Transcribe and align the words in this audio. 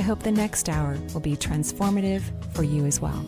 I 0.00 0.02
hope 0.02 0.22
the 0.22 0.32
next 0.32 0.70
hour 0.70 0.98
will 1.12 1.20
be 1.20 1.36
transformative 1.36 2.22
for 2.54 2.62
you 2.62 2.86
as 2.86 3.00
well. 3.00 3.22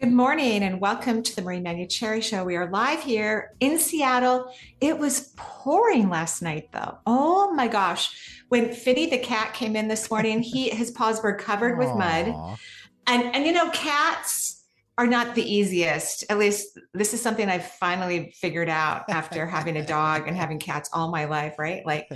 Good 0.00 0.10
morning 0.10 0.62
and 0.62 0.80
welcome 0.80 1.22
to 1.22 1.36
the 1.36 1.42
Marie 1.42 1.60
Manuchehri 1.60 2.22
Show. 2.22 2.44
We 2.44 2.56
are 2.56 2.70
live 2.70 3.02
here 3.02 3.52
in 3.60 3.78
Seattle. 3.78 4.50
It 4.80 4.98
was 4.98 5.34
pouring 5.36 6.08
last 6.08 6.40
night 6.40 6.70
though. 6.72 6.96
Oh 7.06 7.52
my 7.52 7.68
gosh. 7.68 8.40
When 8.48 8.72
Finny 8.72 9.10
the 9.10 9.18
cat 9.18 9.52
came 9.52 9.76
in 9.76 9.86
this 9.86 10.10
morning, 10.10 10.40
he 10.40 10.70
his 10.74 10.90
paws 10.90 11.22
were 11.22 11.34
covered 11.34 11.74
Aww. 11.74 11.78
with 11.78 11.88
mud. 11.94 12.58
And 13.06 13.36
and 13.36 13.44
you 13.44 13.52
know, 13.52 13.68
cats 13.68 14.64
are 14.96 15.06
not 15.06 15.34
the 15.34 15.42
easiest. 15.42 16.24
At 16.30 16.38
least 16.38 16.78
this 16.94 17.12
is 17.12 17.20
something 17.20 17.50
I've 17.50 17.66
finally 17.66 18.32
figured 18.36 18.70
out 18.70 19.10
after 19.10 19.46
having 19.46 19.76
a 19.76 19.84
dog 19.84 20.26
and 20.26 20.34
having 20.34 20.58
cats 20.58 20.88
all 20.92 21.10
my 21.10 21.26
life, 21.26 21.58
right? 21.58 21.84
Like 21.84 22.08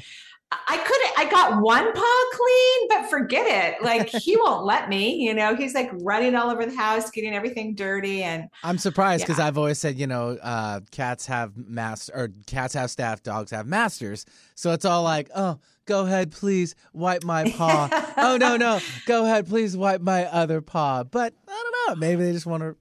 I 0.52 0.76
couldn't, 0.76 1.18
I 1.18 1.28
got 1.28 1.60
one 1.60 1.92
paw 1.92 2.24
clean, 2.32 2.88
but 2.88 3.10
forget 3.10 3.46
it. 3.74 3.82
Like 3.82 4.08
he 4.08 4.36
won't 4.40 4.64
let 4.64 4.88
me, 4.88 5.16
you 5.16 5.34
know, 5.34 5.56
he's 5.56 5.74
like 5.74 5.90
running 5.92 6.36
all 6.36 6.50
over 6.50 6.64
the 6.64 6.76
house, 6.76 7.10
getting 7.10 7.34
everything 7.34 7.74
dirty. 7.74 8.22
And 8.22 8.48
I'm 8.62 8.78
surprised 8.78 9.24
because 9.24 9.38
yeah. 9.38 9.48
I've 9.48 9.58
always 9.58 9.78
said, 9.78 9.98
you 9.98 10.06
know, 10.06 10.38
uh, 10.40 10.80
cats 10.92 11.26
have 11.26 11.56
master 11.56 12.12
or 12.14 12.28
cats 12.46 12.74
have 12.74 12.92
staff, 12.92 13.24
dogs 13.24 13.50
have 13.50 13.66
masters. 13.66 14.24
So 14.54 14.72
it's 14.72 14.84
all 14.84 15.02
like, 15.02 15.30
oh, 15.34 15.58
go 15.84 16.06
ahead, 16.06 16.30
please 16.30 16.76
wipe 16.92 17.24
my 17.24 17.50
paw. 17.56 17.88
oh, 18.16 18.36
no, 18.36 18.56
no, 18.56 18.78
go 19.06 19.24
ahead, 19.24 19.48
please 19.48 19.76
wipe 19.76 20.00
my 20.00 20.26
other 20.26 20.60
paw. 20.60 21.02
But 21.02 21.34
I 21.48 21.62
don't 21.86 21.88
know. 21.88 22.00
Maybe 22.06 22.22
they 22.22 22.32
just 22.32 22.46
want 22.46 22.62
to, 22.62 22.76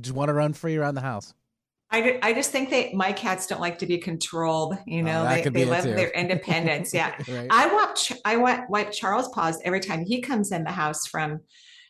just 0.00 0.14
want 0.14 0.28
to 0.28 0.32
run 0.32 0.52
free 0.52 0.76
around 0.76 0.94
the 0.94 1.00
house. 1.00 1.34
I, 1.92 2.18
I 2.22 2.32
just 2.32 2.52
think 2.52 2.70
that 2.70 2.94
my 2.94 3.12
cats 3.12 3.46
don't 3.46 3.60
like 3.60 3.78
to 3.80 3.86
be 3.86 3.98
controlled. 3.98 4.76
You 4.86 5.00
oh, 5.00 5.06
know, 5.06 5.26
oh, 5.26 5.28
they, 5.28 5.48
they 5.48 5.64
love 5.64 5.84
their 5.84 6.10
independence. 6.14 6.94
Yeah. 6.94 7.14
right. 7.28 7.48
I 7.50 7.72
watch, 7.72 8.12
I 8.24 8.36
wipe 8.68 8.92
Charles' 8.92 9.28
paws 9.28 9.60
every 9.64 9.80
time 9.80 10.04
he 10.04 10.20
comes 10.20 10.52
in 10.52 10.62
the 10.62 10.70
house 10.70 11.06
from, 11.06 11.40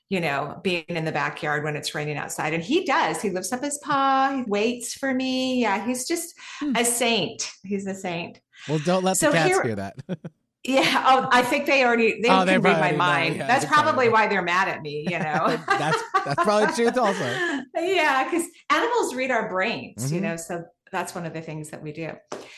you 0.09 0.21
know, 0.21 0.59
being 0.63 0.85
in 0.89 1.05
the 1.05 1.13
backyard 1.13 1.65
when 1.65 1.77
it's 1.77 1.95
raining 1.95 2.17
outside. 2.17 2.55
And 2.55 2.63
he 2.63 2.85
does. 2.85 3.21
He 3.21 3.29
lifts 3.29 3.53
up 3.53 3.63
his 3.63 3.79
paw, 3.85 4.33
he 4.35 4.43
waits 4.47 4.95
for 4.95 5.13
me. 5.13 5.61
Yeah. 5.61 5.85
He's 5.85 6.09
just 6.09 6.35
hmm. 6.61 6.75
a 6.77 6.85
saint. 6.85 7.51
He's 7.63 7.87
a 7.87 7.95
saint. 7.95 8.41
Well, 8.69 8.81
don't 8.85 9.05
let 9.05 9.19
so 9.19 9.31
the 9.31 9.37
cats 9.37 9.49
here, 9.49 9.63
hear 9.63 9.77
that. 9.77 9.97
Yeah. 10.65 11.05
Oh, 11.07 11.29
I 11.33 11.43
think 11.43 11.67
they 11.67 11.85
already 11.85 12.21
they 12.21 12.29
oh, 12.29 12.45
can 12.45 12.61
read 12.61 12.79
my 12.79 12.93
mind. 12.93 13.37
Yeah, 13.37 13.47
that's 13.47 13.65
probably 13.65 14.09
why 14.09 14.27
they're 14.27 14.43
mad 14.43 14.69
at 14.69 14.83
me. 14.83 15.07
You 15.09 15.19
know. 15.19 15.59
that's 15.69 16.03
that's 16.25 16.43
probably 16.43 16.75
truth 16.75 16.99
also. 16.99 17.37
Yeah, 17.77 18.25
because 18.25 18.47
animals 18.69 19.15
read 19.15 19.31
our 19.31 19.49
brains. 19.49 20.07
Mm-hmm. 20.07 20.15
You 20.15 20.21
know, 20.21 20.37
so 20.37 20.65
that's 20.93 21.15
one 21.15 21.25
of 21.25 21.33
the 21.33 21.41
things 21.41 21.71
that 21.71 21.83
we 21.83 21.93
do. 21.93 22.13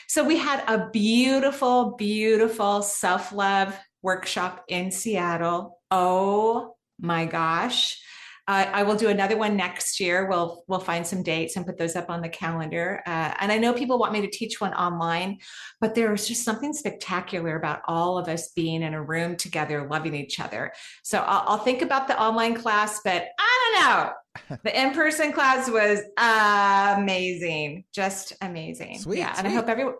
So 0.07 0.23
we 0.23 0.37
had 0.37 0.63
a 0.67 0.89
beautiful, 0.89 1.95
beautiful 1.97 2.81
self 2.81 3.31
love 3.31 3.77
workshop 4.01 4.65
in 4.67 4.91
Seattle. 4.91 5.79
Oh 5.89 6.75
my 6.99 7.25
gosh. 7.25 8.01
Uh, 8.45 8.65
I 8.73 8.83
will 8.83 8.95
do 8.97 9.07
another 9.07 9.37
one 9.37 9.55
next 9.55 10.01
year. 10.01 10.27
We'll 10.27 10.65
we'll 10.67 10.79
find 10.79 11.07
some 11.07 11.23
dates 11.23 11.55
and 11.55 11.65
put 11.65 11.77
those 11.77 11.95
up 11.95 12.09
on 12.09 12.21
the 12.21 12.27
calendar. 12.27 13.01
Uh, 13.05 13.33
and 13.39 13.51
I 13.51 13.57
know 13.57 13.73
people 13.73 13.97
want 13.97 14.11
me 14.11 14.19
to 14.21 14.29
teach 14.29 14.59
one 14.59 14.73
online, 14.73 15.39
but 15.79 15.95
there's 15.95 16.27
just 16.27 16.43
something 16.43 16.73
spectacular 16.73 17.55
about 17.55 17.81
all 17.87 18.17
of 18.17 18.27
us 18.27 18.49
being 18.49 18.81
in 18.81 18.93
a 18.93 19.01
room 19.01 19.37
together, 19.37 19.87
loving 19.89 20.13
each 20.13 20.41
other. 20.41 20.73
So 21.03 21.19
I'll, 21.19 21.43
I'll 21.47 21.63
think 21.63 21.81
about 21.81 22.09
the 22.09 22.21
online 22.21 22.55
class, 22.55 22.99
but 23.03 23.27
I 23.39 23.73
don't 23.75 23.85
know. 23.85 24.57
the 24.63 24.81
in-person 24.81 25.31
class 25.31 25.69
was 25.69 26.01
amazing, 26.17 27.85
just 27.93 28.33
amazing. 28.41 28.99
Sweet, 28.99 29.19
yeah, 29.19 29.33
sweet. 29.33 29.39
and 29.39 29.47
I 29.47 29.51
hope 29.55 29.69
everyone. 29.69 29.95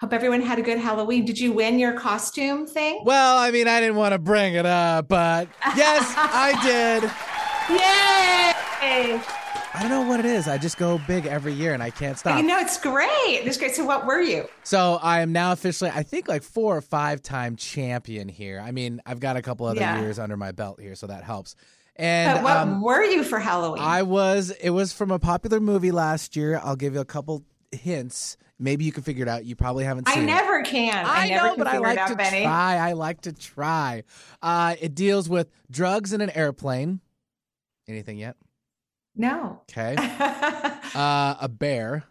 Hope 0.00 0.12
everyone 0.12 0.42
had 0.42 0.58
a 0.58 0.62
good 0.62 0.78
Halloween. 0.78 1.24
Did 1.24 1.38
you 1.38 1.52
win 1.52 1.78
your 1.78 1.92
costume 1.92 2.66
thing? 2.66 3.02
Well, 3.04 3.38
I 3.38 3.52
mean, 3.52 3.68
I 3.68 3.80
didn't 3.80 3.94
want 3.94 4.12
to 4.12 4.18
bring 4.18 4.54
it 4.54 4.66
up, 4.66 5.08
but 5.08 5.48
yes, 5.76 6.12
I 6.16 6.60
did. 6.62 7.10
Yay! 7.70 8.52
I 9.76 9.78
don't 9.80 9.88
know 9.88 10.02
what 10.02 10.20
it 10.20 10.26
is. 10.26 10.46
I 10.46 10.58
just 10.58 10.76
go 10.76 11.00
big 11.06 11.24
every 11.24 11.54
year 11.54 11.72
and 11.72 11.82
I 11.82 11.88
can't 11.88 12.18
stop. 12.18 12.36
You 12.36 12.46
know, 12.46 12.58
it's 12.58 12.78
great. 12.78 13.08
It's 13.42 13.56
great. 13.56 13.74
So, 13.74 13.84
what 13.86 14.04
were 14.04 14.20
you? 14.20 14.46
So, 14.64 14.98
I 15.02 15.20
am 15.20 15.32
now 15.32 15.52
officially, 15.52 15.90
I 15.90 16.02
think, 16.02 16.28
like 16.28 16.42
four 16.42 16.76
or 16.76 16.82
five 16.82 17.22
time 17.22 17.56
champion 17.56 18.28
here. 18.28 18.62
I 18.64 18.70
mean, 18.70 19.00
I've 19.06 19.18
got 19.18 19.36
a 19.36 19.42
couple 19.42 19.66
other 19.66 19.80
yeah. 19.80 20.00
years 20.00 20.18
under 20.18 20.36
my 20.36 20.52
belt 20.52 20.78
here, 20.78 20.94
so 20.94 21.06
that 21.06 21.24
helps. 21.24 21.56
And 21.96 22.36
but 22.36 22.44
what 22.44 22.56
um, 22.56 22.82
were 22.82 23.02
you 23.02 23.24
for 23.24 23.38
Halloween? 23.38 23.82
I 23.82 24.02
was. 24.02 24.50
It 24.50 24.70
was 24.70 24.92
from 24.92 25.10
a 25.10 25.18
popular 25.18 25.58
movie 25.58 25.90
last 25.90 26.36
year. 26.36 26.60
I'll 26.62 26.76
give 26.76 26.94
you 26.94 27.00
a 27.00 27.04
couple 27.06 27.44
hints. 27.72 28.36
Maybe 28.58 28.84
you 28.84 28.92
can 28.92 29.02
figure 29.02 29.22
it 29.22 29.28
out. 29.28 29.44
You 29.44 29.56
probably 29.56 29.84
haven't 29.84 30.08
seen. 30.08 30.24
I 30.24 30.26
never 30.26 30.62
can. 30.62 31.06
I, 31.06 31.24
I 31.24 31.28
never 31.28 31.46
know, 31.48 31.56
but 31.56 31.66
I 31.66 31.78
like 31.78 32.06
to 32.06 32.14
Benny. 32.14 32.42
try. 32.42 32.76
I 32.76 32.92
like 32.92 33.22
to 33.22 33.32
try. 33.32 34.04
Uh, 34.42 34.76
it 34.80 34.94
deals 34.94 35.28
with 35.28 35.48
drugs 35.70 36.12
in 36.12 36.20
an 36.20 36.30
airplane. 36.30 37.00
Anything 37.88 38.18
yet? 38.18 38.36
No. 39.16 39.60
Okay. 39.70 39.94
uh, 40.94 41.34
a 41.40 41.48
bear. 41.48 42.04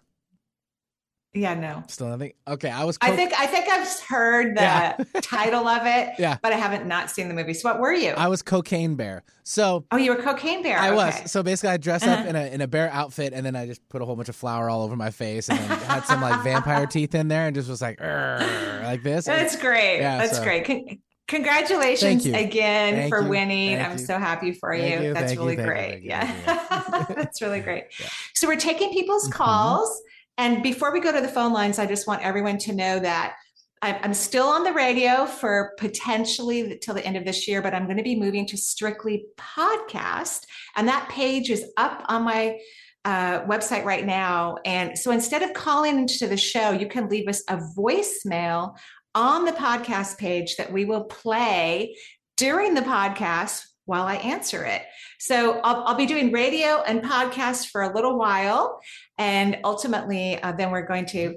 Yeah, 1.36 1.56
no. 1.56 1.84
Still 1.88 2.10
nothing. 2.10 2.34
Okay, 2.48 2.70
I 2.70 2.84
was. 2.84 3.00
Co- 3.00 3.12
I 3.12 3.16
think 3.16 3.34
I 3.34 3.48
think 3.48 3.68
I've 3.68 3.88
heard 4.02 4.56
the 4.56 4.62
yeah. 4.62 4.98
title 5.22 5.68
of 5.68 5.82
it. 5.84 6.14
Yeah, 6.20 6.38
but 6.44 6.54
I 6.54 6.58
haven't 6.58 6.86
not 6.86 7.10
seen 7.10 7.28
the 7.28 7.34
movie. 7.34 7.56
So 7.56 7.70
what 7.70 7.80
were 7.80 7.92
you? 7.92 8.12
I 8.12 8.28
was 8.28 8.44
cocaine 8.44 8.94
bear. 8.94 9.24
So 9.42 9.84
oh, 9.90 9.98
you 9.98 10.12
were 10.12 10.22
cocaine 10.22 10.62
bear. 10.62 10.78
I 10.78 10.90
okay. 10.90 10.96
was. 10.96 11.32
So 11.32 11.42
basically, 11.42 11.72
I 11.72 11.78
dressed 11.78 12.06
uh-huh. 12.06 12.22
up 12.22 12.28
in 12.28 12.36
a 12.36 12.54
in 12.54 12.62
a 12.62 12.68
bear 12.68 12.88
outfit, 12.92 13.34
and 13.34 13.44
then 13.44 13.56
I 13.56 13.66
just 13.66 13.88
put 13.90 14.04
a 14.04 14.06
whole 14.06 14.16
bunch 14.16 14.30
of 14.30 14.36
flour 14.36 14.70
all 14.70 14.84
over 14.84 14.96
my 14.96 15.10
face, 15.10 15.50
and 15.50 15.58
then 15.58 15.80
had 15.80 16.06
some 16.06 16.22
like 16.22 16.44
vampire 16.44 16.86
teeth 16.86 17.16
in 17.16 17.30
there, 17.30 17.48
and 17.48 17.56
just 17.56 17.68
was 17.68 17.82
like 17.82 18.00
like 18.00 19.02
this. 19.02 19.26
That's 19.26 19.56
great. 19.56 20.02
Yeah, 20.02 20.20
That's 20.20 20.38
so. 20.38 20.44
great. 20.44 20.66
Can, 20.66 21.00
Congratulations 21.28 22.26
again 22.26 22.96
Thank 22.96 23.10
for 23.10 23.22
you. 23.22 23.30
winning. 23.30 23.78
Thank 23.78 23.90
I'm 23.90 23.98
you. 23.98 24.06
so 24.06 24.20
happy 24.20 24.52
for 24.52 24.74
you. 24.74 25.02
you. 25.02 25.14
That's 25.14 25.36
really 25.36 25.56
great. 25.56 26.02
Yeah. 26.04 26.34
That's 27.16 27.42
really 27.42 27.62
great. 27.62 27.86
So 28.34 28.48
we're 28.48 28.58
taking 28.58 28.92
people's 28.92 29.30
mm-hmm. 29.30 29.44
calls. 29.44 30.02
And 30.38 30.62
before 30.62 30.92
we 30.92 31.00
go 31.00 31.12
to 31.12 31.22
the 31.22 31.28
phone 31.28 31.54
lines, 31.54 31.80
I 31.80 31.86
just 31.86 32.08
want 32.08 32.24
everyone 32.24 32.58
to 32.60 32.74
know 32.74 33.00
that 33.00 33.36
I'm 33.84 34.14
still 34.14 34.48
on 34.48 34.64
the 34.64 34.72
radio 34.72 35.26
for 35.26 35.74
potentially 35.78 36.78
till 36.82 36.96
the 36.96 37.06
end 37.06 37.18
of 37.18 37.26
this 37.26 37.50
year, 37.50 37.62
but 37.62 37.74
I'm 37.74 37.84
going 37.84 37.98
to 37.98 38.04
be 38.04 38.16
moving 38.16 38.48
to 38.48 38.58
strictly 38.58 39.26
podcast. 39.38 40.46
And 40.78 40.88
that 40.88 41.10
page 41.10 41.50
is 41.50 41.66
up 41.76 42.06
on 42.08 42.24
my 42.24 42.60
uh, 43.04 43.42
website 43.42 43.84
right 43.84 44.06
now. 44.06 44.56
And 44.64 44.98
so 44.98 45.12
instead 45.12 45.42
of 45.42 45.54
calling 45.54 45.98
into 45.98 46.28
the 46.28 46.38
show, 46.38 46.72
you 46.72 46.88
can 46.88 47.10
leave 47.10 47.28
us 47.28 47.44
a 47.50 47.58
voicemail 47.78 48.78
on 49.16 49.46
the 49.46 49.52
podcast 49.52 50.18
page 50.18 50.56
that 50.58 50.72
we 50.72 50.86
will 50.86 51.04
play 51.06 51.96
during 52.38 52.74
the 52.74 52.82
podcast 52.82 53.64
while 53.86 54.06
I 54.06 54.16
answer 54.16 54.64
it. 54.64 54.84
So 55.20 55.60
I'll, 55.64 55.84
I'll 55.84 55.96
be 55.96 56.06
doing 56.06 56.32
radio 56.32 56.82
and 56.84 57.02
podcast 57.02 57.68
for 57.68 57.84
a 57.84 57.94
little 57.94 58.18
while. 58.18 58.80
And 59.18 59.58
ultimately, 59.64 60.42
uh, 60.42 60.54
then 60.54 60.72
we're 60.72 60.88
going 60.88 61.06
to 61.08 61.36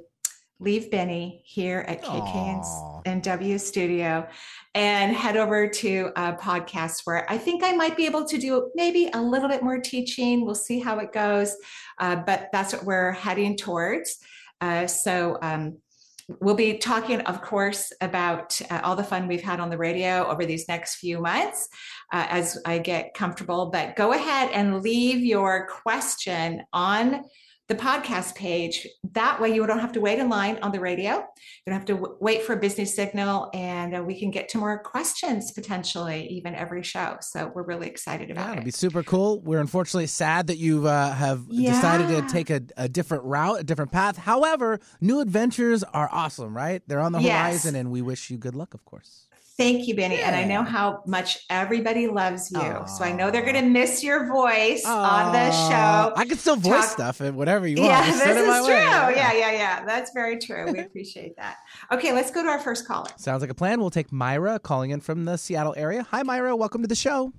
leave 0.59 0.91
Benny 0.91 1.43
here 1.45 1.85
at 1.87 2.03
KKNW 2.03 3.61
studio 3.61 4.27
and 4.75 5.15
head 5.15 5.37
over 5.37 5.69
to 5.69 6.11
a 6.17 6.33
podcast 6.33 7.03
where 7.05 7.31
I 7.31 7.37
think 7.37 7.63
I 7.63 7.73
might 7.73 7.97
be 7.97 8.07
able 8.07 8.25
to 8.27 8.39
do 8.39 8.71
maybe 8.75 9.11
a 9.13 9.21
little 9.21 9.49
bit 9.49 9.63
more 9.63 9.79
teaching. 9.79 10.47
We'll 10.47 10.55
see 10.55 10.81
how 10.81 10.99
it 10.99 11.13
goes. 11.13 11.55
Uh, 11.99 12.17
but 12.17 12.49
that's 12.53 12.73
what 12.73 12.85
we're 12.85 13.13
heading 13.13 13.57
towards. 13.57 14.19
Uh, 14.61 14.87
so, 14.87 15.39
um, 15.43 15.79
We'll 16.29 16.57
be 16.57 16.79
talking, 16.79 17.21
of 17.21 17.41
course, 17.41 17.93
about 18.01 18.61
uh, 18.69 18.81
all 18.83 18.97
the 18.97 19.05
fun 19.05 19.29
we've 19.29 19.43
had 19.43 19.61
on 19.61 19.71
the 19.71 19.79
radio 19.79 20.27
over 20.27 20.45
these 20.45 20.67
next 20.67 20.97
few 20.97 21.21
months 21.21 21.69
uh, 22.13 22.27
as 22.29 22.59
I 22.67 22.79
get 22.79 23.15
comfortable. 23.15 23.71
But 23.71 23.95
go 23.95 24.13
ahead 24.13 24.51
and 24.53 24.83
leave 24.83 25.21
your 25.21 25.69
question 25.69 26.65
on 26.73 27.25
the 27.69 27.75
podcast 27.75 28.37
page. 28.37 28.87
That 29.13 29.41
way, 29.41 29.53
you 29.55 29.67
don't 29.67 29.81
have 29.81 29.93
to 29.93 30.01
wait 30.01 30.19
in 30.19 30.29
line 30.29 30.59
on 30.63 30.71
the 30.71 30.79
radio. 30.79 31.15
You 31.15 31.23
don't 31.67 31.75
have 31.75 31.85
to 31.87 31.95
w- 31.95 32.17
wait 32.21 32.43
for 32.43 32.53
a 32.53 32.57
business 32.57 32.95
signal, 32.95 33.51
and 33.53 33.97
uh, 33.97 34.05
we 34.05 34.19
can 34.19 34.31
get 34.31 34.49
to 34.51 34.59
more 34.59 34.79
questions 34.83 35.51
potentially 35.51 36.29
even 36.29 36.55
every 36.55 36.83
show. 36.83 37.17
So 37.21 37.51
we're 37.53 37.65
really 37.65 37.89
excited 37.89 38.31
about 38.31 38.47
yeah, 38.47 38.51
it. 38.51 38.57
It'll 38.59 38.65
be 38.65 38.71
super 38.71 39.03
cool. 39.03 39.41
We're 39.41 39.61
unfortunately 39.61 40.07
sad 40.07 40.47
that 40.47 40.59
you 40.59 40.87
uh, 40.87 41.13
have 41.13 41.45
yeah. 41.49 41.73
decided 41.73 42.09
to 42.09 42.33
take 42.33 42.51
a, 42.51 42.63
a, 42.77 42.89
different 42.89 43.25
route, 43.25 43.61
a 43.61 43.65
different 43.65 43.91
path. 43.91 44.17
However, 44.17 44.79
new 45.01 45.21
adventures 45.21 45.83
are 45.83 46.09
awesome, 46.13 46.57
right? 46.57 46.83
They're 46.87 47.01
on 47.01 47.13
the 47.13 47.21
yes. 47.21 47.41
horizon, 47.41 47.75
and 47.75 47.91
we 47.91 48.01
wish 48.01 48.31
you 48.31 48.39
good 48.39 48.55
luck, 48.55 48.75
of 48.75 48.85
course. 48.85 49.27
Thank 49.59 49.89
you, 49.89 49.95
Benny. 49.97 50.17
Yeah. 50.19 50.27
And 50.27 50.37
I 50.37 50.45
know 50.45 50.63
how 50.63 51.03
much 51.07 51.47
everybody 51.49 52.09
loves 52.09 52.51
you. 52.51 52.59
Aww. 52.59 52.87
So 52.89 53.05
I 53.05 53.13
know 53.13 53.31
they're 53.31 53.41
going 53.45 53.55
to 53.55 53.63
miss 53.63 54.05
your 54.05 54.27
voice 54.27 54.85
Aww. 54.85 54.89
on 55.25 55.33
the 55.33 55.51
show. 55.51 56.13
I 56.15 56.27
can 56.27 56.37
still 56.37 56.57
voice 56.57 56.73
Talk- 56.73 56.91
stuff 56.91 57.21
and 57.23 57.37
whatever 57.39 57.67
you 57.67 57.77
want. 57.79 57.89
Yeah, 57.89 58.07
Just 58.07 58.19
this 58.25 58.37
is 58.37 58.67
true. 58.67 58.75
Yeah. 58.75 59.09
yeah, 59.11 59.33
yeah, 59.33 59.53
yeah. 59.53 59.85
That's 59.87 60.11
very 60.13 60.39
true. 60.39 60.71
We 60.71 60.81
appreciate 60.81 61.37
that. 61.37 61.57
Okay, 61.91 62.13
let's 62.13 62.31
go 62.31 62.43
to 62.43 62.49
our 62.51 62.59
first 62.59 62.87
caller. 62.87 63.09
Sounds 63.17 63.41
like 63.41 63.51
a 63.51 63.55
plan. 63.55 63.81
We'll 63.81 63.89
take 63.89 64.13
Myra 64.13 64.59
calling 64.59 64.91
in 64.91 65.01
from 65.01 65.25
the 65.25 65.39
Seattle 65.39 65.75
area. 65.77 66.07
Hi, 66.11 66.23
Myra. 66.23 66.55
Welcome 66.55 66.83
to 66.83 66.89
the 66.89 66.95
show. 66.95 67.33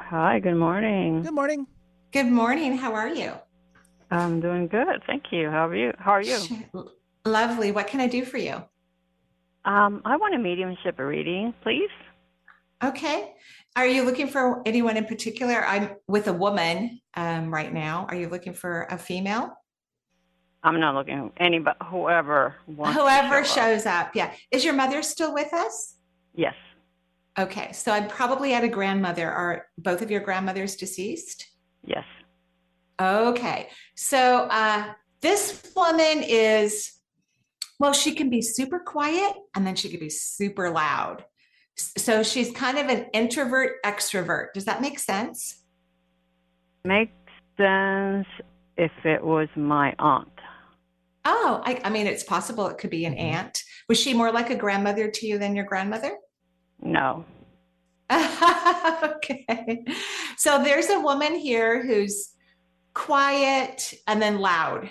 Hi, 0.00 0.40
good 0.40 0.56
morning. 0.56 1.22
Good 1.22 1.34
morning. 1.34 1.68
Good 2.10 2.26
morning. 2.26 2.76
How 2.76 2.94
are 2.94 3.08
you? 3.08 3.32
I'm 4.10 4.40
doing 4.40 4.66
good. 4.66 5.02
Thank 5.06 5.26
you. 5.30 5.48
How 5.50 5.68
are 5.68 5.76
you? 5.76 5.92
How 5.98 6.10
are 6.10 6.22
you? 6.22 6.38
Lovely. 7.24 7.70
What 7.70 7.86
can 7.86 8.00
I 8.00 8.08
do 8.08 8.24
for 8.24 8.38
you? 8.38 8.62
Um, 9.64 10.02
I 10.04 10.16
want 10.16 10.34
a 10.34 10.38
mediumship 10.38 10.98
reading, 10.98 11.54
please. 11.62 11.90
Okay. 12.82 13.34
Are 13.76 13.86
you 13.86 14.02
looking 14.02 14.26
for 14.26 14.62
anyone 14.66 14.96
in 14.96 15.06
particular? 15.06 15.64
I'm 15.64 15.90
with 16.08 16.26
a 16.28 16.32
woman 16.32 17.00
um, 17.14 17.52
right 17.52 17.72
now. 17.72 18.06
Are 18.08 18.16
you 18.16 18.28
looking 18.28 18.52
for 18.52 18.86
a 18.90 18.98
female? 18.98 19.56
I'm 20.64 20.78
not 20.78 20.94
looking 20.94 21.32
anybody, 21.38 21.76
whoever 21.86 22.54
Whoever 22.66 23.44
show 23.44 23.54
shows 23.54 23.86
up. 23.86 24.08
up. 24.08 24.16
Yeah. 24.16 24.32
Is 24.50 24.64
your 24.64 24.74
mother 24.74 25.02
still 25.02 25.32
with 25.32 25.52
us? 25.52 25.96
Yes. 26.34 26.54
Okay. 27.38 27.72
So 27.72 27.92
I'm 27.92 28.08
probably 28.08 28.54
at 28.54 28.62
a 28.62 28.68
grandmother. 28.68 29.30
Are 29.30 29.66
both 29.78 30.02
of 30.02 30.10
your 30.10 30.20
grandmothers 30.20 30.76
deceased? 30.76 31.48
Yes. 31.84 32.04
Okay. 33.00 33.70
So 33.96 34.48
uh, 34.50 34.92
this 35.20 35.72
woman 35.74 36.22
is 36.22 37.00
well, 37.82 37.92
she 37.92 38.14
can 38.14 38.30
be 38.30 38.40
super 38.40 38.78
quiet 38.78 39.32
and 39.56 39.66
then 39.66 39.74
she 39.74 39.88
can 39.88 39.98
be 39.98 40.08
super 40.08 40.70
loud. 40.70 41.24
So 41.76 42.22
she's 42.22 42.52
kind 42.52 42.78
of 42.78 42.86
an 42.86 43.06
introvert 43.12 43.82
extrovert. 43.84 44.52
Does 44.54 44.66
that 44.66 44.80
make 44.80 45.00
sense? 45.00 45.64
Makes 46.84 47.10
sense 47.56 48.28
if 48.76 48.92
it 49.04 49.24
was 49.24 49.48
my 49.56 49.96
aunt. 49.98 50.28
Oh, 51.24 51.60
I, 51.64 51.80
I 51.82 51.90
mean, 51.90 52.06
it's 52.06 52.22
possible 52.22 52.68
it 52.68 52.78
could 52.78 52.90
be 52.90 53.04
an 53.04 53.14
mm-hmm. 53.14 53.34
aunt. 53.34 53.64
Was 53.88 53.98
she 53.98 54.14
more 54.14 54.30
like 54.30 54.50
a 54.50 54.56
grandmother 54.56 55.10
to 55.10 55.26
you 55.26 55.38
than 55.38 55.56
your 55.56 55.64
grandmother? 55.64 56.16
No. 56.80 57.24
okay. 58.12 59.84
So 60.36 60.62
there's 60.62 60.88
a 60.88 61.00
woman 61.00 61.34
here 61.34 61.84
who's 61.84 62.30
quiet 62.94 63.92
and 64.06 64.22
then 64.22 64.38
loud 64.38 64.88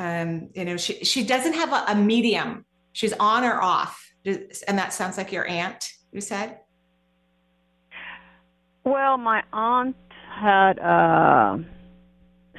um, 0.00 0.48
you 0.54 0.64
know, 0.64 0.78
she 0.78 1.04
she 1.04 1.22
doesn't 1.22 1.52
have 1.52 1.72
a, 1.72 1.84
a 1.88 1.94
medium. 1.94 2.64
She's 2.92 3.12
on 3.20 3.44
or 3.44 3.60
off, 3.60 4.02
and 4.24 4.78
that 4.78 4.94
sounds 4.94 5.18
like 5.18 5.30
your 5.30 5.46
aunt. 5.46 5.92
You 6.10 6.22
said. 6.22 6.58
Well, 8.82 9.18
my 9.18 9.42
aunt 9.52 9.94
had 10.34 10.78
uh, 10.78 11.58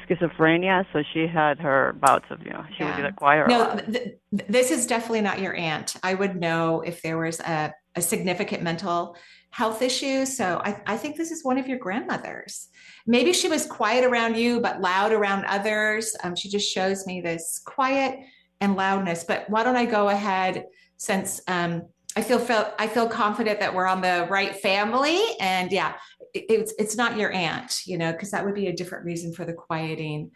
schizophrenia, 0.07 0.85
so 0.93 1.01
she 1.13 1.25
had 1.25 1.57
her 1.59 1.93
bouts 1.99 2.25
of 2.29 2.43
you 2.43 2.51
know 2.51 2.63
she 2.77 2.83
yeah. 2.83 2.95
would 2.95 3.01
get 3.01 3.15
quiet. 3.15 3.47
No, 3.47 3.75
th- 3.75 4.19
this 4.31 4.69
is 4.69 4.85
definitely 4.85 5.21
not 5.21 5.39
your 5.39 5.55
aunt. 5.55 5.95
I 6.03 6.13
would 6.13 6.39
know 6.39 6.81
if 6.81 7.01
there 7.01 7.17
was 7.17 7.39
a, 7.39 7.73
a 7.95 8.01
significant 8.01 8.63
mental 8.63 9.15
health 9.49 9.81
issue. 9.81 10.25
So 10.25 10.61
I, 10.63 10.81
I 10.87 10.97
think 10.97 11.17
this 11.17 11.31
is 11.31 11.43
one 11.43 11.57
of 11.57 11.67
your 11.67 11.77
grandmothers. 11.77 12.69
Maybe 13.05 13.33
she 13.33 13.49
was 13.49 13.65
quiet 13.65 14.05
around 14.05 14.37
you, 14.37 14.61
but 14.61 14.79
loud 14.79 15.11
around 15.11 15.45
others. 15.45 16.15
Um, 16.23 16.35
she 16.35 16.49
just 16.49 16.71
shows 16.71 17.05
me 17.05 17.19
this 17.21 17.61
quiet 17.65 18.19
and 18.61 18.75
loudness. 18.75 19.25
But 19.25 19.49
why 19.49 19.63
don't 19.63 19.75
I 19.75 19.85
go 19.85 20.09
ahead 20.09 20.65
since 20.97 21.41
um, 21.47 21.83
I 22.15 22.21
feel, 22.21 22.39
feel 22.39 22.73
I 22.77 22.87
feel 22.87 23.07
confident 23.07 23.59
that 23.59 23.73
we're 23.73 23.87
on 23.87 24.01
the 24.01 24.27
right 24.29 24.55
family. 24.55 25.21
And 25.39 25.71
yeah, 25.71 25.95
it, 26.33 26.45
it's 26.49 26.73
it's 26.77 26.95
not 26.95 27.17
your 27.17 27.31
aunt, 27.31 27.81
you 27.85 27.97
know, 27.97 28.11
because 28.11 28.31
that 28.31 28.45
would 28.45 28.55
be 28.55 28.67
a 28.67 28.75
different 28.75 29.05
reason 29.05 29.33
for 29.33 29.45
the 29.45 29.53
quieting. 29.53 30.31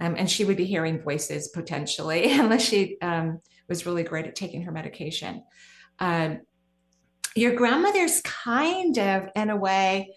Um, 0.00 0.14
and 0.16 0.30
she 0.30 0.44
would 0.44 0.56
be 0.56 0.64
hearing 0.64 1.02
voices 1.02 1.48
potentially, 1.48 2.32
unless 2.38 2.62
she 2.62 2.98
um, 3.02 3.40
was 3.68 3.86
really 3.86 4.02
great 4.02 4.26
at 4.26 4.34
taking 4.34 4.62
her 4.62 4.72
medication. 4.72 5.42
Um, 5.98 6.40
your 7.36 7.54
grandmother's 7.54 8.20
kind 8.22 8.98
of, 8.98 9.28
in 9.36 9.50
a 9.50 9.56
way, 9.56 10.14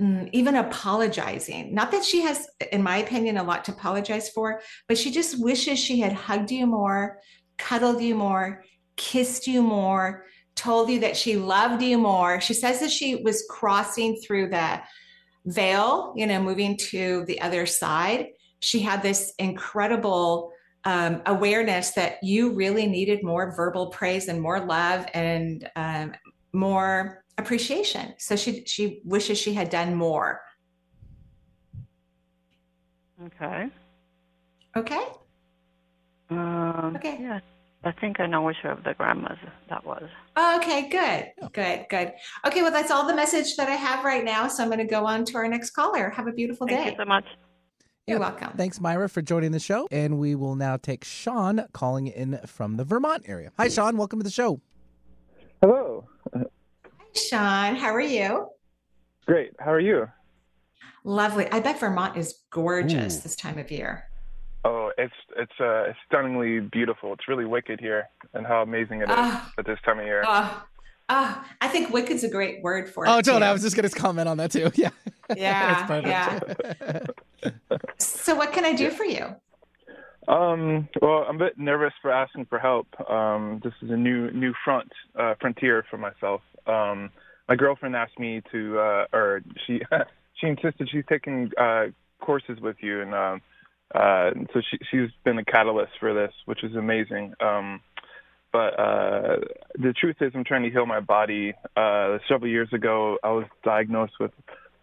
mm, 0.00 0.28
even 0.32 0.56
apologizing. 0.56 1.74
Not 1.74 1.90
that 1.90 2.04
she 2.04 2.22
has, 2.22 2.46
in 2.70 2.82
my 2.82 2.98
opinion, 2.98 3.36
a 3.36 3.42
lot 3.42 3.64
to 3.66 3.72
apologize 3.72 4.28
for, 4.30 4.60
but 4.88 4.98
she 4.98 5.10
just 5.10 5.42
wishes 5.42 5.78
she 5.78 6.00
had 6.00 6.12
hugged 6.12 6.50
you 6.50 6.66
more, 6.66 7.18
cuddled 7.58 8.00
you 8.00 8.14
more, 8.14 8.64
kissed 8.96 9.46
you 9.46 9.62
more, 9.62 10.24
told 10.54 10.90
you 10.90 11.00
that 11.00 11.16
she 11.16 11.36
loved 11.36 11.82
you 11.82 11.98
more. 11.98 12.40
She 12.40 12.54
says 12.54 12.80
that 12.80 12.90
she 12.90 13.16
was 13.16 13.44
crossing 13.48 14.16
through 14.16 14.50
the 14.50 14.82
veil, 15.46 16.12
you 16.16 16.26
know, 16.26 16.40
moving 16.42 16.76
to 16.76 17.24
the 17.26 17.40
other 17.40 17.66
side. 17.66 18.28
She 18.60 18.80
had 18.80 19.02
this 19.02 19.32
incredible 19.38 20.52
um, 20.84 21.22
awareness 21.26 21.92
that 21.92 22.22
you 22.22 22.54
really 22.54 22.86
needed 22.86 23.22
more 23.22 23.54
verbal 23.54 23.88
praise 23.88 24.28
and 24.28 24.40
more 24.40 24.60
love 24.60 25.06
and 25.14 25.68
um, 25.76 26.12
more 26.52 27.24
appreciation. 27.38 28.14
So 28.18 28.36
she 28.36 28.64
she 28.66 29.00
wishes 29.04 29.38
she 29.38 29.54
had 29.54 29.70
done 29.70 29.94
more. 29.94 30.40
Okay. 33.26 33.68
Okay. 34.76 35.04
Um, 36.30 36.94
okay. 36.96 37.18
Yeah, 37.20 37.40
I 37.84 37.92
think 37.92 38.20
I 38.20 38.26
know 38.26 38.42
which 38.42 38.56
of 38.64 38.82
the 38.84 38.94
grandmas 38.94 39.38
that 39.68 39.84
was. 39.84 40.08
Okay, 40.36 40.88
good, 40.88 41.50
good, 41.52 41.86
good. 41.90 42.12
Okay, 42.46 42.62
well, 42.62 42.72
that's 42.72 42.90
all 42.90 43.06
the 43.06 43.14
message 43.14 43.56
that 43.56 43.68
I 43.68 43.74
have 43.74 44.04
right 44.04 44.24
now. 44.24 44.48
So 44.48 44.62
I'm 44.62 44.70
going 44.70 44.78
to 44.78 44.84
go 44.84 45.04
on 45.04 45.24
to 45.26 45.36
our 45.36 45.46
next 45.46 45.70
caller. 45.70 46.08
Have 46.10 46.26
a 46.26 46.32
beautiful 46.32 46.66
Thank 46.66 46.78
day. 46.78 46.84
Thank 46.84 46.98
you 46.98 47.04
so 47.04 47.08
much. 47.08 47.24
You're 48.06 48.18
welcome. 48.18 48.52
Thanks, 48.56 48.80
Myra, 48.80 49.08
for 49.08 49.22
joining 49.22 49.52
the 49.52 49.60
show. 49.60 49.86
And 49.90 50.18
we 50.18 50.34
will 50.34 50.56
now 50.56 50.76
take 50.76 51.04
Sean 51.04 51.66
calling 51.72 52.08
in 52.08 52.40
from 52.46 52.76
the 52.76 52.84
Vermont 52.84 53.24
area. 53.26 53.52
Hi, 53.58 53.68
Sean. 53.68 53.96
Welcome 53.96 54.18
to 54.20 54.24
the 54.24 54.30
show. 54.30 54.60
Hello. 55.62 56.08
Hi, 56.34 56.42
Sean. 57.14 57.76
How 57.76 57.94
are 57.94 58.00
you? 58.00 58.48
Great. 59.26 59.52
How 59.60 59.70
are 59.70 59.78
you? 59.78 60.08
Lovely. 61.04 61.48
I 61.52 61.60
bet 61.60 61.78
Vermont 61.78 62.16
is 62.16 62.40
gorgeous 62.50 63.18
Ooh. 63.18 63.20
this 63.20 63.36
time 63.36 63.58
of 63.58 63.70
year. 63.70 64.08
Oh, 64.64 64.90
it's 64.98 65.14
it's 65.36 65.52
uh 65.60 65.92
stunningly 66.04 66.58
beautiful. 66.58 67.12
It's 67.12 67.28
really 67.28 67.44
wicked 67.44 67.78
here, 67.78 68.08
and 68.34 68.44
how 68.44 68.62
amazing 68.62 69.02
it 69.02 69.04
is 69.04 69.16
uh, 69.16 69.40
at 69.56 69.64
this 69.64 69.78
time 69.84 70.00
of 70.00 70.04
year. 70.04 70.24
Uh, 70.26 70.52
uh, 71.08 71.36
I 71.60 71.68
think 71.68 71.90
wicked's 71.90 72.24
a 72.24 72.28
great 72.28 72.60
word 72.62 72.88
for 72.88 73.06
oh, 73.06 73.12
it. 73.12 73.14
Oh, 73.18 73.20
totally. 73.20 73.46
I 73.46 73.52
was 73.52 73.62
just 73.62 73.76
going 73.76 73.88
to 73.88 73.94
comment 73.94 74.28
on 74.28 74.38
that 74.38 74.50
too. 74.50 74.68
Yeah. 74.74 74.90
Yeah. 75.36 76.00
yeah. 76.04 77.00
so, 77.98 78.34
what 78.34 78.52
can 78.52 78.64
I 78.64 78.72
do 78.72 78.90
for 78.90 79.04
you? 79.04 79.36
Um, 80.28 80.88
well, 81.00 81.24
I'm 81.28 81.36
a 81.36 81.46
bit 81.46 81.58
nervous 81.58 81.92
for 82.00 82.10
asking 82.10 82.46
for 82.46 82.58
help. 82.58 82.88
Um, 83.10 83.60
this 83.64 83.72
is 83.82 83.90
a 83.90 83.96
new 83.96 84.30
new 84.30 84.52
front 84.64 84.90
uh, 85.18 85.34
frontier 85.40 85.84
for 85.90 85.98
myself. 85.98 86.42
Um, 86.66 87.10
my 87.48 87.56
girlfriend 87.56 87.96
asked 87.96 88.18
me 88.18 88.40
to, 88.52 88.78
uh, 88.78 89.04
or 89.12 89.42
she 89.66 89.80
she 90.40 90.46
insisted 90.46 90.88
she's 90.90 91.04
taking 91.08 91.50
uh, 91.60 91.86
courses 92.20 92.60
with 92.60 92.76
you, 92.80 93.00
and 93.00 93.14
uh, 93.14 93.36
uh, 93.94 94.30
so 94.52 94.60
she 94.70 94.78
she's 94.90 95.10
been 95.24 95.38
a 95.38 95.44
catalyst 95.44 95.92
for 95.98 96.14
this, 96.14 96.32
which 96.44 96.62
is 96.62 96.76
amazing. 96.76 97.34
Um, 97.40 97.80
but 98.52 98.78
uh, 98.78 99.36
the 99.76 99.94
truth 99.98 100.16
is, 100.20 100.32
I'm 100.34 100.44
trying 100.44 100.62
to 100.62 100.70
heal 100.70 100.86
my 100.86 101.00
body. 101.00 101.54
Uh, 101.74 102.18
several 102.28 102.50
years 102.50 102.68
ago, 102.72 103.18
I 103.24 103.30
was 103.30 103.46
diagnosed 103.64 104.14
with 104.20 104.30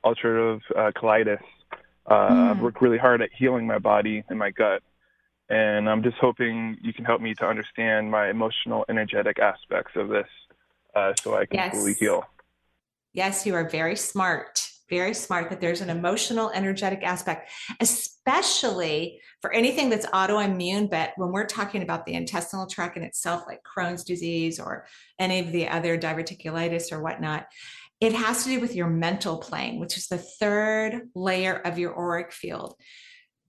ulcerative 0.03 0.61
uh, 0.75 0.91
colitis. 0.99 1.39
Uh, 2.07 2.29
mm. 2.29 2.51
I've 2.51 2.59
worked 2.59 2.81
really 2.81 2.97
hard 2.97 3.21
at 3.21 3.29
healing 3.37 3.67
my 3.67 3.77
body 3.77 4.23
and 4.29 4.39
my 4.39 4.49
gut 4.49 4.81
and 5.49 5.89
I'm 5.89 6.03
just 6.03 6.17
hoping 6.17 6.77
you 6.81 6.93
can 6.93 7.05
help 7.05 7.21
me 7.21 7.33
to 7.35 7.45
understand 7.45 8.11
my 8.11 8.29
emotional, 8.29 8.85
energetic 8.87 9.39
aspects 9.39 9.93
of 9.95 10.09
this, 10.09 10.27
uh, 10.95 11.13
so 11.21 11.35
I 11.35 11.45
can 11.45 11.57
yes. 11.57 11.75
fully 11.75 11.93
heal. 11.93 12.23
Yes, 13.13 13.45
you 13.45 13.55
are 13.55 13.67
very 13.67 13.95
smart. 13.95 14.65
Very 14.89 15.13
smart 15.13 15.49
that 15.49 15.61
there's 15.61 15.81
an 15.81 15.89
emotional, 15.89 16.49
energetic 16.51 17.03
aspect, 17.03 17.51
especially 17.79 19.19
for 19.39 19.51
anything 19.53 19.89
that's 19.89 20.05
autoimmune. 20.07 20.89
But 20.89 21.11
when 21.15 21.31
we're 21.31 21.45
talking 21.45 21.83
about 21.83 22.05
the 22.05 22.13
intestinal 22.13 22.65
tract 22.65 22.97
in 22.97 23.03
itself, 23.03 23.43
like 23.47 23.61
Crohn's 23.63 24.03
disease 24.03 24.59
or 24.59 24.87
any 25.19 25.39
of 25.39 25.51
the 25.51 25.67
other 25.67 25.97
diverticulitis 25.97 26.91
or 26.91 27.03
whatnot, 27.03 27.45
it 27.99 28.13
has 28.13 28.43
to 28.43 28.49
do 28.49 28.59
with 28.59 28.75
your 28.75 28.87
mental 28.87 29.37
plane, 29.37 29.79
which 29.79 29.97
is 29.97 30.07
the 30.07 30.17
third 30.17 31.09
layer 31.13 31.55
of 31.55 31.77
your 31.77 31.95
auric 31.95 32.31
field 32.31 32.75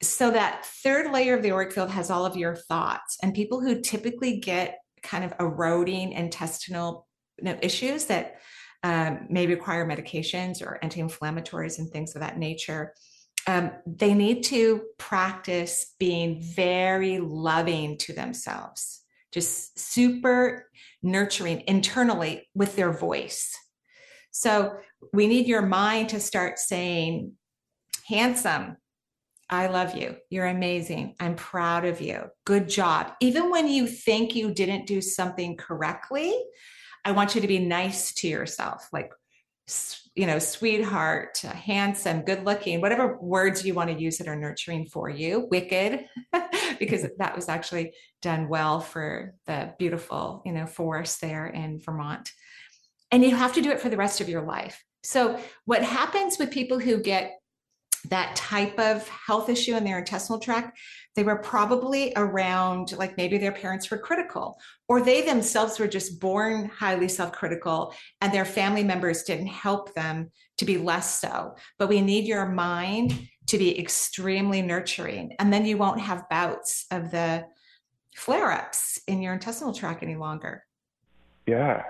so 0.03 0.31
that 0.31 0.65
third 0.65 1.11
layer 1.13 1.35
of 1.37 1.43
the 1.43 1.53
auric 1.53 1.73
field 1.73 1.91
has 1.91 2.11
all 2.11 2.25
of 2.25 2.37
your 2.37 2.57
thoughts 2.57 3.19
and 3.23 3.35
people 3.35 3.61
who 3.61 3.81
typically 3.81 4.39
get 4.39 4.79
kind 5.03 5.25
of 5.25 5.35
eroding 5.39 6.13
intestinal 6.13 7.07
issues 7.63 8.07
that 8.07 8.41
um, 8.83 9.27
may 9.29 9.47
require 9.47 9.87
medications 9.87 10.63
or 10.63 10.79
anti-inflammatories 10.83 11.79
and 11.79 11.91
things 11.91 12.15
of 12.15 12.21
that 12.21 12.39
nature 12.39 12.95
um, 13.47 13.71
they 13.87 14.13
need 14.13 14.43
to 14.45 14.83
practice 14.99 15.95
being 15.99 16.43
very 16.43 17.19
loving 17.19 17.97
to 17.99 18.13
themselves 18.13 19.01
just 19.33 19.79
super 19.79 20.69
nurturing 21.03 21.63
internally 21.67 22.49
with 22.55 22.77
their 22.77 22.93
voice. 22.93 23.55
So 24.31 24.77
we 25.13 25.27
need 25.27 25.47
your 25.47 25.63
mind 25.63 26.11
to 26.11 26.21
start 26.21 26.59
saying, 26.59 27.33
handsome, 28.07 28.77
I 29.51 29.67
love 29.67 29.97
you. 29.97 30.17
You're 30.31 30.47
amazing. 30.47 31.17
I'm 31.19 31.35
proud 31.35 31.85
of 31.85 32.01
you. 32.01 32.31
Good 32.47 32.69
job. 32.69 33.13
Even 33.21 33.51
when 33.51 33.67
you 33.67 33.89
think 33.89 34.37
you 34.37 34.55
didn't 34.55 34.87
do 34.87 35.01
something 35.01 35.57
correctly, 35.57 36.33
I 37.05 37.13
want 37.13 37.35
you 37.35 37.41
to 37.41 37.49
be 37.49 37.59
nice 37.59 38.15
to 38.15 38.29
yourself, 38.29 38.89
like, 38.93 39.11
you 40.15 40.27
know, 40.27 40.39
sweetheart, 40.39 41.43
uh, 41.45 41.49
handsome, 41.49 42.23
good 42.23 42.45
looking, 42.45 42.81
whatever 42.81 43.19
words 43.21 43.65
you 43.65 43.75
want 43.75 43.91
to 43.91 44.01
use 44.01 44.19
that 44.19 44.29
are 44.29 44.37
nurturing 44.37 44.87
for 44.87 45.09
you, 45.09 45.49
wicked, 45.51 46.07
because 46.79 47.07
that 47.19 47.35
was 47.35 47.49
actually 47.49 47.93
done 48.23 48.49
well 48.49 48.81
for 48.81 49.35
the 49.47 49.75
beautiful, 49.79 50.43
you 50.45 50.53
know, 50.53 50.67
forest 50.67 51.21
there 51.21 51.47
in 51.47 51.81
Vermont. 51.81 52.31
And 53.11 53.25
you 53.25 53.35
have 53.35 53.55
to 53.55 53.63
do 53.63 53.71
it 53.71 53.81
for 53.81 53.89
the 53.89 53.97
rest 53.97 54.21
of 54.21 54.29
your 54.29 54.43
life. 54.43 54.85
So, 55.03 55.41
what 55.65 55.83
happens 55.83 56.39
with 56.39 56.51
people 56.51 56.79
who 56.79 57.01
get 57.01 57.40
that 58.09 58.35
type 58.37 58.79
of 58.79 59.07
health 59.09 59.49
issue 59.49 59.77
in 59.77 59.85
their 59.85 59.99
intestinal 59.99 60.39
tract, 60.39 60.79
they 61.15 61.23
were 61.23 61.37
probably 61.37 62.13
around 62.17 62.93
like 62.97 63.17
maybe 63.17 63.39
their 63.39 63.53
parents 63.53 63.91
were 63.91 63.99
critical, 63.99 64.59
or 64.89 65.03
they 65.03 65.23
themselves 65.23 65.79
were 65.79 65.89
just 65.89 66.21
born 66.21 66.67
highly 66.69 67.09
self 67.09 67.33
critical 67.33 67.95
and 68.21 68.33
their 68.33 68.45
family 68.45 68.85
members 68.85 69.25
didn't 69.25 69.49
help 69.49 69.95
them 69.95 70.31
to 70.59 70.65
be 70.65 70.79
less 70.79 71.21
so. 71.21 71.57
But 71.79 71.89
we 71.89 72.01
need 72.01 72.27
your 72.27 72.47
mind 72.47 73.29
to 73.49 73.59
be 73.59 73.79
extremely 73.79 74.63
nurturing, 74.63 75.35
and 75.39 75.53
then 75.53 75.67
you 75.67 75.77
won't 75.77 76.01
have 76.01 76.29
bouts 76.29 76.87
of 76.91 77.11
the 77.11 77.47
flare 78.15 78.51
ups 78.51 79.01
in 79.07 79.23
your 79.23 79.35
intestinal 79.35 79.75
tract 79.75 80.03
any 80.03 80.17
longer. 80.17 80.65
Yeah, 81.47 81.83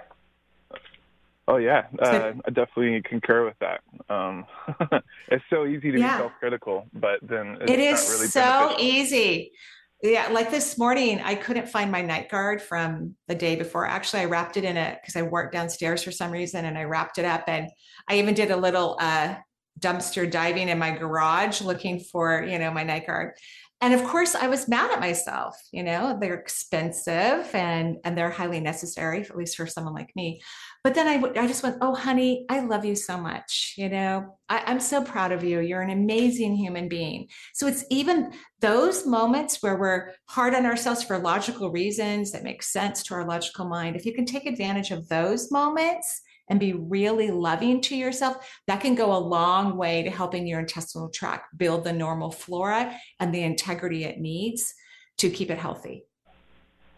Oh 1.51 1.57
yeah, 1.57 1.87
uh, 1.99 2.33
I 2.47 2.51
definitely 2.51 3.03
concur 3.03 3.45
with 3.45 3.57
that. 3.59 3.81
Um, 4.09 4.47
it's 5.29 5.45
so 5.51 5.67
easy 5.67 5.91
to 5.91 5.99
yeah. 5.99 6.17
be 6.17 6.23
self-critical, 6.23 6.87
but 6.93 7.19
then 7.23 7.59
it's 7.61 7.73
it 7.73 7.81
is 7.81 8.09
really 8.09 8.27
so 8.29 8.41
beneficial. 8.41 8.87
easy. 8.87 9.53
Yeah, 10.01 10.29
like 10.29 10.53
this 10.53 10.79
morning, 10.79 11.21
I 11.21 11.35
couldn't 11.35 11.69
find 11.69 11.91
my 11.91 12.03
night 12.03 12.31
guard 12.31 12.63
from 12.63 13.17
the 13.27 13.35
day 13.35 13.57
before. 13.57 13.85
Actually, 13.85 14.23
I 14.23 14.25
wrapped 14.27 14.59
it 14.59 14.65
in 14.65 14.77
it 14.77 15.01
because 15.03 15.17
I 15.17 15.23
worked 15.23 15.53
downstairs 15.53 16.05
for 16.05 16.13
some 16.13 16.31
reason, 16.31 16.67
and 16.67 16.79
I 16.79 16.85
wrapped 16.85 17.19
it 17.19 17.25
up. 17.25 17.45
And 17.49 17.69
I 18.09 18.19
even 18.19 18.35
did 18.35 18.53
a 18.53 18.57
little 18.57 18.97
uh, 19.01 19.35
dumpster 19.81 20.31
diving 20.31 20.69
in 20.69 20.79
my 20.79 20.93
garage 20.93 21.63
looking 21.63 21.99
for, 21.99 22.45
you 22.45 22.61
know, 22.61 22.71
my 22.71 22.85
night 22.85 23.09
guard 23.09 23.33
and 23.81 23.95
of 23.95 24.05
course 24.05 24.35
i 24.35 24.47
was 24.47 24.69
mad 24.69 24.91
at 24.91 25.01
myself 25.01 25.57
you 25.73 25.83
know 25.83 26.17
they're 26.21 26.35
expensive 26.35 27.49
and 27.55 27.97
and 28.05 28.17
they're 28.17 28.31
highly 28.31 28.61
necessary 28.61 29.21
at 29.23 29.37
least 29.37 29.57
for 29.57 29.67
someone 29.67 29.95
like 29.95 30.15
me. 30.17 30.41
But 30.83 30.95
then 30.95 31.07
I, 31.07 31.41
I 31.41 31.47
just 31.47 31.63
went 31.63 31.77
oh 31.81 31.95
honey 31.95 32.47
i 32.49 32.61
love 32.61 32.85
you 32.85 32.95
so 32.95 33.19
much 33.19 33.75
you 33.77 33.89
know? 33.89 34.37
I, 34.49 34.63
i'm 34.67 34.81
so 34.81 35.03
proud 35.03 35.33
of 35.33 35.45
you. 35.45 35.61
You're 35.61 35.83
an 35.83 35.91
amazing 35.91 36.57
human 36.57 36.89
being. 36.89 37.29
So 37.55 37.67
it's 37.67 37.85
even 37.91 38.33
those 38.61 39.07
moments 39.07 39.63
where 39.63 39.77
we're 39.77 40.13
hard 40.27 40.55
on 40.55 40.67
ourselves 40.67 41.03
for 41.03 41.19
logical 41.19 41.71
reasons 41.71 42.33
that 42.33 42.45
make 42.45 42.63
sense 42.63 43.03
to 43.05 43.15
our 43.15 43.27
logical 43.27 43.67
mind 43.67 43.97
if 43.97 44.07
you 44.07 44.15
can 44.15 44.27
take 44.27 44.47
advantage 44.47 44.91
of 44.91 45.09
those 45.09 45.51
moments 45.51 46.23
and 46.51 46.61
be 46.61 46.73
really 46.75 47.31
loving 47.31 47.81
to 47.81 47.97
yourself, 47.97 48.37
that 48.67 48.81
can 48.81 48.95
go 48.95 49.17
a 49.17 49.19
long 49.19 49.77
way 49.77 50.03
to 50.03 50.11
helping 50.11 50.47
your 50.47 50.61
intestinal 50.61 51.09
tract 51.09 51.57
build 51.57 51.85
the 51.85 51.93
normal 51.93 52.31
flora 52.31 52.95
and 53.21 53.33
the 53.33 53.43
integrity 53.43 54.05
it 54.05 54.19
needs 54.19 54.75
to 55.19 55.31
keep 55.31 55.51
it 55.51 55.59
healthy. 55.59 56.05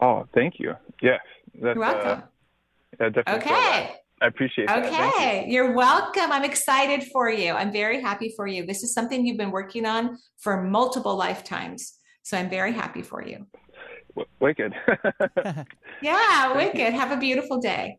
Oh, 0.01 0.25
thank 0.33 0.59
you. 0.59 0.73
Yes. 1.01 1.21
That's, 1.53 1.75
You're 1.75 1.79
welcome. 1.79 2.23
Uh, 2.99 3.09
yeah, 3.15 3.35
okay. 3.35 3.95
I 4.21 4.27
appreciate 4.27 4.67
that. 4.67 4.85
Okay. 4.85 5.45
You. 5.45 5.53
You're 5.53 5.73
welcome. 5.73 6.31
I'm 6.31 6.43
excited 6.43 7.07
for 7.11 7.29
you. 7.29 7.53
I'm 7.53 7.71
very 7.71 8.01
happy 8.01 8.33
for 8.35 8.47
you. 8.47 8.65
This 8.65 8.83
is 8.83 8.93
something 8.93 9.25
you've 9.25 9.37
been 9.37 9.51
working 9.51 9.85
on 9.85 10.17
for 10.39 10.63
multiple 10.63 11.15
lifetimes. 11.15 11.99
So 12.23 12.37
I'm 12.37 12.49
very 12.49 12.71
happy 12.71 13.01
for 13.01 13.23
you. 13.25 13.45
W- 14.15 14.29
wicked. 14.39 14.73
yeah, 16.01 16.55
wicked. 16.55 16.93
Have 16.93 17.11
a 17.11 17.17
beautiful 17.17 17.59
day. 17.59 17.97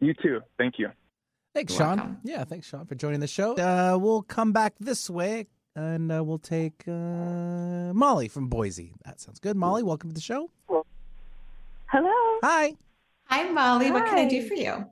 You 0.00 0.14
too. 0.14 0.40
Thank 0.58 0.78
you. 0.78 0.88
Thanks, 1.54 1.72
You're 1.72 1.78
Sean. 1.78 1.96
Welcome. 1.96 2.18
Yeah, 2.24 2.44
thanks, 2.44 2.66
Sean, 2.66 2.84
for 2.86 2.94
joining 2.94 3.20
the 3.20 3.26
show. 3.26 3.54
Uh, 3.54 3.96
we'll 3.98 4.22
come 4.22 4.52
back 4.52 4.74
this 4.80 5.08
way 5.08 5.46
and 5.76 6.12
uh, 6.12 6.22
we'll 6.22 6.38
take 6.38 6.84
uh, 6.86 7.92
Molly 7.92 8.28
from 8.28 8.48
Boise. 8.48 8.94
That 9.04 9.20
sounds 9.20 9.38
good. 9.40 9.56
Molly, 9.56 9.82
welcome 9.82 10.10
to 10.10 10.14
the 10.14 10.20
show. 10.20 10.50
Hello. 10.68 12.38
Hi. 12.42 12.74
Hi, 13.26 13.44
Molly. 13.50 13.86
Hi. 13.86 13.92
What 13.92 14.06
can 14.06 14.18
I 14.18 14.28
do 14.28 14.46
for 14.46 14.54
you? 14.54 14.84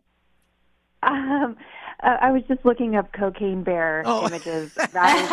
Um, 1.03 1.57
uh, 2.03 2.17
I 2.21 2.31
was 2.31 2.43
just 2.49 2.65
looking 2.65 2.97
up 2.97 3.13
cocaine 3.13 3.63
bear 3.65 4.03
oh. 4.07 4.27
images. 4.27 4.75
That 4.75 5.19
is 5.19 5.29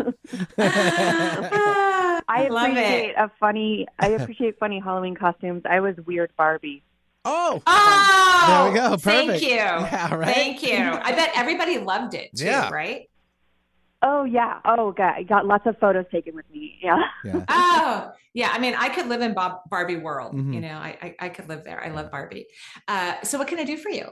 hilarious. 0.00 0.14
I 2.28 2.42
appreciate 2.42 3.14
a 3.16 3.30
funny. 3.40 3.86
I 3.98 4.08
appreciate 4.08 4.58
funny 4.58 4.78
Halloween 4.78 5.14
costumes. 5.14 5.62
I 5.68 5.80
was 5.80 5.96
weird 6.06 6.32
Barbie. 6.36 6.82
Oh, 7.24 7.62
oh, 7.66 8.44
there 8.48 8.72
we 8.72 8.78
go. 8.78 8.96
Perfect. 8.96 9.04
Thank 9.04 9.42
you. 9.42 9.48
Yeah, 9.50 10.14
right. 10.14 10.34
Thank 10.34 10.62
you. 10.62 10.76
I 10.76 11.12
bet 11.12 11.32
everybody 11.34 11.78
loved 11.78 12.14
it 12.14 12.34
too, 12.34 12.46
yeah. 12.46 12.70
right? 12.70 13.10
Oh 14.02 14.24
yeah. 14.24 14.60
Oh 14.64 14.92
god, 14.92 15.14
I 15.16 15.22
got 15.24 15.46
lots 15.46 15.66
of 15.66 15.78
photos 15.78 16.06
taken 16.10 16.34
with 16.34 16.48
me. 16.50 16.78
Yeah. 16.82 17.02
yeah. 17.24 17.44
oh 17.48 18.12
yeah. 18.32 18.50
I 18.52 18.58
mean, 18.58 18.74
I 18.74 18.88
could 18.88 19.08
live 19.08 19.20
in 19.20 19.34
Bob 19.34 19.60
Barbie 19.68 19.96
world. 19.96 20.34
Mm-hmm. 20.34 20.52
You 20.54 20.60
know, 20.62 20.74
I, 20.74 20.98
I, 21.02 21.16
I 21.26 21.28
could 21.28 21.48
live 21.48 21.64
there. 21.64 21.82
I 21.84 21.90
love 21.90 22.10
Barbie. 22.10 22.46
Uh, 22.88 23.20
so 23.22 23.38
what 23.38 23.48
can 23.48 23.58
I 23.58 23.64
do 23.64 23.76
for 23.76 23.90
you? 23.90 24.08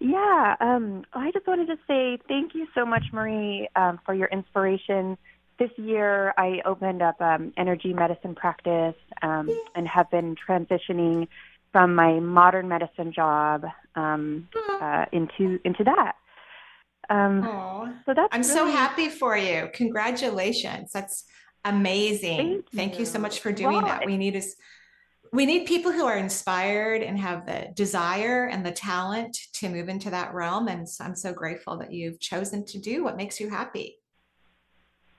Yeah. 0.00 0.56
Um, 0.60 1.04
I 1.12 1.30
just 1.32 1.46
wanted 1.46 1.66
to 1.66 1.76
say 1.86 2.18
thank 2.28 2.54
you 2.54 2.66
so 2.74 2.86
much, 2.86 3.04
Marie, 3.12 3.68
um, 3.76 4.00
for 4.06 4.14
your 4.14 4.28
inspiration. 4.28 5.18
This 5.58 5.70
year, 5.76 6.34
I 6.36 6.60
opened 6.66 7.02
up 7.02 7.20
um, 7.20 7.52
energy 7.56 7.94
medicine 7.94 8.34
practice 8.34 8.94
um, 9.22 9.48
and 9.74 9.88
have 9.88 10.10
been 10.10 10.36
transitioning 10.36 11.28
from 11.76 11.94
my 11.94 12.18
modern 12.20 12.68
medicine 12.68 13.12
job 13.12 13.62
um, 13.96 14.48
uh, 14.80 15.04
into 15.12 15.58
into 15.62 15.84
that. 15.84 16.14
Um, 17.10 17.42
so 18.06 18.14
that's 18.14 18.28
I'm 18.32 18.40
really... 18.40 18.54
so 18.54 18.66
happy 18.66 19.10
for 19.10 19.36
you. 19.36 19.68
Congratulations. 19.74 20.90
That's 20.90 21.24
amazing. 21.66 22.38
Thank 22.38 22.48
you, 22.48 22.64
Thank 22.74 22.98
you 22.98 23.04
so 23.04 23.18
much 23.18 23.40
for 23.40 23.52
doing 23.52 23.76
well, 23.76 23.84
that. 23.84 24.06
We 24.06 24.16
need 24.16 24.36
is 24.36 24.56
we 25.34 25.44
need 25.44 25.66
people 25.66 25.92
who 25.92 26.06
are 26.06 26.16
inspired 26.16 27.02
and 27.02 27.20
have 27.20 27.44
the 27.44 27.68
desire 27.74 28.46
and 28.46 28.64
the 28.64 28.72
talent 28.72 29.36
to 29.58 29.68
move 29.68 29.90
into 29.90 30.08
that 30.08 30.32
realm. 30.32 30.68
And 30.68 30.88
so 30.88 31.04
I'm 31.04 31.14
so 31.14 31.34
grateful 31.34 31.76
that 31.80 31.92
you've 31.92 32.18
chosen 32.20 32.64
to 32.72 32.78
do 32.78 33.04
what 33.04 33.18
makes 33.18 33.38
you 33.38 33.50
happy. 33.50 33.98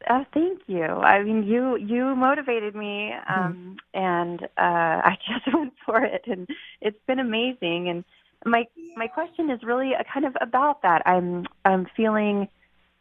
Uh, 0.06 0.24
thank 0.34 0.62
you. 0.68 0.84
I 0.84 1.24
mean, 1.24 1.44
you 1.44 1.76
you 1.78 2.16
motivated 2.16 2.76
me, 2.76 3.14
mm-hmm. 3.14 3.34
um, 3.34 3.54
mm-hmm. 3.54 4.00
and 4.00 4.44
uh, 4.44 4.48
I 4.58 5.18
just 5.28 5.54
went 5.54 5.74
for 5.86 6.04
it, 6.04 6.24
and 6.28 6.48
it's 6.82 7.00
been 7.08 7.20
amazing. 7.20 7.90
And 7.90 8.04
my 8.46 8.66
my 8.96 9.08
question 9.08 9.50
is 9.50 9.64
really 9.64 9.94
a 9.94 10.04
kind 10.12 10.26
of 10.26 10.36
about 10.40 10.82
that. 10.84 11.02
I'm 11.06 11.46
I'm 11.66 11.88
feeling 11.96 12.48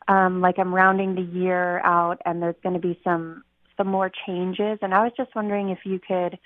um, 0.08 0.40
like 0.40 0.58
I'm 0.58 0.74
rounding 0.74 1.14
the 1.14 1.22
year 1.22 1.80
out, 1.80 2.20
and 2.24 2.42
there's 2.42 2.56
going 2.62 2.74
to 2.74 2.80
be 2.80 2.98
some 3.04 3.44
some 3.76 3.88
more 3.88 4.10
changes. 4.26 4.78
And 4.80 4.94
I 4.94 5.02
was 5.02 5.12
just 5.16 5.34
wondering 5.34 5.70
if 5.70 5.80
you 5.84 6.00
could 6.00 6.38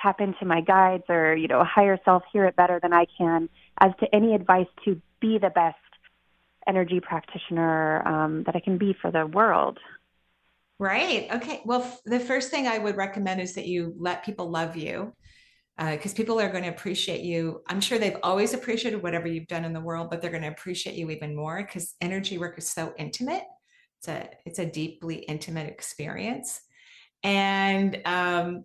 tap 0.00 0.20
into 0.20 0.44
my 0.44 0.60
guides 0.60 1.04
or 1.08 1.36
you 1.36 1.48
know 1.48 1.64
higher 1.64 1.98
self 2.04 2.22
hear 2.32 2.44
it 2.44 2.56
better 2.56 2.78
than 2.80 2.92
I 2.92 3.06
can 3.16 3.48
as 3.80 3.92
to 4.00 4.14
any 4.14 4.34
advice 4.34 4.68
to 4.84 5.00
be 5.20 5.38
the 5.38 5.50
best 5.50 5.76
energy 6.68 7.00
practitioner 7.00 8.06
um, 8.06 8.44
that 8.44 8.54
I 8.54 8.60
can 8.60 8.78
be 8.78 8.94
for 9.00 9.10
the 9.10 9.26
world. 9.26 9.78
Right. 10.78 11.28
Okay. 11.32 11.62
Well, 11.64 11.82
f- 11.82 12.00
the 12.04 12.20
first 12.20 12.50
thing 12.50 12.68
I 12.68 12.78
would 12.78 12.96
recommend 12.96 13.40
is 13.40 13.54
that 13.54 13.66
you 13.66 13.94
let 13.98 14.24
people 14.24 14.48
love 14.48 14.76
you 14.76 15.12
because 15.76 16.12
uh, 16.12 16.16
people 16.16 16.40
are 16.40 16.50
going 16.50 16.64
to 16.64 16.70
appreciate 16.70 17.22
you. 17.22 17.62
I'm 17.68 17.80
sure 17.80 17.98
they've 17.98 18.16
always 18.22 18.54
appreciated 18.54 19.02
whatever 19.02 19.28
you've 19.28 19.46
done 19.46 19.64
in 19.64 19.72
the 19.72 19.80
world, 19.80 20.08
but 20.10 20.20
they're 20.20 20.30
going 20.30 20.42
to 20.42 20.48
appreciate 20.48 20.96
you 20.96 21.10
even 21.10 21.34
more 21.34 21.62
because 21.62 21.94
energy 22.00 22.38
work 22.38 22.58
is 22.58 22.68
so 22.68 22.94
intimate. 22.98 23.44
It's 23.98 24.08
a 24.08 24.28
it's 24.44 24.58
a 24.60 24.66
deeply 24.66 25.16
intimate 25.16 25.68
experience, 25.68 26.60
and 27.24 28.00
um, 28.04 28.64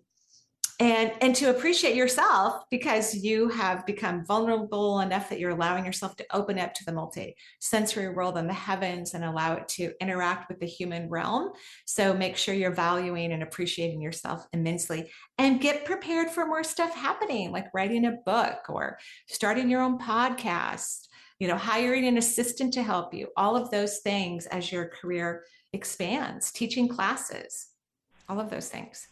and 0.80 1.12
and 1.20 1.36
to 1.36 1.50
appreciate 1.50 1.94
yourself 1.94 2.64
because 2.68 3.14
you 3.14 3.48
have 3.48 3.86
become 3.86 4.24
vulnerable 4.24 5.00
enough 5.00 5.28
that 5.28 5.38
you're 5.38 5.50
allowing 5.50 5.84
yourself 5.84 6.16
to 6.16 6.26
open 6.32 6.58
up 6.58 6.74
to 6.74 6.84
the 6.84 6.92
multi-sensory 6.92 8.08
world 8.08 8.36
and 8.36 8.48
the 8.48 8.54
heavens 8.54 9.14
and 9.14 9.24
allow 9.24 9.54
it 9.54 9.68
to 9.68 9.92
interact 10.00 10.48
with 10.48 10.58
the 10.58 10.66
human 10.66 11.08
realm. 11.08 11.52
So 11.84 12.12
make 12.12 12.36
sure 12.36 12.54
you're 12.54 12.72
valuing 12.72 13.32
and 13.32 13.42
appreciating 13.42 14.00
yourself 14.00 14.46
immensely 14.52 15.10
and 15.38 15.60
get 15.60 15.84
prepared 15.84 16.30
for 16.30 16.44
more 16.44 16.64
stuff 16.64 16.92
happening 16.94 17.52
like 17.52 17.72
writing 17.72 18.06
a 18.06 18.18
book 18.26 18.68
or 18.68 18.98
starting 19.28 19.70
your 19.70 19.80
own 19.80 19.98
podcast 19.98 21.06
you 21.38 21.48
know 21.48 21.56
hiring 21.56 22.06
an 22.06 22.18
assistant 22.18 22.72
to 22.72 22.82
help 22.82 23.12
you 23.12 23.28
all 23.36 23.56
of 23.56 23.70
those 23.70 23.98
things 23.98 24.46
as 24.46 24.70
your 24.70 24.86
career 24.86 25.44
expands 25.72 26.52
teaching 26.52 26.88
classes 26.88 27.68
all 28.28 28.40
of 28.40 28.50
those 28.50 28.68
things 28.68 29.08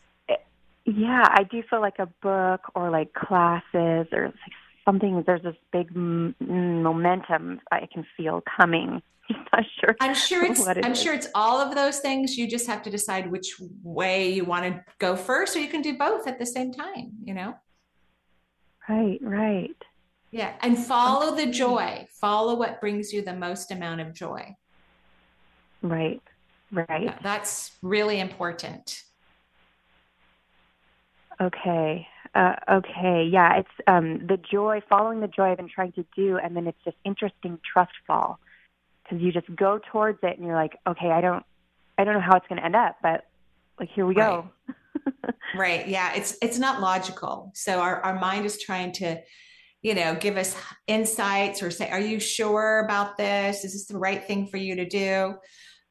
Yeah, 0.85 1.23
I 1.29 1.45
do 1.45 1.62
feel 1.69 1.81
like 1.81 1.99
a 1.99 2.07
book 2.23 2.62
or 2.75 2.91
like 2.91 3.12
classes 3.12 4.09
or 4.12 4.27
like 4.27 4.53
something. 4.85 5.23
There's 5.27 5.43
this 5.43 5.57
big 5.73 5.89
m- 5.95 6.35
momentum 6.41 7.61
I 7.71 7.87
can 7.93 8.05
feel 8.17 8.43
coming. 8.61 9.01
I'm 9.31 9.47
not 9.53 9.65
sure. 9.81 9.97
I'm 10.01 10.15
sure 10.15 10.45
it's. 10.45 10.67
I'm 10.67 10.93
is. 10.93 11.03
sure 11.03 11.15
it's 11.15 11.29
all 11.35 11.61
of 11.61 11.75
those 11.75 12.01
things. 12.01 12.37
You 12.37 12.49
just 12.49 12.67
have 12.67 12.83
to 12.83 12.91
decide 12.91 13.31
which 13.31 13.55
way 13.83 14.33
you 14.33 14.45
want 14.45 14.65
to 14.65 14.85
go 14.99 15.15
first, 15.15 15.55
or 15.57 15.61
you 15.61 15.69
can 15.69 15.83
do 15.83 15.97
both 15.97 16.27
at 16.27 16.39
the 16.39 16.47
same 16.47 16.73
time. 16.73 17.12
You 17.23 17.35
know. 17.35 17.55
Right. 18.89 19.21
Right. 19.23 19.77
Yeah, 20.33 20.55
and 20.62 20.77
follow 20.77 21.37
the 21.37 21.47
joy. 21.47 22.09
Follow 22.21 22.57
what 22.57 22.81
brings 22.81 23.12
you 23.12 23.23
the 23.23 23.35
most 23.35 23.71
amount 23.71 24.01
of 24.01 24.15
joy. 24.15 24.57
Right. 25.83 26.23
Right. 26.73 27.23
That's 27.23 27.73
really 27.83 28.19
important. 28.19 29.03
Okay. 31.41 32.07
Uh, 32.35 32.55
okay. 32.71 33.29
Yeah. 33.31 33.59
It's 33.59 33.69
um, 33.87 34.27
the 34.27 34.39
joy, 34.51 34.81
following 34.89 35.21
the 35.21 35.29
joy 35.29 35.51
I've 35.51 35.59
been 35.59 35.69
trying 35.69 35.93
to 35.93 36.05
do, 36.17 36.39
and 36.39 36.57
then 36.57 36.67
it's 36.67 36.79
just 36.85 36.97
interesting 37.05 37.59
trust 37.71 37.93
fall 38.07 38.39
because 39.03 39.21
you 39.21 39.33
just 39.33 39.55
go 39.55 39.81
towards 39.91 40.19
it, 40.23 40.37
and 40.37 40.47
you're 40.47 40.57
like, 40.57 40.79
okay, 40.87 41.11
I 41.11 41.21
don't, 41.21 41.45
I 41.99 42.05
don't 42.05 42.15
know 42.15 42.21
how 42.21 42.37
it's 42.37 42.47
going 42.49 42.59
to 42.59 42.65
end 42.65 42.77
up, 42.77 42.97
but 43.03 43.27
like 43.79 43.91
here 43.95 44.07
we 44.07 44.15
go. 44.15 44.49
Right. 44.67 45.35
right. 45.57 45.89
Yeah. 45.89 46.15
It's 46.15 46.37
it's 46.41 46.59
not 46.59 46.81
logical. 46.81 47.51
So 47.55 47.81
our 47.81 48.01
our 48.03 48.19
mind 48.19 48.47
is 48.47 48.61
trying 48.61 48.93
to 48.93 49.21
you 49.83 49.95
know, 49.95 50.15
give 50.15 50.37
us 50.37 50.57
insights 50.87 51.62
or 51.62 51.71
say, 51.71 51.91
are 51.91 52.01
you 52.01 52.21
sure 52.21 52.85
about 52.85 53.17
this? 53.17 53.65
Is 53.65 53.73
this 53.73 53.87
the 53.87 53.99
right 53.99 54.25
thing 54.25 54.47
for 54.47 54.57
you 54.57 54.77
to 54.77 54.89
do? 54.89 55.35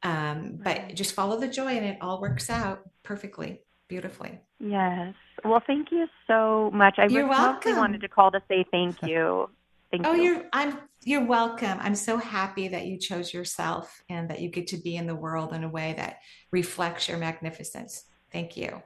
Um, 0.02 0.60
but 0.64 0.96
just 0.96 1.14
follow 1.14 1.38
the 1.38 1.50
joy 1.50 1.74
and 1.76 1.86
it 1.86 1.98
all 2.02 2.22
works 2.22 2.50
out 2.50 2.90
perfectly, 3.04 3.62
beautifully. 3.92 4.40
Yes. 4.58 5.14
Well, 5.44 5.62
thank 5.68 5.92
you 5.92 6.08
so 6.26 6.72
much. 6.74 6.96
I 6.98 7.08
you're 7.08 7.28
mostly 7.28 7.74
wanted 7.74 8.00
to 8.00 8.08
call 8.08 8.32
to 8.32 8.42
say 8.48 8.64
thank 8.72 9.04
you. 9.04 9.50
Thank 9.92 10.08
oh, 10.08 10.14
you. 10.14 10.24
you're 10.24 10.46
I'm 10.54 10.78
you're 11.04 11.26
welcome. 11.26 11.78
I'm 11.82 11.96
so 11.96 12.16
happy 12.16 12.70
that 12.70 12.86
you 12.86 12.98
chose 12.98 13.34
yourself 13.34 14.02
and 14.10 14.30
that 14.30 14.40
you 14.40 14.48
get 14.48 14.68
to 14.68 14.78
be 14.78 14.96
in 14.96 15.08
the 15.08 15.16
world 15.16 15.52
in 15.52 15.66
a 15.66 15.70
way 15.70 15.94
that 15.98 16.20
reflects 16.52 17.10
your 17.10 17.18
magnificence. 17.18 18.06
Thank 18.32 18.56
you. 18.56 18.82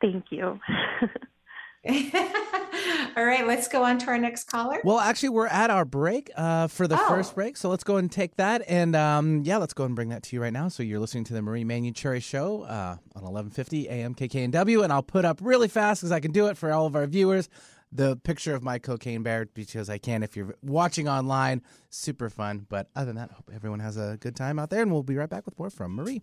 Thank 0.00 0.26
you. 0.30 0.60
All 3.16 3.24
right, 3.24 3.46
let's 3.46 3.68
go 3.68 3.84
on 3.84 3.98
to 3.98 4.06
our 4.08 4.18
next 4.18 4.44
caller. 4.44 4.80
Well, 4.84 4.98
actually, 4.98 5.30
we're 5.30 5.46
at 5.46 5.70
our 5.70 5.84
break 5.84 6.30
uh, 6.36 6.68
for 6.68 6.86
the 6.86 7.00
oh. 7.00 7.08
first 7.08 7.34
break, 7.34 7.56
so 7.56 7.68
let's 7.68 7.84
go 7.84 7.96
and 7.96 8.10
take 8.10 8.36
that. 8.36 8.62
And 8.68 8.94
um, 8.94 9.42
yeah, 9.44 9.56
let's 9.56 9.74
go 9.74 9.84
and 9.84 9.94
bring 9.94 10.08
that 10.10 10.22
to 10.24 10.36
you 10.36 10.42
right 10.42 10.52
now. 10.52 10.68
So 10.68 10.82
you're 10.82 11.00
listening 11.00 11.24
to 11.24 11.34
the 11.34 11.42
Marie 11.42 11.64
Manuchehri 11.64 12.22
Show 12.22 12.62
uh, 12.62 12.96
on 13.14 13.22
1150 13.22 13.88
AM 13.88 14.14
KKNW, 14.14 14.84
and 14.84 14.92
I'll 14.92 15.02
put 15.02 15.24
up 15.24 15.40
really 15.42 15.68
fast 15.68 16.00
because 16.00 16.12
I 16.12 16.20
can 16.20 16.32
do 16.32 16.46
it 16.46 16.56
for 16.56 16.72
all 16.72 16.86
of 16.86 16.96
our 16.96 17.06
viewers 17.06 17.48
the 17.92 18.16
picture 18.16 18.54
of 18.54 18.62
my 18.62 18.78
cocaine 18.78 19.22
bear 19.22 19.46
because 19.46 19.88
I 19.88 19.98
can 19.98 20.22
if 20.22 20.36
you're 20.36 20.54
watching 20.62 21.08
online. 21.08 21.62
Super 21.90 22.28
fun. 22.28 22.66
But 22.68 22.88
other 22.94 23.06
than 23.06 23.16
that, 23.16 23.30
I 23.30 23.34
hope 23.34 23.50
everyone 23.54 23.80
has 23.80 23.96
a 23.96 24.18
good 24.20 24.36
time 24.36 24.58
out 24.58 24.70
there, 24.70 24.82
and 24.82 24.92
we'll 24.92 25.02
be 25.02 25.16
right 25.16 25.30
back 25.30 25.46
with 25.46 25.58
more 25.58 25.70
from 25.70 25.94
Marie. 25.94 26.22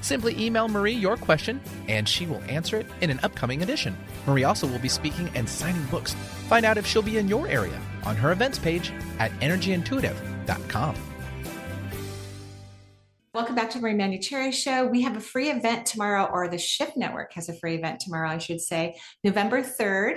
Simply 0.00 0.38
email 0.38 0.68
Marie 0.68 0.92
your 0.92 1.16
question 1.16 1.60
and 1.88 2.08
she 2.08 2.26
will 2.26 2.42
answer 2.48 2.78
it 2.78 2.86
in 3.00 3.10
an 3.10 3.20
upcoming 3.22 3.62
edition. 3.62 3.96
Marie 4.26 4.44
also 4.44 4.66
will 4.66 4.78
be 4.78 4.88
speaking 4.88 5.30
and 5.34 5.48
signing 5.48 5.84
books. 5.86 6.14
Find 6.48 6.64
out 6.66 6.78
if 6.78 6.86
she'll 6.86 7.02
be 7.02 7.18
in 7.18 7.28
your 7.28 7.46
area 7.46 7.80
on 8.04 8.16
her 8.16 8.32
events 8.32 8.58
page 8.58 8.92
at 9.18 9.30
energyintuitive.com. 9.40 10.96
Welcome 13.32 13.54
back 13.54 13.70
to 13.70 13.80
Marie 13.80 13.94
Manuchehri 13.94 14.52
Show. 14.52 14.88
We 14.88 15.02
have 15.02 15.16
a 15.16 15.20
free 15.20 15.50
event 15.50 15.86
tomorrow, 15.86 16.28
or 16.32 16.48
the 16.48 16.58
Shift 16.58 16.96
Network 16.96 17.32
has 17.34 17.48
a 17.48 17.54
free 17.54 17.76
event 17.76 18.00
tomorrow, 18.00 18.28
I 18.28 18.38
should 18.38 18.60
say, 18.60 18.96
November 19.22 19.62
3rd 19.62 20.16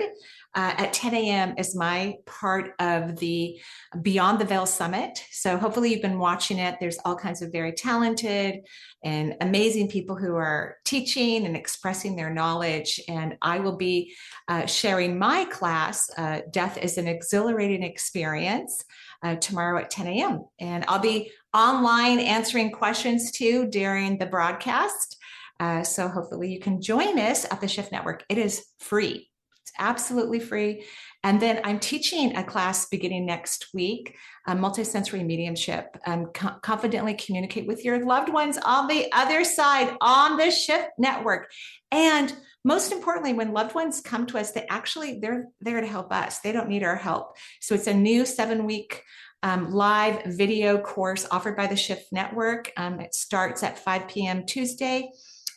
uh, 0.54 0.74
at 0.78 0.92
10 0.92 1.14
a.m. 1.14 1.54
is 1.58 1.74
my 1.74 2.14
part 2.26 2.74
of 2.78 3.16
the 3.16 3.60
Beyond 4.02 4.38
the 4.38 4.44
Veil 4.44 4.66
Summit. 4.66 5.24
So 5.30 5.56
hopefully 5.56 5.90
you've 5.90 6.02
been 6.02 6.18
watching 6.18 6.58
it. 6.58 6.76
There's 6.78 6.98
all 7.04 7.16
kinds 7.16 7.42
of 7.42 7.50
very 7.50 7.72
talented 7.72 8.60
and 9.02 9.34
amazing 9.40 9.88
people 9.88 10.16
who 10.16 10.36
are 10.36 10.76
teaching 10.84 11.44
and 11.44 11.56
expressing 11.56 12.14
their 12.14 12.30
knowledge. 12.30 13.00
And 13.08 13.36
I 13.42 13.58
will 13.58 13.76
be 13.76 14.14
uh, 14.48 14.66
sharing 14.66 15.18
my 15.18 15.44
class, 15.46 16.08
uh, 16.16 16.40
Death 16.50 16.78
is 16.78 16.98
an 16.98 17.08
Exhilarating 17.08 17.82
Experience 17.82 18.84
uh, 19.24 19.36
tomorrow 19.36 19.80
at 19.80 19.90
10 19.90 20.06
a.m. 20.06 20.44
And 20.60 20.84
I'll 20.86 21.00
be 21.00 21.32
online 21.52 22.20
answering 22.20 22.70
questions 22.70 23.32
too 23.32 23.66
during 23.66 24.18
the 24.18 24.26
broadcast. 24.26 25.16
Uh, 25.58 25.82
so 25.82 26.08
hopefully 26.08 26.52
you 26.52 26.60
can 26.60 26.80
join 26.80 27.18
us 27.18 27.44
at 27.50 27.60
the 27.60 27.68
Shift 27.68 27.92
Network. 27.92 28.24
It 28.28 28.38
is 28.38 28.66
free. 28.78 29.30
Absolutely 29.78 30.40
free. 30.40 30.84
And 31.22 31.40
then 31.40 31.60
I'm 31.64 31.80
teaching 31.80 32.36
a 32.36 32.44
class 32.44 32.86
beginning 32.86 33.26
next 33.26 33.68
week, 33.72 34.14
uh, 34.46 34.54
multisensory 34.54 35.24
mediumship. 35.24 35.96
Um, 36.06 36.26
co- 36.26 36.56
confidently 36.62 37.14
communicate 37.14 37.66
with 37.66 37.84
your 37.84 38.04
loved 38.04 38.32
ones 38.32 38.58
on 38.58 38.88
the 38.88 39.10
other 39.12 39.44
side 39.44 39.96
on 40.00 40.36
the 40.36 40.50
Shift 40.50 40.90
Network. 40.98 41.50
And 41.90 42.36
most 42.64 42.92
importantly, 42.92 43.32
when 43.32 43.52
loved 43.52 43.74
ones 43.74 44.00
come 44.00 44.26
to 44.26 44.38
us, 44.38 44.52
they 44.52 44.66
actually 44.68 45.18
they're 45.18 45.48
there 45.60 45.80
to 45.80 45.86
help 45.86 46.12
us. 46.12 46.40
They 46.40 46.52
don't 46.52 46.68
need 46.68 46.82
our 46.82 46.96
help. 46.96 47.36
So 47.60 47.74
it's 47.74 47.86
a 47.86 47.94
new 47.94 48.24
seven 48.26 48.66
week 48.66 49.02
um, 49.42 49.72
live 49.72 50.24
video 50.24 50.78
course 50.78 51.26
offered 51.30 51.56
by 51.56 51.66
the 51.66 51.76
Shift 51.76 52.12
Network. 52.12 52.72
Um, 52.76 53.00
it 53.00 53.14
starts 53.14 53.62
at 53.62 53.78
5 53.78 54.08
p.m. 54.08 54.46
Tuesday 54.46 55.10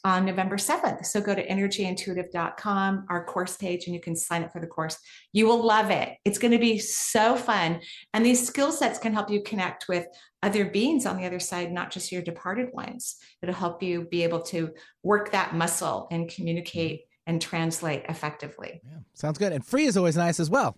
on 0.08 0.24
November 0.24 0.56
7th. 0.56 1.06
So 1.06 1.20
go 1.20 1.36
to 1.36 1.46
energyintuitive.com, 1.46 3.08
our 3.10 3.26
course 3.26 3.58
page, 3.58 3.88
and 3.88 3.93
you 3.93 4.00
can 4.00 4.15
sign 4.15 4.41
up 4.41 4.54
for 4.54 4.62
the 4.62 4.67
course. 4.67 4.98
You 5.34 5.48
will 5.48 5.62
love 5.62 5.91
it. 5.91 6.15
It's 6.24 6.38
going 6.38 6.54
to 6.54 6.58
be 6.58 6.80
so 6.80 7.36
fun. 7.36 7.82
And 8.13 8.26
these 8.26 8.48
skill 8.48 8.72
sets 8.72 9.00
can 9.00 9.13
help 9.13 9.30
you 9.30 9.43
connect 9.43 9.89
with 9.89 10.08
other 10.41 10.63
beings 10.63 11.06
on 11.06 11.17
the 11.17 11.26
other 11.26 11.41
side, 11.41 11.74
not 11.74 11.91
just 11.91 12.10
your 12.10 12.22
departed 12.22 12.70
ones. 12.72 13.17
It'll 13.41 13.54
help 13.54 13.84
you 13.84 14.08
be 14.10 14.24
able 14.24 14.41
to 14.43 14.72
work 15.04 15.34
that 15.34 15.54
muscle 15.54 16.08
and 16.10 16.30
communicate 16.30 17.02
and 17.26 17.41
translate 17.41 18.06
effectively. 18.08 18.80
Yeah, 18.86 19.00
sounds 19.13 19.38
good. 19.38 19.52
And 19.52 19.65
free 19.65 19.88
is 19.88 19.98
always 19.98 20.15
nice 20.15 20.39
as 20.39 20.50
well. 20.50 20.78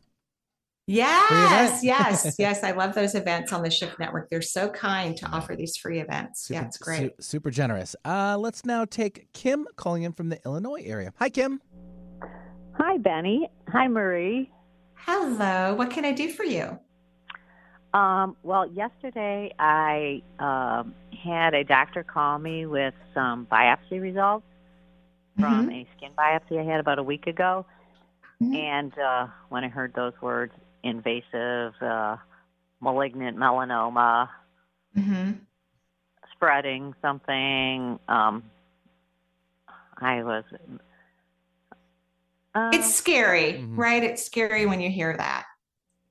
Yes, 0.89 1.83
yes, 1.83 2.35
yes. 2.39 2.63
I 2.63 2.71
love 2.71 2.95
those 2.95 3.13
events 3.13 3.53
on 3.53 3.61
the 3.61 3.69
Shift 3.69 3.99
Network. 3.99 4.27
They're 4.31 4.41
so 4.41 4.69
kind 4.69 5.15
to 5.17 5.27
offer 5.27 5.55
these 5.55 5.77
free 5.77 5.99
events. 5.99 6.47
Super, 6.47 6.59
yeah, 6.59 6.65
it's 6.65 6.77
great. 6.79 7.11
Su- 7.17 7.21
super 7.21 7.51
generous. 7.51 7.95
Uh, 8.03 8.37
let's 8.39 8.65
now 8.65 8.85
take 8.85 9.31
Kim 9.33 9.67
calling 9.75 10.01
in 10.01 10.13
from 10.13 10.29
the 10.29 10.39
Illinois 10.45 10.81
area. 10.83 11.13
Hi, 11.19 11.29
Kim. 11.29 11.61
Hi, 12.73 12.97
Benny. 12.97 13.47
Hi, 13.67 13.87
Marie. 13.87 14.51
Hello. 14.95 15.75
What 15.75 15.91
can 15.91 16.05
I 16.05 16.11
do 16.11 16.31
for 16.31 16.43
you? 16.43 16.79
Um, 17.93 18.35
well, 18.41 18.65
yesterday 18.67 19.53
I 19.59 20.23
um, 20.39 20.95
had 21.23 21.53
a 21.53 21.63
doctor 21.63 22.03
call 22.03 22.39
me 22.39 22.65
with 22.65 22.95
some 23.13 23.45
biopsy 23.51 24.01
results 24.01 24.45
from 25.39 25.69
mm-hmm. 25.69 25.71
a 25.71 25.87
skin 25.97 26.11
biopsy 26.17 26.59
I 26.59 26.63
had 26.63 26.79
about 26.79 26.97
a 26.97 27.03
week 27.03 27.27
ago. 27.27 27.67
Mm-hmm. 28.41 28.55
And 28.55 28.97
uh, 28.97 29.27
when 29.49 29.63
I 29.63 29.67
heard 29.67 29.93
those 29.95 30.13
words, 30.21 30.53
invasive, 30.83 31.73
uh, 31.81 32.17
malignant 32.81 33.37
melanoma, 33.37 34.29
mm-hmm. 34.97 35.31
spreading 36.33 36.93
something. 37.01 37.99
Um, 38.07 38.43
I 39.97 40.23
was. 40.23 40.43
Uh, 42.55 42.71
it's 42.73 42.93
scary, 42.93 43.53
mm-hmm. 43.53 43.75
right? 43.75 44.03
It's 44.03 44.23
scary 44.23 44.65
when 44.65 44.81
you 44.81 44.89
hear 44.89 45.15
that. 45.17 45.45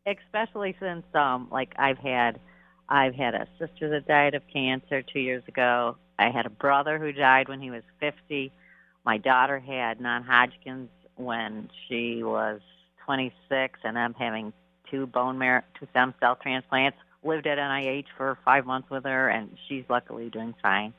Especially 0.07 0.76
since, 0.81 1.04
um, 1.14 1.48
like, 1.50 1.74
I've 1.78 1.98
had, 1.98 2.40
I've 2.88 3.14
had 3.14 3.35
a 3.35 3.46
sister 3.59 3.90
that 3.90 4.07
died 4.07 4.35
of 4.35 4.42
cancer 4.52 5.02
two 5.02 5.20
years 5.20 5.42
ago. 5.48 5.96
I 6.18 6.31
had 6.31 6.46
a 6.46 6.50
brother 6.50 6.98
who 6.98 7.12
died 7.12 7.48
when 7.48 7.61
he 7.61 7.70
was 7.70 7.83
fifty. 8.00 8.52
My 9.04 9.18
daughter 9.18 9.59
had 9.59 10.00
non-Hodgkin's 10.00 10.90
when 11.16 11.68
she 11.87 12.22
was 12.22 12.61
26, 13.09 13.81
and 13.85 13.99
I'm 13.99 14.12
having 14.12 14.53
two 14.90 15.07
bone 15.07 15.38
marrow, 15.38 15.62
two 15.81 15.87
stem 15.92 16.12
cell 16.21 16.37
transplants. 16.42 16.99
Lived 17.25 17.47
at 17.47 17.57
NIH 17.57 18.05
for 18.18 18.38
five 18.44 18.66
months 18.66 18.90
with 18.90 19.05
her, 19.05 19.31
and 19.31 19.57
she's 19.66 19.83
luckily 19.88 20.29
doing 20.29 20.55
fine. 20.62 20.92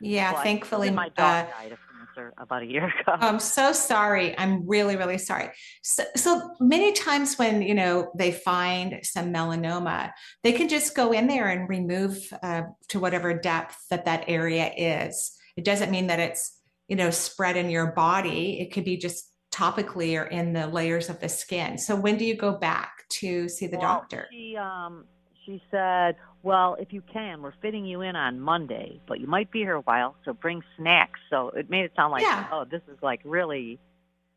Yeah, 0.00 0.32
well, 0.32 0.42
thankfully, 0.42 0.90
my 0.90 1.10
dog 1.10 1.46
uh, 1.46 1.50
died 1.50 1.72
of 1.72 1.78
cancer 1.98 2.32
about 2.38 2.62
a 2.62 2.66
year 2.66 2.86
ago. 3.00 3.12
I'm 3.12 3.38
so 3.38 3.72
sorry. 3.72 4.36
I'm 4.38 4.66
really, 4.66 4.96
really 4.96 5.18
sorry. 5.18 5.50
So, 5.82 6.04
so 6.16 6.56
many 6.60 6.92
times 6.92 7.36
when 7.36 7.60
you 7.60 7.74
know 7.74 8.10
they 8.16 8.32
find 8.32 9.00
some 9.02 9.32
melanoma, 9.32 10.12
they 10.42 10.52
can 10.52 10.66
just 10.66 10.96
go 10.96 11.12
in 11.12 11.26
there 11.26 11.48
and 11.48 11.68
remove 11.68 12.16
uh, 12.42 12.62
to 12.88 12.98
whatever 12.98 13.34
depth 13.34 13.76
that 13.90 14.06
that 14.06 14.24
area 14.28 14.72
is. 14.76 15.36
It 15.58 15.64
doesn't 15.66 15.90
mean 15.90 16.06
that 16.06 16.20
it's 16.20 16.58
you 16.88 16.96
know 16.96 17.10
spread 17.10 17.58
in 17.58 17.68
your 17.68 17.92
body. 17.92 18.60
It 18.60 18.72
could 18.72 18.84
be 18.84 18.96
just 18.96 19.29
topically 19.60 20.18
or 20.18 20.24
in 20.24 20.52
the 20.52 20.66
layers 20.66 21.08
of 21.08 21.20
the 21.20 21.28
skin. 21.28 21.78
So 21.78 21.96
when 21.96 22.16
do 22.16 22.24
you 22.24 22.34
go 22.34 22.52
back 22.52 23.08
to 23.20 23.48
see 23.48 23.66
the 23.66 23.78
well, 23.78 23.98
doctor? 23.98 24.28
She 24.30 24.56
um 24.56 25.04
she 25.44 25.62
said, 25.70 26.16
"Well, 26.42 26.76
if 26.78 26.92
you 26.92 27.02
can, 27.12 27.42
we're 27.42 27.54
fitting 27.62 27.84
you 27.84 28.02
in 28.02 28.14
on 28.14 28.40
Monday, 28.40 29.00
but 29.06 29.20
you 29.20 29.26
might 29.26 29.50
be 29.50 29.60
here 29.60 29.74
a 29.74 29.80
while, 29.80 30.16
so 30.24 30.32
bring 30.32 30.62
snacks." 30.76 31.18
So 31.28 31.48
it 31.50 31.70
made 31.70 31.84
it 31.84 31.92
sound 31.96 32.12
like, 32.12 32.22
yeah. 32.22 32.46
"Oh, 32.52 32.64
this 32.64 32.82
is 32.88 32.98
like 33.02 33.20
really." 33.24 33.78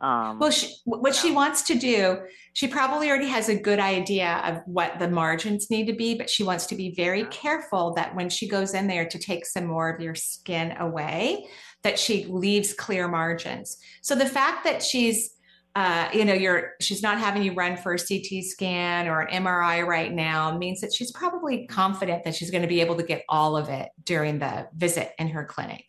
Um, 0.02 0.40
well, 0.40 0.52
she, 0.52 0.76
what 0.84 1.16
she 1.16 1.32
wants 1.32 1.62
to 1.64 1.76
do, 1.76 2.20
she 2.54 2.68
probably 2.68 3.10
already 3.10 3.30
has 3.30 3.48
a 3.48 3.56
good 3.56 3.80
idea 3.80 4.42
of 4.46 4.62
what 4.66 5.00
the 5.00 5.08
margins 5.08 5.70
need 5.70 5.88
to 5.88 5.94
be, 5.94 6.16
but 6.16 6.30
she 6.30 6.44
wants 6.44 6.66
to 6.68 6.76
be 6.76 6.94
very 6.94 7.24
careful 7.26 7.94
that 7.94 8.14
when 8.14 8.30
she 8.30 8.48
goes 8.48 8.74
in 8.74 8.88
there 8.88 9.08
to 9.08 9.18
take 9.18 9.46
some 9.46 9.66
more 9.66 9.90
of 9.90 10.02
your 10.02 10.16
skin 10.16 10.76
away, 10.78 11.48
that 11.84 11.98
she 11.98 12.26
leaves 12.26 12.74
clear 12.74 13.08
margins. 13.08 13.78
So 14.02 14.16
the 14.16 14.26
fact 14.26 14.66
that 14.66 14.84
she's 14.84 15.34
uh, 15.76 16.08
you 16.14 16.24
know, 16.24 16.34
you're 16.34 16.74
she's 16.82 17.02
not 17.02 17.18
having 17.18 17.42
you 17.42 17.54
run 17.54 17.76
for 17.78 17.94
a 17.94 17.98
CT 17.98 18.44
scan 18.44 19.08
or 19.08 19.22
an 19.22 19.44
MRI 19.44 19.84
right 19.86 20.14
now 20.14 20.56
means 20.56 20.82
that 20.82 20.94
she's 20.94 21.12
probably 21.12 21.66
confident 21.66 22.24
that 22.26 22.36
she's 22.36 22.52
going 22.52 22.62
to 22.62 22.68
be 22.68 22.82
able 22.82 22.96
to 22.96 23.04
get 23.04 23.24
all 23.28 23.58
of 23.58 23.70
it 23.70 23.90
during 24.04 24.38
the 24.38 24.68
visit 24.76 25.14
in 25.18 25.30
her 25.30 25.44
clinic. 25.44 25.86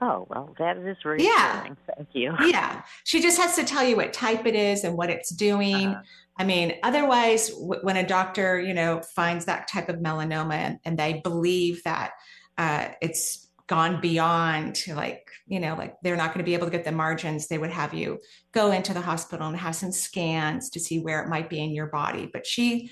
Oh, 0.00 0.26
well, 0.28 0.54
that 0.58 0.76
is 0.76 0.96
reassuring. 1.04 1.20
Yeah. 1.20 1.62
Thank 1.62 2.08
you. 2.12 2.34
Yeah. 2.46 2.82
She 3.04 3.22
just 3.22 3.38
has 3.40 3.56
to 3.56 3.64
tell 3.64 3.84
you 3.84 3.96
what 3.96 4.12
type 4.12 4.46
it 4.46 4.54
is 4.54 4.84
and 4.84 4.96
what 4.96 5.10
it's 5.10 5.30
doing. 5.30 5.88
Uh-huh. 5.88 6.02
I 6.38 6.44
mean, 6.44 6.74
otherwise, 6.82 7.48
w- 7.48 7.80
when 7.82 7.96
a 7.96 8.06
doctor, 8.06 8.60
you 8.60 8.74
know, 8.74 9.00
finds 9.14 9.46
that 9.46 9.68
type 9.68 9.88
of 9.88 9.96
melanoma 9.96 10.54
and, 10.54 10.78
and 10.84 10.98
they 10.98 11.20
believe 11.24 11.82
that 11.84 12.10
uh, 12.58 12.88
it's 13.00 13.46
gone 13.66 14.00
beyond 14.00 14.80
like 14.94 15.28
you 15.48 15.58
know 15.58 15.74
like 15.74 15.96
they're 16.02 16.16
not 16.16 16.28
going 16.28 16.38
to 16.38 16.48
be 16.48 16.54
able 16.54 16.66
to 16.66 16.70
get 16.70 16.84
the 16.84 16.92
margins 16.92 17.48
they 17.48 17.58
would 17.58 17.70
have 17.70 17.92
you 17.92 18.18
go 18.52 18.70
into 18.70 18.94
the 18.94 19.00
hospital 19.00 19.48
and 19.48 19.56
have 19.56 19.74
some 19.74 19.90
scans 19.90 20.70
to 20.70 20.78
see 20.78 21.00
where 21.00 21.20
it 21.22 21.28
might 21.28 21.50
be 21.50 21.58
in 21.58 21.74
your 21.74 21.88
body 21.88 22.30
but 22.32 22.46
she 22.46 22.88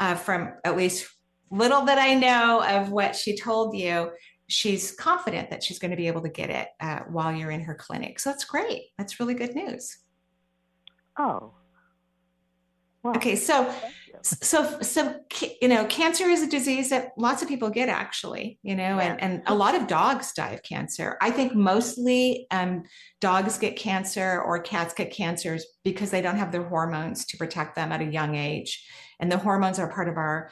uh, 0.00 0.14
from 0.14 0.52
at 0.64 0.76
least 0.76 1.08
little 1.50 1.86
that 1.86 1.96
i 1.96 2.12
know 2.12 2.62
of 2.62 2.90
what 2.90 3.16
she 3.16 3.36
told 3.36 3.74
you 3.74 4.10
she's 4.48 4.92
confident 4.92 5.50
that 5.50 5.62
she's 5.62 5.78
going 5.78 5.90
to 5.90 5.96
be 5.96 6.06
able 6.06 6.22
to 6.22 6.28
get 6.28 6.50
it 6.50 6.68
uh, 6.80 7.00
while 7.08 7.32
you're 7.32 7.50
in 7.50 7.60
her 7.60 7.74
clinic 7.74 8.18
so 8.18 8.30
that's 8.30 8.44
great 8.44 8.86
that's 8.96 9.20
really 9.20 9.34
good 9.34 9.54
news 9.54 9.98
oh 11.18 11.52
Wow. 13.04 13.12
Okay, 13.12 13.36
so 13.36 13.72
so 14.22 14.80
so 14.80 15.20
you 15.62 15.68
know, 15.68 15.84
cancer 15.86 16.24
is 16.24 16.42
a 16.42 16.48
disease 16.48 16.90
that 16.90 17.12
lots 17.16 17.42
of 17.42 17.48
people 17.48 17.70
get 17.70 17.88
actually, 17.88 18.58
you 18.62 18.74
know, 18.74 18.98
yeah. 18.98 19.02
and 19.02 19.22
and 19.22 19.42
a 19.46 19.54
lot 19.54 19.76
of 19.76 19.86
dogs 19.86 20.32
die 20.32 20.50
of 20.50 20.64
cancer. 20.64 21.16
I 21.22 21.30
think 21.30 21.54
mostly 21.54 22.48
um, 22.50 22.82
dogs 23.20 23.56
get 23.56 23.76
cancer 23.76 24.42
or 24.44 24.58
cats 24.60 24.94
get 24.94 25.12
cancers 25.12 25.64
because 25.84 26.10
they 26.10 26.20
don't 26.20 26.38
have 26.38 26.50
their 26.50 26.64
hormones 26.64 27.24
to 27.26 27.36
protect 27.36 27.76
them 27.76 27.92
at 27.92 28.00
a 28.00 28.04
young 28.04 28.34
age, 28.34 28.84
and 29.20 29.30
the 29.30 29.38
hormones 29.38 29.78
are 29.78 29.92
part 29.92 30.08
of 30.08 30.16
our 30.16 30.50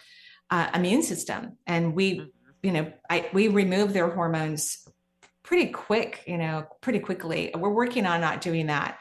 uh, 0.50 0.70
immune 0.72 1.02
system, 1.02 1.58
and 1.66 1.94
we, 1.94 2.18
mm-hmm. 2.18 2.28
You 2.66 2.72
know, 2.72 2.92
I, 3.08 3.30
we 3.32 3.46
remove 3.46 3.92
their 3.92 4.10
hormones 4.10 4.88
pretty 5.44 5.70
quick, 5.70 6.24
you 6.26 6.36
know, 6.36 6.66
pretty 6.80 6.98
quickly. 6.98 7.52
We're 7.56 7.70
working 7.70 8.06
on 8.06 8.20
not 8.20 8.40
doing 8.40 8.66
that 8.66 8.98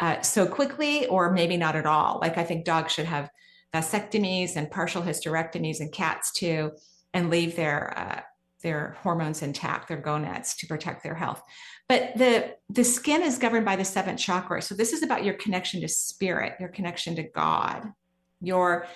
uh, 0.00 0.22
so 0.22 0.44
quickly 0.44 1.06
or 1.06 1.30
maybe 1.30 1.56
not 1.56 1.76
at 1.76 1.86
all. 1.86 2.18
Like 2.20 2.36
I 2.36 2.42
think 2.42 2.64
dogs 2.64 2.92
should 2.92 3.06
have 3.06 3.30
vasectomies 3.72 4.56
and 4.56 4.68
partial 4.68 5.02
hysterectomies 5.02 5.78
and 5.78 5.92
cats 5.92 6.32
too, 6.32 6.72
and 7.14 7.30
leave 7.30 7.54
their 7.54 7.96
uh, 7.96 8.20
their 8.64 8.96
hormones 9.02 9.42
intact, 9.42 9.86
their 9.86 9.98
gonads 9.98 10.56
to 10.56 10.66
protect 10.66 11.04
their 11.04 11.14
health. 11.14 11.40
But 11.88 12.10
the 12.16 12.56
the 12.70 12.82
skin 12.82 13.22
is 13.22 13.38
governed 13.38 13.66
by 13.66 13.76
the 13.76 13.84
seventh 13.84 14.18
chakra. 14.18 14.62
So 14.62 14.74
this 14.74 14.92
is 14.92 15.04
about 15.04 15.24
your 15.24 15.34
connection 15.34 15.80
to 15.82 15.88
spirit, 15.88 16.54
your 16.58 16.70
connection 16.70 17.14
to 17.14 17.22
God, 17.22 17.92
your 18.40 18.88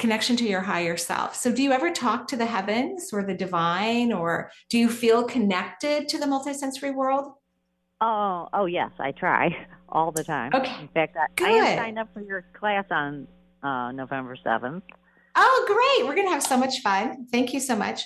connection 0.00 0.34
to 0.36 0.44
your 0.44 0.62
higher 0.62 0.96
self. 0.96 1.36
So 1.36 1.52
do 1.52 1.62
you 1.62 1.70
ever 1.70 1.90
talk 1.90 2.26
to 2.28 2.36
the 2.36 2.46
heavens 2.46 3.10
or 3.12 3.22
the 3.22 3.34
divine 3.34 4.12
or 4.12 4.50
do 4.68 4.78
you 4.78 4.88
feel 4.88 5.22
connected 5.22 6.08
to 6.08 6.18
the 6.18 6.26
multisensory 6.26 6.94
world? 6.94 7.34
Oh, 8.00 8.48
oh 8.52 8.66
yes, 8.66 8.90
I 8.98 9.12
try 9.12 9.66
all 9.88 10.10
the 10.10 10.24
time. 10.24 10.52
Okay. 10.54 10.74
In 10.80 10.88
fact, 10.88 11.16
I, 11.16 11.26
Good. 11.36 11.62
I 11.62 11.76
signed 11.76 11.98
up 11.98 12.08
for 12.12 12.22
your 12.22 12.44
class 12.54 12.86
on 12.90 13.28
uh, 13.62 13.92
November 13.92 14.36
seventh. 14.42 14.84
Oh, 15.36 15.64
great! 15.68 16.08
We're 16.08 16.16
gonna 16.16 16.30
have 16.30 16.42
so 16.42 16.56
much 16.56 16.80
fun. 16.80 17.26
Thank 17.30 17.52
you 17.52 17.60
so 17.60 17.76
much. 17.76 18.02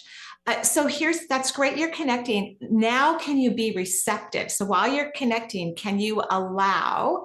Uh, 0.47 0.61
so 0.63 0.87
here's 0.87 1.27
that's 1.27 1.53
great. 1.53 1.79
You're 1.79 1.93
connecting. 1.93 2.57
Now, 2.61 3.17
can 3.17 3.39
you 3.39 3.53
be 3.53 3.73
receptive? 3.73 4.51
So 4.51 4.67
while 4.67 4.93
you're 4.93 5.11
connecting, 5.17 5.75
can 5.75 5.99
you 5.99 6.23
allow? 6.31 7.25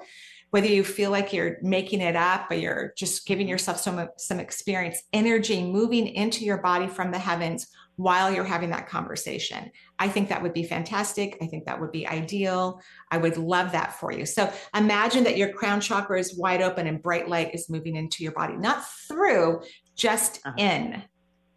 Whether 0.51 0.67
you 0.67 0.83
feel 0.83 1.11
like 1.11 1.31
you're 1.31 1.57
making 1.61 2.01
it 2.01 2.15
up 2.15 2.49
or 2.49 2.55
you're 2.55 2.93
just 2.97 3.25
giving 3.25 3.47
yourself 3.47 3.79
some 3.79 4.09
some 4.17 4.39
experience, 4.39 5.01
energy 5.13 5.63
moving 5.63 6.07
into 6.07 6.43
your 6.43 6.57
body 6.57 6.87
from 6.87 7.11
the 7.11 7.19
heavens 7.19 7.67
while 7.99 8.33
you're 8.33 8.45
having 8.45 8.69
that 8.69 8.87
conversation. 8.87 9.69
I 9.99 10.07
think 10.07 10.29
that 10.29 10.41
would 10.41 10.53
be 10.53 10.63
fantastic. 10.63 11.37
I 11.41 11.47
think 11.47 11.65
that 11.65 11.81
would 11.81 11.91
be 11.91 12.07
ideal. 12.07 12.81
I 13.11 13.17
would 13.17 13.35
love 13.35 13.73
that 13.73 13.99
for 13.99 14.13
you. 14.13 14.25
So 14.25 14.51
imagine 14.73 15.25
that 15.25 15.35
your 15.35 15.51
crown 15.51 15.81
chakra 15.81 16.17
is 16.17 16.37
wide 16.37 16.61
open 16.61 16.87
and 16.87 17.01
bright 17.01 17.27
light 17.27 17.53
is 17.53 17.69
moving 17.69 17.97
into 17.97 18.23
your 18.23 18.31
body, 18.31 18.55
not 18.55 18.85
through, 19.09 19.63
just 19.97 20.39
uh-huh. 20.45 20.55
in. 20.57 21.03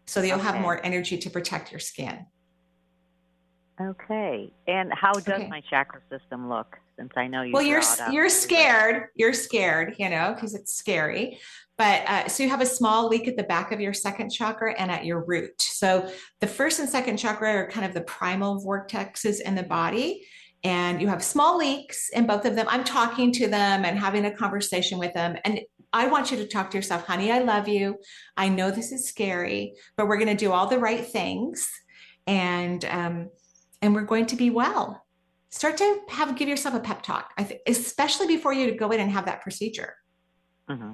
So 0.05 0.19
that 0.19 0.27
you'll 0.27 0.35
okay. 0.35 0.47
have 0.47 0.59
more 0.59 0.85
energy 0.85 1.17
to 1.17 1.29
protect 1.29 1.71
your 1.71 1.79
skin. 1.79 2.25
Okay. 3.81 4.53
And 4.67 4.91
how 4.93 5.13
does 5.13 5.27
okay. 5.27 5.47
my 5.47 5.61
chakra 5.69 6.01
system 6.09 6.49
look? 6.49 6.77
Since 6.97 7.13
I 7.15 7.25
know 7.25 7.41
you. 7.41 7.53
Well, 7.53 7.63
you're 7.63 7.81
you're 8.11 8.29
scared. 8.29 9.07
You're 9.15 9.33
scared, 9.33 9.95
you 9.97 10.09
know, 10.09 10.33
because 10.35 10.53
it's 10.53 10.75
scary. 10.75 11.39
But 11.75 12.07
uh, 12.07 12.27
so 12.27 12.43
you 12.43 12.49
have 12.49 12.61
a 12.61 12.67
small 12.67 13.07
leak 13.07 13.27
at 13.27 13.35
the 13.35 13.43
back 13.43 13.71
of 13.71 13.81
your 13.81 13.93
second 13.93 14.29
chakra 14.29 14.75
and 14.79 14.91
at 14.91 15.05
your 15.05 15.25
root. 15.25 15.59
So 15.59 16.07
the 16.39 16.45
first 16.45 16.79
and 16.79 16.87
second 16.87 17.17
chakra 17.17 17.51
are 17.51 17.69
kind 17.69 17.85
of 17.85 17.95
the 17.95 18.01
primal 18.01 18.63
vortexes 18.63 19.41
in 19.41 19.55
the 19.55 19.63
body. 19.63 20.27
And 20.63 21.01
you 21.01 21.07
have 21.07 21.23
small 21.23 21.57
leaks 21.57 22.09
in 22.09 22.27
both 22.27 22.45
of 22.45 22.55
them. 22.55 22.67
I'm 22.69 22.83
talking 22.83 23.31
to 23.33 23.47
them 23.47 23.85
and 23.85 23.97
having 23.97 24.25
a 24.25 24.31
conversation 24.31 24.99
with 24.99 25.13
them. 25.15 25.35
And 25.43 25.61
I 25.91 26.07
want 26.07 26.29
you 26.29 26.37
to 26.37 26.47
talk 26.47 26.69
to 26.71 26.77
yourself, 26.77 27.05
honey, 27.07 27.31
I 27.31 27.39
love 27.39 27.67
you. 27.67 27.97
I 28.37 28.49
know 28.49 28.69
this 28.69 28.91
is 28.91 29.09
scary, 29.09 29.73
but 29.97 30.07
we're 30.07 30.17
going 30.17 30.27
to 30.29 30.35
do 30.35 30.51
all 30.51 30.67
the 30.67 30.79
right 30.79 31.05
things. 31.05 31.69
And, 32.27 32.85
um, 32.85 33.29
and 33.83 33.93
we're 33.93 34.01
going 34.01 34.25
to 34.25 34.35
be 34.37 34.49
well. 34.49 35.05
Start 35.49 35.77
to 35.77 35.99
have 36.07 36.35
give 36.35 36.47
yourself 36.47 36.73
a 36.73 36.79
pep 36.79 37.03
talk, 37.03 37.33
especially 37.67 38.25
before 38.25 38.53
you 38.53 38.75
go 38.75 38.89
in 38.91 38.99
and 39.01 39.11
have 39.11 39.25
that 39.25 39.41
procedure. 39.41 39.93
Mm-hmm. 40.69 40.93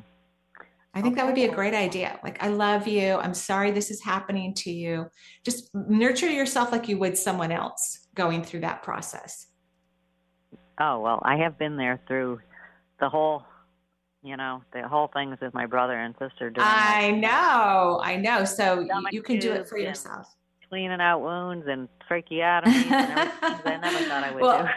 I 0.95 1.02
think 1.02 1.13
okay. 1.13 1.21
that 1.21 1.25
would 1.28 1.36
be 1.36 1.45
a 1.45 1.54
great 1.54 1.75
idea. 1.75 2.19
Like, 2.23 2.43
I 2.43 2.47
love 2.47 2.88
you. 2.88 3.13
I'm 3.13 3.36
sorry 3.36 3.69
this 3.69 3.91
is 3.91 4.04
happening 4.04 4.56
to 4.56 4.71
you. 4.71 5.06
Just 5.45 5.69
nurture 5.73 6.28
yourself 6.28 6.71
like 6.71 6.89
you 6.89 6.97
would 6.97 7.15
someone 7.15 7.52
else 7.52 8.08
going 8.15 8.43
through 8.43 8.62
that 8.62 8.82
process. 8.82 9.45
Oh, 10.80 10.99
well, 10.99 11.19
I 11.23 11.38
have 11.38 11.60
been 11.60 11.78
there 11.78 12.02
through 12.08 12.39
the 12.99 13.08
whole, 13.08 13.43
you 14.23 14.36
know, 14.36 14.63
the 14.73 14.88
whole 14.88 15.12
things 15.13 15.38
with 15.39 15.54
my 15.54 15.67
brother 15.67 15.93
and 15.93 16.15
sister 16.17 16.49
doing. 16.49 16.67
I 16.67 17.12
know. 17.12 18.02
I 18.04 18.15
know. 18.15 18.45
So 18.45 18.88
you 19.12 19.21
can 19.21 19.38
do 19.38 19.54
it 19.54 19.69
for 19.69 19.78
yourself. 19.78 20.36
Cleaning 20.70 21.02
out 21.02 21.22
wounds 21.22 21.66
and 21.68 21.90
tracheotomies 22.10 22.92
and 22.92 23.20
everything 23.20 23.32
I 23.66 23.78
never 23.82 24.06
thought 24.06 24.24
I 24.24 24.32
would 24.32 24.42
well, 24.42 24.64
do. 24.64 24.70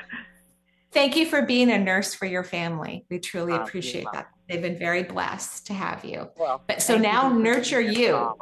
Thank 0.90 1.16
you 1.16 1.26
for 1.26 1.42
being 1.42 1.70
a 1.70 1.78
nurse 1.78 2.14
for 2.14 2.26
your 2.26 2.44
family. 2.44 3.04
We 3.10 3.18
truly 3.18 3.52
oh, 3.52 3.62
appreciate 3.62 4.06
that. 4.12 4.28
They've 4.48 4.60
been 4.60 4.78
very 4.78 5.02
blessed 5.02 5.66
to 5.68 5.74
have 5.74 6.04
you. 6.04 6.28
Well, 6.36 6.62
but 6.66 6.82
so 6.82 6.98
now 6.98 7.30
you 7.30 7.38
nurture 7.42 7.80
you. 7.80 8.36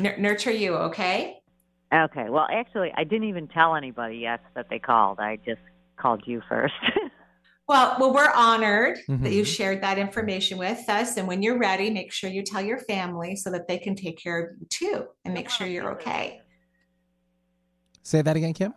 N- 0.00 0.14
nurture 0.18 0.50
you, 0.52 0.74
okay? 0.74 1.40
Okay. 1.92 2.28
Well, 2.28 2.46
actually, 2.50 2.92
I 2.96 3.04
didn't 3.04 3.28
even 3.28 3.48
tell 3.48 3.76
anybody 3.76 4.18
yet 4.18 4.40
that 4.54 4.68
they 4.70 4.78
called. 4.78 5.20
I 5.20 5.36
just 5.44 5.60
called 5.96 6.22
you 6.26 6.42
first. 6.48 6.74
well, 7.66 7.96
well, 7.98 8.12
we're 8.12 8.30
honored 8.30 8.98
mm-hmm. 9.08 9.22
that 9.24 9.32
you 9.32 9.44
shared 9.44 9.82
that 9.82 9.98
information 9.98 10.58
with 10.58 10.88
us. 10.88 11.16
And 11.16 11.26
when 11.26 11.42
you're 11.42 11.58
ready, 11.58 11.90
make 11.90 12.12
sure 12.12 12.28
you 12.28 12.42
tell 12.42 12.62
your 12.62 12.78
family 12.78 13.36
so 13.36 13.50
that 13.50 13.68
they 13.68 13.78
can 13.78 13.94
take 13.94 14.18
care 14.18 14.38
of 14.38 14.50
you 14.60 14.66
too 14.68 15.06
and 15.24 15.32
make 15.32 15.48
sure 15.48 15.66
you're 15.66 15.92
okay. 15.92 16.40
Say 18.02 18.20
that 18.20 18.36
again, 18.36 18.52
Kim. 18.52 18.74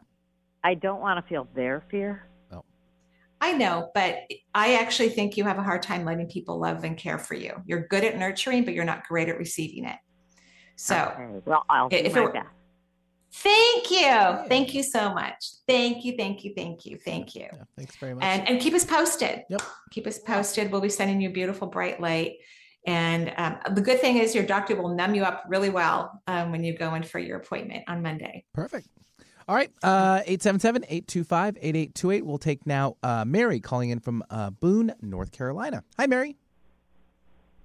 I 0.64 0.74
don't 0.74 1.02
want 1.02 1.24
to 1.24 1.28
feel 1.28 1.50
their 1.54 1.82
fear. 1.92 2.28
Oh. 2.52 2.64
I 3.42 3.54
know, 3.54 3.92
but 3.94 4.20
I 4.56 4.76
actually 4.76 5.10
think 5.10 5.36
you 5.36 5.44
have 5.44 5.58
a 5.58 5.64
hard 5.64 5.82
time 5.82 6.06
letting 6.06 6.28
people 6.28 6.58
love 6.58 6.86
and 6.86 6.98
care 6.98 7.20
for 7.20 7.36
you. 7.36 7.62
You're 7.66 7.88
good 7.88 8.06
at 8.06 8.18
nurturing, 8.18 8.64
but 8.64 8.74
you're 8.74 8.86
not 8.86 9.06
great 9.06 9.28
at 9.28 9.38
receiving 9.38 9.84
it. 9.84 9.98
So, 10.78 11.12
okay. 11.14 11.42
well, 11.46 11.66
I'll 11.70 11.90
do 11.90 11.96
my 11.98 12.04
it, 12.04 12.34
best. 12.34 12.48
Thank 13.32 13.92
you. 13.92 13.98
Yeah. 13.98 14.46
Thank 14.48 14.74
you 14.74 14.84
so 14.84 15.14
much. 15.14 15.36
Thank 15.68 16.06
you. 16.06 16.16
Thank 16.16 16.44
you. 16.44 16.54
Thank 16.56 16.86
you. 16.86 16.98
Thank 16.98 17.36
you. 17.36 17.48
Yeah, 17.54 17.64
thanks 17.76 17.96
very 17.98 18.16
much. 18.16 18.24
And 18.24 18.48
and 18.48 18.60
keep 18.60 18.74
us 18.74 18.86
posted. 18.86 19.44
Yep. 19.50 19.62
Keep 19.92 20.08
us 20.08 20.20
posted. 20.20 20.72
We'll 20.72 20.82
be 20.82 20.90
sending 20.90 21.22
you 21.22 21.30
a 21.30 21.32
beautiful 21.32 21.68
bright 21.68 22.00
light. 22.00 22.38
And 22.86 23.34
um, 23.38 23.58
the 23.76 23.82
good 23.82 24.00
thing 24.00 24.18
is 24.18 24.34
your 24.34 24.46
doctor 24.46 24.82
will 24.82 24.96
numb 24.96 25.14
you 25.14 25.24
up 25.24 25.44
really 25.50 25.70
well 25.70 26.22
um, 26.28 26.52
when 26.52 26.64
you 26.64 26.78
go 26.78 26.96
in 26.96 27.04
for 27.04 27.20
your 27.20 27.38
appointment 27.38 27.84
on 27.88 28.02
Monday. 28.02 28.46
Perfect. 28.54 28.88
All 29.50 29.56
right. 29.56 29.72
Uh, 29.84 30.22
877-825-8828. 30.22 32.24
We'll 32.24 32.38
take 32.38 32.66
now 32.66 32.96
uh, 33.04 33.26
Mary 33.26 33.60
calling 33.60 33.90
in 33.90 34.00
from 34.00 34.24
uh, 34.30 34.52
Boone, 34.52 34.94
North 35.02 35.32
Carolina. 35.32 35.84
Hi, 35.98 36.08
Mary. 36.08 36.38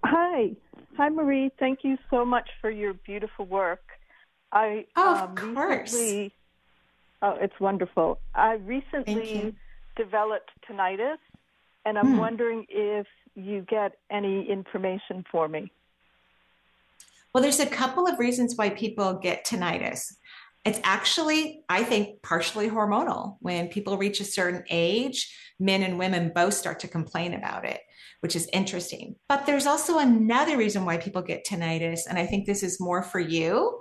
Hi. 0.04 0.56
Hi, 0.96 1.08
Marie. 1.08 1.50
Thank 1.58 1.80
you 1.82 1.96
so 2.10 2.24
much 2.24 2.48
for 2.60 2.70
your 2.70 2.94
beautiful 2.94 3.46
work. 3.46 3.82
I 4.52 4.86
oh, 4.96 5.14
of 5.14 5.30
um, 5.30 5.54
course. 5.54 5.92
Recently, 5.92 6.32
oh, 7.22 7.36
it's 7.40 7.58
wonderful. 7.58 8.18
I 8.34 8.54
recently 8.54 9.54
developed 9.96 10.50
tinnitus, 10.68 11.18
and 11.84 11.98
I'm 11.98 12.12
hmm. 12.12 12.18
wondering 12.18 12.66
if 12.68 13.06
you 13.34 13.62
get 13.62 13.98
any 14.10 14.48
information 14.50 15.24
for 15.30 15.48
me. 15.48 15.72
Well, 17.32 17.42
there's 17.42 17.60
a 17.60 17.66
couple 17.66 18.06
of 18.06 18.18
reasons 18.18 18.56
why 18.56 18.70
people 18.70 19.14
get 19.14 19.46
tinnitus. 19.46 20.12
It's 20.64 20.80
actually, 20.84 21.64
I 21.68 21.82
think, 21.82 22.22
partially 22.22 22.68
hormonal. 22.68 23.36
When 23.40 23.68
people 23.68 23.96
reach 23.96 24.20
a 24.20 24.24
certain 24.24 24.64
age, 24.68 25.34
men 25.58 25.82
and 25.82 25.98
women 25.98 26.30
both 26.34 26.54
start 26.54 26.78
to 26.80 26.88
complain 26.88 27.32
about 27.32 27.64
it, 27.64 27.80
which 28.20 28.36
is 28.36 28.48
interesting. 28.52 29.16
But 29.28 29.46
there's 29.46 29.66
also 29.66 29.98
another 29.98 30.58
reason 30.58 30.84
why 30.84 30.98
people 30.98 31.22
get 31.22 31.46
tinnitus, 31.46 32.02
and 32.08 32.18
I 32.18 32.26
think 32.26 32.46
this 32.46 32.62
is 32.62 32.78
more 32.78 33.02
for 33.02 33.18
you. 33.18 33.80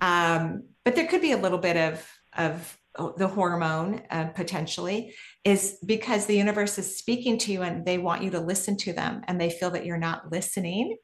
Um, 0.00 0.64
but 0.84 0.94
there 0.94 1.06
could 1.06 1.22
be 1.22 1.32
a 1.32 1.36
little 1.36 1.58
bit 1.58 1.76
of 1.76 2.08
of 2.36 2.78
the 3.16 3.28
hormone 3.28 4.02
uh, 4.10 4.24
potentially 4.28 5.14
is 5.44 5.78
because 5.84 6.26
the 6.26 6.36
universe 6.36 6.78
is 6.78 6.98
speaking 6.98 7.36
to 7.36 7.52
you 7.52 7.62
and 7.62 7.84
they 7.84 7.98
want 7.98 8.22
you 8.22 8.30
to 8.30 8.40
listen 8.40 8.76
to 8.76 8.92
them 8.92 9.22
and 9.28 9.40
they 9.40 9.50
feel 9.50 9.70
that 9.70 9.84
you're 9.84 9.98
not 9.98 10.32
listening. 10.32 10.96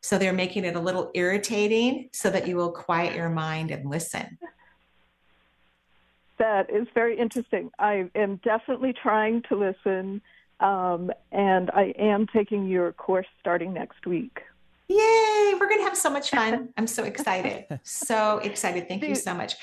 So 0.00 0.16
they're 0.16 0.32
making 0.32 0.64
it 0.64 0.76
a 0.76 0.80
little 0.80 1.10
irritating 1.14 2.08
so 2.12 2.30
that 2.30 2.46
you 2.46 2.56
will 2.56 2.70
quiet 2.72 3.16
your 3.16 3.28
mind 3.28 3.70
and 3.70 3.88
listen. 3.88 4.38
That 6.38 6.70
is 6.70 6.86
very 6.94 7.18
interesting. 7.18 7.70
I 7.78 8.08
am 8.14 8.40
definitely 8.44 8.94
trying 8.94 9.42
to 9.48 9.56
listen 9.56 10.22
um, 10.60 11.10
and 11.32 11.70
i 11.70 11.92
am 11.98 12.26
taking 12.26 12.66
your 12.66 12.92
course 12.92 13.26
starting 13.40 13.72
next 13.72 14.06
week 14.06 14.40
Yay, 14.90 15.54
we're 15.54 15.68
going 15.68 15.78
to 15.78 15.84
have 15.84 15.96
so 15.96 16.10
much 16.10 16.30
fun. 16.30 16.70
I'm 16.76 16.88
so 16.88 17.04
excited. 17.04 17.78
So 17.84 18.38
excited. 18.38 18.88
Thank 18.88 19.04
you 19.04 19.14
so 19.14 19.34
much. 19.34 19.54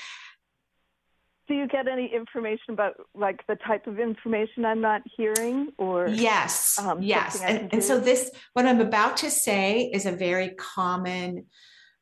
Do 1.48 1.54
you 1.54 1.68
get 1.68 1.86
any 1.86 2.10
information 2.14 2.72
about 2.72 2.94
like 3.14 3.46
the 3.46 3.56
type 3.56 3.86
of 3.86 3.98
information 3.98 4.64
I'm 4.64 4.80
not 4.80 5.02
hearing 5.16 5.68
or 5.76 6.08
Yes. 6.08 6.78
Um, 6.78 7.02
yes. 7.02 7.42
And, 7.42 7.72
and 7.72 7.84
so 7.84 8.00
this 8.00 8.30
what 8.54 8.64
I'm 8.64 8.80
about 8.80 9.18
to 9.18 9.30
say 9.30 9.90
is 9.92 10.06
a 10.06 10.12
very 10.12 10.50
common 10.50 11.46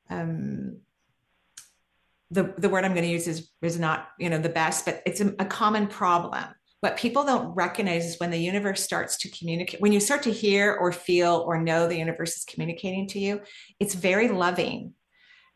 um 0.08 0.78
the 2.30 2.54
the 2.58 2.68
word 2.68 2.84
I'm 2.84 2.92
going 2.92 3.04
to 3.04 3.10
use 3.10 3.26
is 3.26 3.50
is 3.62 3.78
not, 3.78 4.08
you 4.18 4.30
know, 4.30 4.38
the 4.38 4.48
best, 4.48 4.84
but 4.84 5.02
it's 5.04 5.20
a, 5.20 5.34
a 5.38 5.44
common 5.44 5.88
problem 5.88 6.44
what 6.80 6.96
people 6.96 7.24
don't 7.24 7.54
recognize 7.54 8.04
is 8.04 8.20
when 8.20 8.30
the 8.30 8.38
universe 8.38 8.82
starts 8.82 9.16
to 9.18 9.30
communicate, 9.30 9.80
when 9.80 9.92
you 9.92 10.00
start 10.00 10.22
to 10.24 10.32
hear 10.32 10.74
or 10.74 10.92
feel 10.92 11.44
or 11.46 11.60
know 11.60 11.88
the 11.88 11.98
universe 11.98 12.36
is 12.36 12.44
communicating 12.44 13.06
to 13.08 13.18
you, 13.18 13.40
it's 13.80 13.94
very 13.94 14.28
loving. 14.28 14.92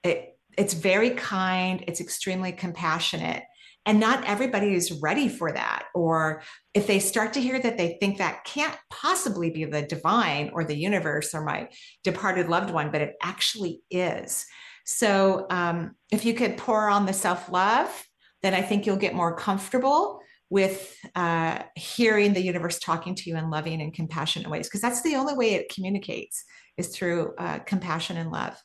It, 0.02 0.38
it's 0.56 0.74
very 0.74 1.10
kind. 1.10 1.84
It's 1.86 2.00
extremely 2.00 2.52
compassionate. 2.52 3.42
And 3.86 3.98
not 3.98 4.24
everybody 4.24 4.74
is 4.74 5.00
ready 5.00 5.28
for 5.28 5.52
that. 5.52 5.84
Or 5.94 6.42
if 6.74 6.86
they 6.86 6.98
start 6.98 7.32
to 7.34 7.40
hear 7.40 7.58
that, 7.58 7.78
they 7.78 7.96
think 8.00 8.18
that 8.18 8.44
can't 8.44 8.76
possibly 8.90 9.50
be 9.50 9.64
the 9.64 9.82
divine 9.82 10.50
or 10.52 10.64
the 10.64 10.76
universe 10.76 11.34
or 11.34 11.42
my 11.42 11.68
departed 12.04 12.48
loved 12.48 12.70
one, 12.70 12.90
but 12.90 13.00
it 13.00 13.14
actually 13.22 13.82
is. 13.90 14.46
So 14.84 15.46
um, 15.50 15.96
if 16.10 16.24
you 16.24 16.34
could 16.34 16.56
pour 16.56 16.88
on 16.88 17.06
the 17.06 17.12
self 17.12 17.50
love, 17.50 18.06
then 18.42 18.54
I 18.54 18.62
think 18.62 18.86
you'll 18.86 18.96
get 18.96 19.14
more 19.14 19.36
comfortable 19.36 20.19
with 20.50 20.96
uh, 21.14 21.62
hearing 21.76 22.32
the 22.32 22.42
universe 22.42 22.78
talking 22.80 23.14
to 23.14 23.30
you 23.30 23.36
in 23.36 23.48
loving 23.50 23.80
and 23.80 23.94
compassionate 23.94 24.50
ways 24.50 24.66
because 24.66 24.80
that's 24.80 25.02
the 25.02 25.14
only 25.14 25.34
way 25.34 25.54
it 25.54 25.72
communicates 25.72 26.44
is 26.76 26.88
through 26.88 27.34
uh, 27.38 27.60
compassion 27.60 28.16
and 28.16 28.30
love. 28.30 28.60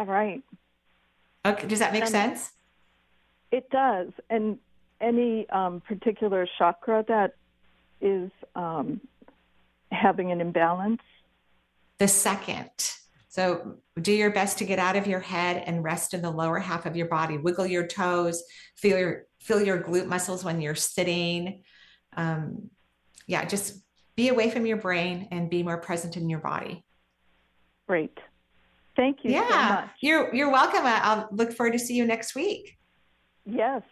All 0.00 0.06
right. 0.06 0.42
Okay 1.46 1.66
does 1.66 1.78
that 1.78 1.92
make 1.92 2.02
and 2.02 2.10
sense? 2.10 2.50
It 3.52 3.68
does. 3.70 4.08
And 4.30 4.58
any 5.00 5.48
um, 5.50 5.80
particular 5.86 6.48
chakra 6.58 7.04
that 7.08 7.34
is 8.00 8.30
um, 8.56 9.00
having 9.90 10.32
an 10.32 10.40
imbalance? 10.40 11.02
The 11.98 12.08
second. 12.08 12.70
So 13.28 13.76
do 14.00 14.12
your 14.12 14.30
best 14.30 14.58
to 14.58 14.64
get 14.64 14.78
out 14.78 14.96
of 14.96 15.06
your 15.06 15.20
head 15.20 15.62
and 15.66 15.82
rest 15.82 16.14
in 16.14 16.22
the 16.22 16.30
lower 16.30 16.58
half 16.58 16.84
of 16.84 16.96
your 16.96 17.06
body. 17.06 17.38
Wiggle 17.38 17.66
your 17.66 17.86
toes, 17.86 18.42
feel 18.76 18.98
your 18.98 19.26
feel 19.42 19.62
your 19.62 19.82
glute 19.82 20.06
muscles 20.06 20.44
when 20.44 20.60
you're 20.60 20.74
sitting. 20.74 21.62
Um, 22.16 22.70
yeah, 23.26 23.44
just 23.44 23.82
be 24.16 24.28
away 24.28 24.50
from 24.50 24.66
your 24.66 24.76
brain 24.76 25.28
and 25.30 25.50
be 25.50 25.62
more 25.62 25.78
present 25.78 26.16
in 26.16 26.28
your 26.28 26.38
body. 26.38 26.84
Great. 27.88 28.18
Thank 28.94 29.18
you 29.24 29.32
yeah, 29.32 29.84
so 29.84 29.90
You're 30.00 30.34
you're 30.34 30.50
welcome. 30.50 30.82
I'll 30.84 31.28
look 31.32 31.52
forward 31.52 31.72
to 31.72 31.78
see 31.78 31.94
you 31.94 32.04
next 32.04 32.34
week. 32.34 32.76
Yes. 33.46 33.82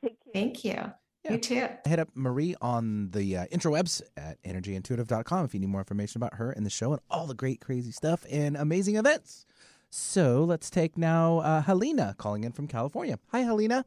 Thank 0.00 0.16
you. 0.24 0.32
Thank 0.32 0.64
you. 0.64 0.92
Yeah. 1.24 1.32
You 1.32 1.38
too. 1.38 1.68
Hit 1.84 1.98
up 1.98 2.08
Marie 2.14 2.54
on 2.62 3.10
the 3.10 3.38
uh, 3.38 3.46
intrawebs 3.46 4.00
at 4.16 4.40
energyintuitive.com 4.44 5.44
if 5.44 5.54
you 5.54 5.60
need 5.60 5.68
more 5.68 5.80
information 5.80 6.20
about 6.20 6.34
her 6.34 6.52
and 6.52 6.64
the 6.64 6.70
show 6.70 6.92
and 6.92 7.00
all 7.10 7.26
the 7.26 7.34
great, 7.34 7.60
crazy 7.60 7.90
stuff 7.90 8.24
and 8.30 8.56
amazing 8.56 8.94
events. 8.94 9.44
So 9.90 10.44
let's 10.44 10.70
take 10.70 10.96
now 10.96 11.38
uh, 11.38 11.62
Helena 11.62 12.14
calling 12.16 12.44
in 12.44 12.52
from 12.52 12.68
California. 12.68 13.18
Hi, 13.32 13.40
Helena. 13.40 13.84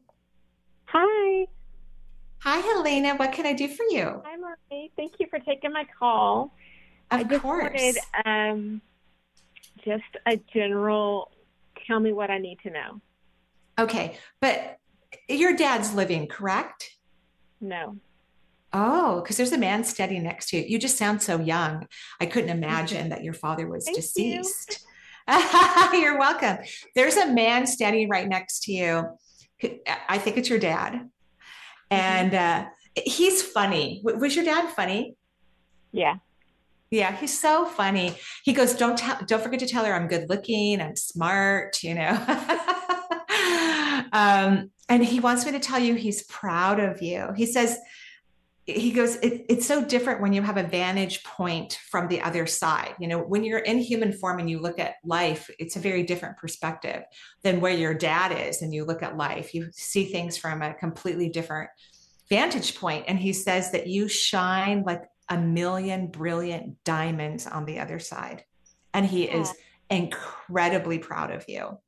Hi. 0.92 1.46
Hi, 2.42 2.58
Helena. 2.58 3.14
What 3.16 3.32
can 3.32 3.46
I 3.46 3.52
do 3.52 3.68
for 3.68 3.84
you? 3.90 4.22
Hi, 4.24 4.36
Marie. 4.36 4.90
Thank 4.96 5.14
you 5.20 5.26
for 5.30 5.38
taking 5.38 5.72
my 5.72 5.86
call. 5.98 6.52
Of 7.10 7.20
I 7.20 7.22
just 7.24 7.42
course. 7.42 7.72
wanted 7.72 7.98
um, 8.24 8.82
just 9.84 10.02
a 10.26 10.36
general 10.52 11.30
tell 11.86 12.00
me 12.00 12.12
what 12.12 12.30
I 12.30 12.38
need 12.38 12.58
to 12.64 12.70
know. 12.70 13.00
Okay, 13.78 14.18
but 14.40 14.78
your 15.28 15.54
dad's 15.54 15.94
living, 15.94 16.26
correct? 16.26 16.90
No. 17.60 17.96
Oh, 18.72 19.20
because 19.20 19.36
there's 19.36 19.52
a 19.52 19.58
man 19.58 19.84
standing 19.84 20.22
next 20.22 20.50
to 20.50 20.58
you. 20.58 20.64
You 20.66 20.78
just 20.78 20.96
sound 20.96 21.22
so 21.22 21.40
young. 21.40 21.86
I 22.20 22.26
couldn't 22.26 22.50
imagine 22.56 23.10
that 23.10 23.22
your 23.22 23.34
father 23.34 23.68
was 23.68 23.84
Thank 23.84 23.96
deceased. 23.96 24.84
You. 25.28 26.06
are 26.06 26.18
welcome. 26.18 26.58
There's 26.96 27.16
a 27.16 27.28
man 27.32 27.66
standing 27.66 28.08
right 28.08 28.28
next 28.28 28.64
to 28.64 28.72
you. 28.72 29.04
I 30.08 30.18
think 30.18 30.36
it's 30.36 30.48
your 30.48 30.58
dad. 30.58 30.94
Mm-hmm. 30.94 31.06
And 31.90 32.34
uh, 32.34 32.66
he's 33.04 33.42
funny. 33.42 34.00
Was 34.04 34.36
your 34.36 34.44
dad 34.44 34.70
funny? 34.70 35.16
Yeah. 35.92 36.16
Yeah, 36.90 37.16
he's 37.16 37.38
so 37.38 37.66
funny. 37.66 38.16
He 38.42 38.52
goes, 38.52 38.74
"Don't 38.74 38.98
tell, 38.98 39.18
don't 39.24 39.42
forget 39.42 39.60
to 39.60 39.66
tell 39.66 39.84
her 39.84 39.94
I'm 39.94 40.08
good 40.08 40.28
looking, 40.28 40.80
I'm 40.80 40.96
smart, 40.96 41.84
you 41.84 41.94
know." 41.94 42.10
um, 44.12 44.70
and 44.88 45.04
he 45.04 45.20
wants 45.20 45.46
me 45.46 45.52
to 45.52 45.60
tell 45.60 45.78
you 45.78 45.94
he's 45.94 46.24
proud 46.24 46.80
of 46.80 47.00
you. 47.00 47.28
He 47.36 47.46
says, 47.46 47.78
he 48.66 48.92
goes, 48.92 49.16
it, 49.16 49.46
it's 49.48 49.66
so 49.66 49.84
different 49.84 50.20
when 50.20 50.32
you 50.32 50.42
have 50.42 50.56
a 50.56 50.62
vantage 50.62 51.24
point 51.24 51.78
from 51.90 52.08
the 52.08 52.20
other 52.20 52.46
side. 52.46 52.94
You 52.98 53.08
know, 53.08 53.18
when 53.18 53.42
you're 53.42 53.58
in 53.58 53.78
human 53.78 54.12
form 54.12 54.38
and 54.38 54.48
you 54.48 54.60
look 54.60 54.78
at 54.78 54.96
life, 55.04 55.50
it's 55.58 55.76
a 55.76 55.80
very 55.80 56.02
different 56.02 56.36
perspective 56.36 57.02
than 57.42 57.60
where 57.60 57.72
your 57.72 57.94
dad 57.94 58.48
is 58.48 58.62
and 58.62 58.72
you 58.72 58.84
look 58.84 59.02
at 59.02 59.16
life. 59.16 59.54
You 59.54 59.68
see 59.72 60.04
things 60.04 60.36
from 60.36 60.62
a 60.62 60.74
completely 60.74 61.28
different 61.28 61.70
vantage 62.28 62.76
point. 62.76 63.06
And 63.08 63.18
he 63.18 63.32
says 63.32 63.72
that 63.72 63.86
you 63.86 64.08
shine 64.08 64.84
like 64.84 65.02
a 65.28 65.38
million 65.38 66.08
brilliant 66.08 66.82
diamonds 66.84 67.46
on 67.46 67.64
the 67.64 67.78
other 67.78 67.98
side. 67.98 68.44
And 68.94 69.06
he 69.06 69.26
yeah. 69.26 69.38
is 69.38 69.54
incredibly 69.88 70.98
proud 70.98 71.32
of 71.32 71.44
you 71.48 71.78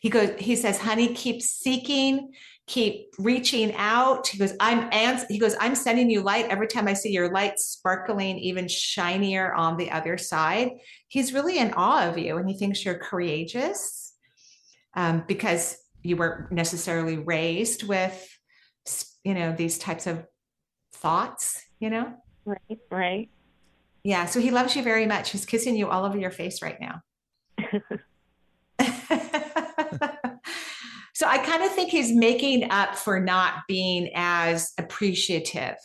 he 0.00 0.08
goes 0.08 0.30
he 0.38 0.56
says 0.56 0.78
honey 0.78 1.14
keep 1.14 1.40
seeking 1.42 2.32
keep 2.70 3.12
reaching 3.18 3.74
out. 3.74 4.28
He 4.28 4.38
goes 4.38 4.54
i'm 4.60 4.88
and 4.92 5.20
he 5.28 5.38
goes 5.38 5.56
i'm 5.58 5.74
sending 5.74 6.08
you 6.08 6.20
light 6.22 6.46
every 6.46 6.68
time 6.68 6.86
i 6.86 6.94
see 6.94 7.10
your 7.10 7.32
light 7.32 7.58
sparkling 7.58 8.38
even 8.38 8.68
shinier 8.68 9.52
on 9.52 9.76
the 9.76 9.90
other 9.90 10.16
side. 10.16 10.70
He's 11.08 11.34
really 11.34 11.58
in 11.58 11.72
awe 11.74 12.08
of 12.08 12.16
you 12.16 12.36
and 12.36 12.48
he 12.48 12.56
thinks 12.56 12.84
you're 12.84 12.94
courageous 12.94 14.14
um, 14.94 15.24
because 15.26 15.78
you 16.04 16.16
weren't 16.16 16.52
necessarily 16.52 17.18
raised 17.18 17.82
with 17.82 18.38
you 19.24 19.34
know 19.34 19.52
these 19.52 19.76
types 19.76 20.06
of 20.06 20.24
thoughts 20.92 21.60
you 21.80 21.90
know? 21.90 22.14
Right 22.44 22.78
right. 22.88 23.30
Yeah 24.04 24.26
so 24.26 24.38
he 24.38 24.52
loves 24.52 24.76
you 24.76 24.84
very 24.84 25.06
much. 25.06 25.30
He's 25.30 25.44
kissing 25.44 25.74
you 25.74 25.88
all 25.88 26.04
over 26.04 26.18
your 26.18 26.30
face 26.30 26.62
right 26.62 26.78
now 26.80 27.00
So 31.20 31.26
I 31.26 31.36
kind 31.36 31.62
of 31.62 31.70
think 31.70 31.90
he's 31.90 32.14
making 32.14 32.70
up 32.70 32.96
for 32.96 33.20
not 33.20 33.66
being 33.68 34.10
as 34.14 34.72
appreciative. 34.78 35.76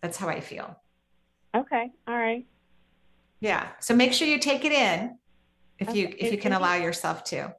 That's 0.00 0.16
how 0.16 0.30
I 0.30 0.40
feel. 0.40 0.80
Okay. 1.54 1.90
All 2.08 2.16
right. 2.16 2.46
Yeah. 3.40 3.68
So 3.80 3.94
make 3.94 4.14
sure 4.14 4.26
you 4.26 4.38
take 4.38 4.64
it 4.64 4.72
in 4.72 5.18
if 5.78 5.90
okay. 5.90 5.98
you 5.98 6.14
if 6.18 6.32
you 6.32 6.38
can 6.38 6.54
allow 6.54 6.72
yourself 6.72 7.22
to. 7.24 7.54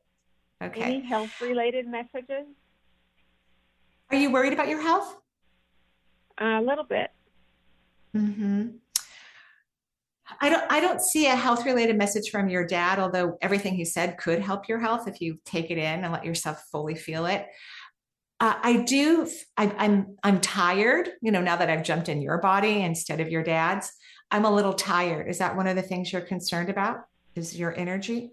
Okay. 0.60 0.82
Any 0.82 1.02
health 1.02 1.40
related 1.40 1.86
messages? 1.88 2.48
Are 4.10 4.18
you 4.18 4.32
worried 4.32 4.54
about 4.54 4.68
your 4.68 4.82
health? 4.82 5.18
a 6.40 6.60
little 6.64 6.84
bit. 6.84 7.12
Hmm. 8.16 8.70
I 10.42 10.50
don't. 10.50 10.72
I 10.72 10.80
don't 10.80 11.02
see 11.02 11.28
a 11.28 11.36
health 11.36 11.66
related 11.66 11.98
message 11.98 12.30
from 12.30 12.50
your 12.50 12.66
dad. 12.66 13.00
Although 13.00 13.38
everything 13.42 13.76
he 13.76 13.86
said 13.86 14.18
could 14.18 14.40
help 14.40 14.68
your 14.68 14.80
health 14.80 15.08
if 15.08 15.22
you 15.22 15.40
take 15.46 15.72
it 15.72 15.78
in 15.78 16.04
and 16.04 16.12
let 16.12 16.26
yourself 16.26 16.64
fully 16.72 16.96
feel 16.96 17.26
it. 17.26 17.48
Uh, 18.40 18.54
I 18.62 18.78
do. 18.78 19.28
I, 19.56 19.74
I'm. 19.78 20.18
I'm 20.24 20.42
tired. 20.42 21.10
You 21.22 21.32
know, 21.32 21.42
now 21.42 21.56
that 21.56 21.70
I've 21.70 21.84
jumped 21.84 22.10
in 22.10 22.22
your 22.22 22.38
body 22.40 22.82
instead 22.82 23.20
of 23.20 23.30
your 23.30 23.44
dad's, 23.44 23.92
I'm 24.30 24.46
a 24.46 24.54
little 24.54 24.74
tired. 24.74 25.30
Is 25.30 25.38
that 25.38 25.56
one 25.56 25.68
of 25.68 25.76
the 25.76 25.82
things 25.82 26.12
you're 26.12 26.22
concerned 26.22 26.70
about? 26.70 27.08
Is 27.36 27.58
your 27.58 27.76
energy? 27.78 28.32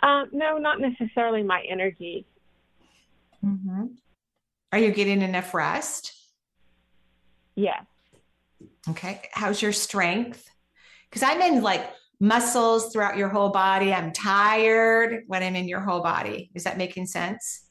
Um, 0.00 0.28
no, 0.32 0.58
not 0.58 0.80
necessarily 0.80 1.42
my 1.42 1.62
energy. 1.68 2.26
Mm-hmm. 3.44 3.86
Are 4.72 4.78
you 4.78 4.90
getting 4.90 5.22
enough 5.22 5.54
rest? 5.54 6.12
Yes. 7.54 7.84
Okay. 8.90 9.22
How's 9.32 9.60
your 9.60 9.72
strength? 9.72 10.48
Because 11.08 11.22
I'm 11.22 11.40
in 11.40 11.62
like 11.62 11.90
muscles 12.20 12.92
throughout 12.92 13.16
your 13.16 13.28
whole 13.28 13.50
body. 13.50 13.92
I'm 13.92 14.12
tired 14.12 15.24
when 15.26 15.42
I'm 15.42 15.56
in 15.56 15.68
your 15.68 15.80
whole 15.80 16.00
body. 16.00 16.50
Is 16.54 16.64
that 16.64 16.78
making 16.78 17.06
sense? 17.06 17.68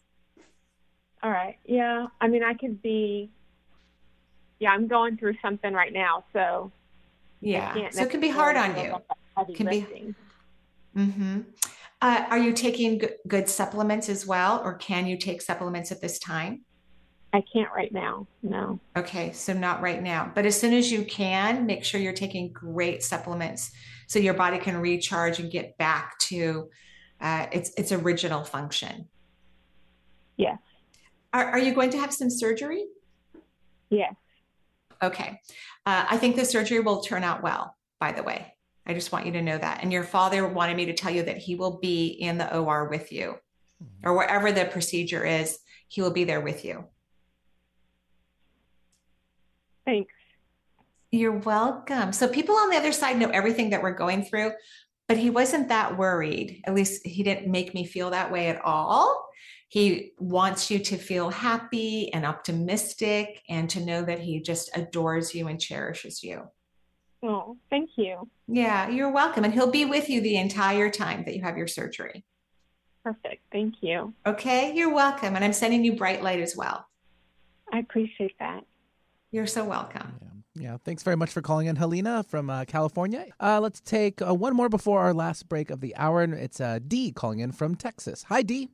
All 1.23 1.32
right. 1.32 1.58
Yeah. 1.65 2.08
I 2.21 2.28
mean, 2.28 2.43
I 2.43 2.54
could 2.54 2.82
be, 2.82 3.32
yeah, 4.60 4.71
I'm 4.71 4.88
going 4.88 5.17
through 5.17 5.36
something 5.41 5.73
right 5.73 5.91
now. 5.91 6.25
So, 6.34 6.71
yeah. 7.41 7.89
So 7.91 8.04
it 8.04 8.10
can 8.10 8.21
be 8.21 8.30
hard 8.30 8.56
on 8.56 8.78
you. 8.78 8.95
Can 9.56 9.67
lifting. 9.67 10.15
be. 10.93 11.01
Mm-hmm. 11.01 11.39
Uh, 12.01 12.25
are 12.30 12.38
you 12.38 12.54
taking 12.54 12.99
good, 12.99 13.15
good 13.28 13.49
supplements 13.49 14.10
as 14.10 14.28
well, 14.28 14.62
or 14.63 14.75
can 14.75 15.08
you 15.08 15.17
take 15.17 15.41
supplements 15.41 15.91
at 15.91 16.01
this 16.01 16.19
time? 16.19 16.63
I 17.36 17.43
can't 17.52 17.69
right 17.76 17.91
now. 17.91 18.28
No. 18.41 18.80
Okay, 18.95 19.34
so 19.34 19.52
not 19.52 19.82
right 19.82 20.02
now. 20.02 20.32
But 20.34 20.45
as 20.45 20.58
soon 20.58 20.74
as 20.74 20.89
you 20.89 21.04
can, 21.04 21.65
make 21.65 21.84
sure 21.84 22.00
you're 22.00 22.13
taking 22.13 22.54
great 22.54 23.04
supplements 23.04 23.71
so 24.08 24.19
your 24.19 24.36
body 24.36 24.58
can 24.58 24.78
recharge 24.78 25.39
and 25.39 25.52
get 25.52 25.78
back 25.78 26.17
to 26.19 26.69
uh, 27.19 27.48
its 27.52 27.74
its 27.76 27.91
original 27.91 28.45
function. 28.45 29.10
Yes. 30.38 30.60
Are, 31.34 31.43
are 31.43 31.60
you 31.60 31.74
going 31.74 31.89
to 31.89 31.98
have 31.98 32.13
some 32.13 32.30
surgery? 32.30 32.86
Yes. 33.89 34.15
Okay. 35.04 35.41
Uh, 35.86 36.06
I 36.10 36.15
think 36.15 36.38
the 36.38 36.45
surgery 36.45 36.80
will 36.80 37.02
turn 37.02 37.26
out 37.26 37.43
well, 37.43 37.76
by 38.00 38.13
the 38.13 38.24
way. 38.24 38.54
I 38.86 38.93
just 38.93 39.12
want 39.12 39.26
you 39.26 39.34
to 39.34 39.41
know 39.41 39.58
that. 39.58 39.84
And 39.84 39.91
your 39.91 40.06
father 40.06 40.48
wanted 40.48 40.78
me 40.78 40.86
to 40.86 40.93
tell 40.93 41.12
you 41.12 41.24
that 41.24 41.39
he 41.39 41.56
will 41.56 41.80
be 41.80 42.08
in 42.08 42.38
the 42.38 42.56
OR 42.56 42.88
with 42.88 43.12
you 43.12 43.36
or 44.06 44.15
wherever 44.15 44.54
the 44.54 44.63
procedure 44.63 45.26
is, 45.26 45.60
he 45.89 46.02
will 46.02 46.12
be 46.12 46.24
there 46.24 46.39
with 46.39 46.63
you. 46.63 46.86
Thanks. 49.86 50.13
You're 51.12 51.38
welcome. 51.38 52.12
So 52.12 52.28
people 52.28 52.56
on 52.56 52.69
the 52.69 52.78
other 52.78 52.91
side 52.91 53.17
know 53.17 53.30
everything 53.30 53.69
that 53.69 53.82
we're 53.82 53.93
going 53.93 54.24
through, 54.24 54.52
but 55.08 55.17
he 55.17 55.30
wasn't 55.30 55.69
that 55.69 55.98
worried. 55.98 56.62
At 56.65 56.74
least 56.74 57.06
he 57.06 57.24
didn't 57.24 57.50
make 57.50 57.74
me 57.74 57.86
feel 57.86 58.10
that 58.10 58.32
way 58.32 58.48
at 58.48 58.62
all. 58.63 59.30
He 59.69 60.13
wants 60.19 60.69
you 60.69 60.80
to 60.80 60.98
feel 60.98 61.30
happy 61.30 62.12
and 62.13 62.26
optimistic 62.26 63.41
and 63.50 63.69
to 63.71 63.80
know 63.80 64.04
that 64.04 64.19
he 64.19 64.41
just 64.41 64.76
adores 64.76 65.34
you 65.34 65.48
and 65.48 65.60
cherishes 65.60 66.24
you. 66.24 66.43
Oh, 67.24 67.58
thank 67.69 67.91
you. 67.98 68.30
Yeah, 68.48 68.89
you're 68.89 69.12
welcome. 69.12 69.43
And 69.43 69.54
he'll 69.54 69.71
be 69.71 69.86
with 69.86 70.10
you 70.10 70.21
the 70.21 70.38
entire 70.38 70.89
time 70.89 71.24
that 71.26 71.36
you 71.36 71.41
have 71.41 71.58
your 71.58 71.67
surgery. 71.67 72.24
Perfect. 73.04 73.41
Thank 73.52 73.76
you. 73.82 74.13
Okay, 74.26 74.74
you're 74.76 74.93
welcome. 74.93 75.36
And 75.36 75.43
I'm 75.43 75.54
sending 75.54 75.84
you 75.84 75.95
bright 75.95 76.24
light 76.24 76.39
as 76.39 76.56
well. 76.56 76.86
I 77.71 77.80
appreciate 77.80 78.38
that. 78.39 78.63
You're 79.36 79.48
so 79.48 79.65
welcome. 79.65 80.17
Yeah, 80.56 80.62
yeah. 80.63 80.78
thanks 80.86 81.04
very 81.04 81.17
much 81.17 81.30
for 81.30 81.41
calling 81.41 81.67
in, 81.67 81.76
Helena 81.76 82.24
from 82.24 82.50
uh, 82.50 82.63
California. 82.63 83.26
Uh, 83.38 83.60
let's 83.60 83.82
take 83.82 84.21
uh, 84.21 84.34
one 84.34 84.56
more 84.56 84.69
before 84.69 85.02
our 85.02 85.13
last 85.13 85.50
break 85.50 85.69
of 85.69 85.82
the 85.82 85.93
hour, 85.98 86.21
and 86.21 86.34
it's 86.34 86.62
uh, 86.62 86.80
Dee 86.88 87.12
calling 87.12 87.39
in 87.39 87.52
from 87.52 87.76
Texas. 87.76 88.24
Hi, 88.30 88.41
Dee. 88.41 88.69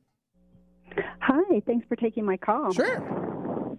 Hi, 1.20 1.60
thanks 1.66 1.84
for 1.88 1.96
taking 1.96 2.24
my 2.24 2.36
call. 2.36 2.72
Sure. 2.72 3.76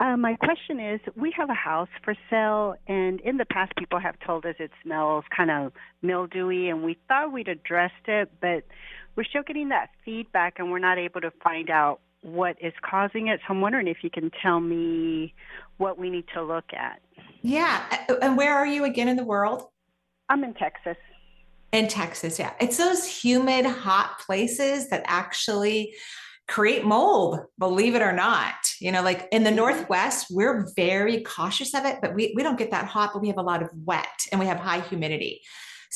Uh, 0.00 0.16
my 0.16 0.34
question 0.36 0.80
is 0.80 0.98
we 1.14 1.30
have 1.36 1.50
a 1.50 1.54
house 1.54 1.90
for 2.02 2.14
sale, 2.30 2.74
and 2.88 3.20
in 3.20 3.36
the 3.36 3.44
past, 3.44 3.72
people 3.76 3.98
have 3.98 4.14
told 4.26 4.46
us 4.46 4.54
it 4.58 4.70
smells 4.82 5.24
kind 5.36 5.50
of 5.50 5.74
mildewy, 6.00 6.70
and 6.70 6.82
we 6.82 6.96
thought 7.06 7.34
we'd 7.34 7.48
addressed 7.48 8.08
it, 8.08 8.32
but 8.40 8.64
we're 9.14 9.24
still 9.24 9.42
getting 9.46 9.68
that 9.68 9.90
feedback, 10.06 10.54
and 10.58 10.70
we're 10.70 10.78
not 10.78 10.96
able 10.96 11.20
to 11.20 11.32
find 11.42 11.68
out 11.68 12.00
what 12.24 12.56
is 12.60 12.72
causing 12.82 13.28
it. 13.28 13.40
So 13.40 13.52
I'm 13.52 13.60
wondering 13.60 13.86
if 13.86 13.98
you 14.02 14.08
can 14.08 14.30
tell 14.42 14.58
me 14.58 15.34
what 15.78 15.98
we 15.98 16.10
need 16.10 16.24
to 16.34 16.42
look 16.42 16.72
at. 16.72 17.00
Yeah. 17.42 17.82
Uh, 18.08 18.14
and 18.22 18.36
where 18.36 18.54
are 18.54 18.66
you 18.66 18.84
again 18.84 19.08
in 19.08 19.16
the 19.16 19.24
world? 19.24 19.64
I'm 20.28 20.44
in 20.44 20.54
Texas. 20.54 20.96
In 21.72 21.88
Texas, 21.88 22.38
yeah. 22.38 22.52
It's 22.60 22.76
those 22.76 23.04
humid, 23.06 23.66
hot 23.66 24.20
places 24.20 24.88
that 24.90 25.02
actually 25.06 25.94
create 26.46 26.84
mold, 26.84 27.40
believe 27.58 27.94
it 27.94 28.02
or 28.02 28.12
not. 28.12 28.54
You 28.80 28.92
know, 28.92 29.02
like 29.02 29.28
in 29.32 29.44
the 29.44 29.50
mm-hmm. 29.50 29.56
Northwest, 29.56 30.26
we're 30.30 30.68
very 30.76 31.22
cautious 31.22 31.74
of 31.74 31.84
it, 31.84 31.98
but 32.00 32.14
we, 32.14 32.32
we 32.36 32.42
don't 32.42 32.58
get 32.58 32.70
that 32.70 32.86
hot, 32.86 33.10
but 33.12 33.22
we 33.22 33.28
have 33.28 33.38
a 33.38 33.42
lot 33.42 33.62
of 33.62 33.70
wet 33.84 34.06
and 34.30 34.38
we 34.38 34.46
have 34.46 34.58
high 34.58 34.80
humidity. 34.80 35.42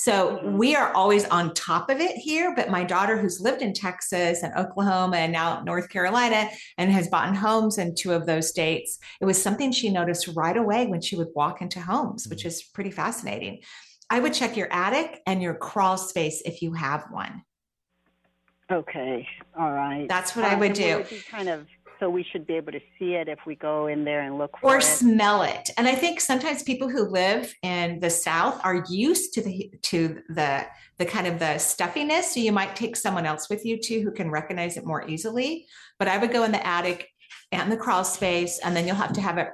So 0.00 0.38
we 0.44 0.76
are 0.76 0.92
always 0.94 1.24
on 1.24 1.52
top 1.54 1.90
of 1.90 1.98
it 1.98 2.14
here. 2.14 2.54
But 2.54 2.70
my 2.70 2.84
daughter, 2.84 3.18
who's 3.18 3.40
lived 3.40 3.62
in 3.62 3.72
Texas 3.72 4.44
and 4.44 4.54
Oklahoma 4.54 5.16
and 5.16 5.32
now 5.32 5.60
North 5.64 5.88
Carolina 5.88 6.48
and 6.78 6.92
has 6.92 7.08
bought 7.08 7.34
homes 7.34 7.78
in 7.78 7.96
two 7.96 8.12
of 8.12 8.24
those 8.24 8.48
states, 8.48 9.00
it 9.20 9.24
was 9.24 9.42
something 9.42 9.72
she 9.72 9.90
noticed 9.90 10.28
right 10.36 10.56
away 10.56 10.86
when 10.86 11.00
she 11.00 11.16
would 11.16 11.30
walk 11.34 11.62
into 11.62 11.80
homes, 11.80 12.28
which 12.28 12.44
is 12.46 12.62
pretty 12.62 12.92
fascinating. 12.92 13.58
I 14.08 14.20
would 14.20 14.34
check 14.34 14.56
your 14.56 14.72
attic 14.72 15.20
and 15.26 15.42
your 15.42 15.54
crawl 15.54 15.96
space 15.96 16.42
if 16.44 16.62
you 16.62 16.74
have 16.74 17.06
one. 17.10 17.42
Okay. 18.70 19.26
All 19.58 19.72
right. 19.72 20.06
That's 20.08 20.36
what 20.36 20.44
um, 20.44 20.52
I 20.52 20.54
would 20.54 20.74
do. 20.74 20.98
Would 20.98 21.26
kind 21.26 21.48
of 21.48 21.66
so 22.00 22.08
we 22.08 22.24
should 22.24 22.46
be 22.46 22.54
able 22.54 22.72
to 22.72 22.80
see 22.98 23.14
it 23.14 23.28
if 23.28 23.38
we 23.46 23.54
go 23.54 23.86
in 23.86 24.04
there 24.04 24.22
and 24.22 24.38
look 24.38 24.58
for 24.60 24.74
or 24.74 24.78
it. 24.78 24.82
smell 24.82 25.42
it. 25.42 25.70
And 25.76 25.88
I 25.88 25.94
think 25.94 26.20
sometimes 26.20 26.62
people 26.62 26.88
who 26.88 27.08
live 27.08 27.54
in 27.62 28.00
the 28.00 28.10
South 28.10 28.60
are 28.64 28.84
used 28.88 29.32
to 29.34 29.42
the 29.42 29.72
to 29.82 30.22
the 30.28 30.66
the 30.98 31.06
kind 31.06 31.26
of 31.26 31.38
the 31.38 31.58
stuffiness. 31.58 32.34
So 32.34 32.40
you 32.40 32.52
might 32.52 32.76
take 32.76 32.96
someone 32.96 33.26
else 33.26 33.48
with 33.48 33.64
you 33.64 33.78
too 33.80 34.02
who 34.02 34.12
can 34.12 34.30
recognize 34.30 34.76
it 34.76 34.86
more 34.86 35.06
easily. 35.08 35.66
But 35.98 36.08
I 36.08 36.18
would 36.18 36.32
go 36.32 36.44
in 36.44 36.52
the 36.52 36.66
attic 36.66 37.08
and 37.52 37.70
the 37.72 37.76
crawl 37.76 38.04
space, 38.04 38.58
and 38.62 38.76
then 38.76 38.86
you'll 38.86 38.96
have 38.96 39.12
to 39.14 39.20
have 39.20 39.38
it 39.38 39.48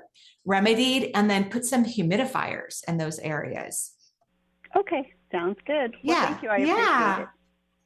remedied, 0.44 1.10
and 1.14 1.30
then 1.30 1.48
put 1.48 1.64
some 1.64 1.84
humidifiers 1.84 2.82
in 2.88 2.98
those 2.98 3.18
areas. 3.20 3.92
Okay, 4.76 5.12
sounds 5.30 5.58
good. 5.66 5.94
Well, 6.04 6.16
yeah, 6.16 6.26
thank 6.26 6.42
you. 6.42 6.48
I 6.48 6.56
yeah. 6.58 7.26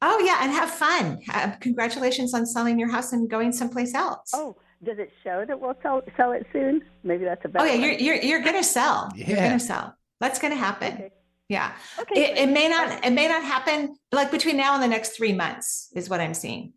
Oh 0.01 0.21
yeah, 0.25 0.39
and 0.43 0.53
have 0.53 0.71
fun. 0.71 1.21
Uh, 1.33 1.53
congratulations 1.61 2.35
on 2.35 2.47
selling 2.47 2.79
your 2.79 2.91
house 2.91 3.13
and 3.13 3.29
going 3.29 3.53
someplace 3.53 3.95
else. 3.95 4.31
Oh, 4.33 4.57
does 4.85 4.99
it 4.99 5.11
show 5.25 5.45
that 5.47 5.61
we'll 5.61 5.77
sell 5.83 6.03
sell 6.17 6.33
it 6.33 6.47
soon? 6.53 6.83
Maybe 7.03 7.25
that's 7.25 7.45
a 7.45 7.49
better. 7.49 7.65
Oh 7.65 7.69
yeah, 7.69 7.75
you're 7.75 7.95
you're 7.95 8.23
you're 8.23 8.43
gonna 8.43 8.63
sell. 8.63 9.11
Yeah. 9.17 9.29
You're 9.29 9.37
gonna 9.39 9.61
sell. 9.61 9.97
That's 10.21 10.39
gonna 10.39 10.57
happen. 10.57 10.95
Okay. 10.95 11.11
Yeah. 11.49 11.73
Okay. 11.99 12.33
It, 12.33 12.39
it, 12.39 12.49
may 12.51 12.69
not 12.69 13.05
it 13.05 13.11
may 13.11 13.27
not 13.27 13.43
happen 13.43 13.97
like 14.13 14.31
between 14.31 14.57
now 14.57 14.75
and 14.75 14.83
the 14.83 14.89
next 14.89 15.17
three 15.17 15.33
months 15.33 15.89
is 15.95 16.09
what 16.09 16.21
I'm 16.21 16.35
seeing. 16.35 16.75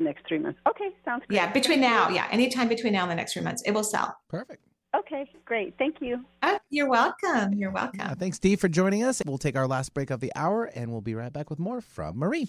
Next 0.00 0.26
three 0.28 0.38
months. 0.38 0.60
Okay, 0.68 0.90
sounds 1.04 1.24
good. 1.28 1.34
Yeah, 1.34 1.52
between 1.52 1.80
now, 1.80 2.08
yeah, 2.08 2.28
anytime 2.30 2.68
between 2.68 2.92
now 2.92 3.02
and 3.02 3.10
the 3.10 3.16
next 3.16 3.32
three 3.32 3.42
months, 3.42 3.62
it 3.66 3.72
will 3.72 3.84
sell. 3.84 4.16
Perfect. 4.28 4.62
Okay, 4.96 5.28
great. 5.44 5.74
Thank 5.76 5.96
you. 6.00 6.24
Oh, 6.42 6.58
you're 6.70 6.88
welcome. 6.88 7.52
You're 7.54 7.72
welcome. 7.72 8.00
Yeah, 8.00 8.14
thanks, 8.14 8.36
Steve, 8.36 8.60
for 8.60 8.68
joining 8.68 9.02
us. 9.02 9.20
We'll 9.26 9.38
take 9.38 9.56
our 9.56 9.66
last 9.66 9.92
break 9.94 10.10
of 10.10 10.20
the 10.20 10.32
hour 10.34 10.64
and 10.64 10.92
we'll 10.92 11.00
be 11.00 11.14
right 11.14 11.32
back 11.32 11.50
with 11.50 11.58
more 11.58 11.80
from 11.80 12.18
Marie. 12.18 12.48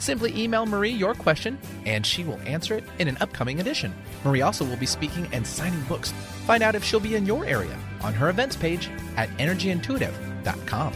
Simply 0.00 0.36
email 0.36 0.66
Marie 0.66 0.90
your 0.90 1.14
question, 1.14 1.58
and 1.86 2.04
she 2.04 2.24
will 2.24 2.40
answer 2.40 2.74
it 2.74 2.84
in 2.98 3.06
an 3.06 3.18
upcoming 3.20 3.60
edition. 3.60 3.94
Marie 4.24 4.42
also 4.42 4.64
will 4.64 4.76
be 4.76 4.86
speaking 4.86 5.28
and 5.32 5.46
signing 5.46 5.82
books. 5.82 6.10
Find 6.46 6.62
out 6.62 6.74
if 6.74 6.82
she'll 6.82 7.00
be 7.00 7.14
in 7.14 7.26
your 7.26 7.44
area 7.44 7.78
on 8.02 8.14
her 8.14 8.30
events 8.30 8.56
page 8.56 8.90
at 9.16 9.28
energyintuitive.com. 9.36 10.94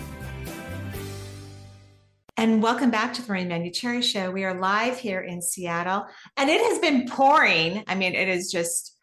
And 2.37 2.63
welcome 2.63 2.91
back 2.91 3.13
to 3.15 3.23
the 3.23 3.29
Marie 3.29 3.45
Manuchehri 3.45 4.03
Show. 4.03 4.31
We 4.31 4.45
are 4.45 4.59
live 4.59 4.99
here 4.99 5.21
in 5.21 5.41
Seattle, 5.41 6.07
and 6.37 6.51
it 6.51 6.61
has 6.61 6.79
been 6.79 7.07
pouring. 7.07 7.85
I 7.87 7.95
mean, 7.95 8.15
it 8.15 8.29
is 8.29 8.51
just 8.51 8.94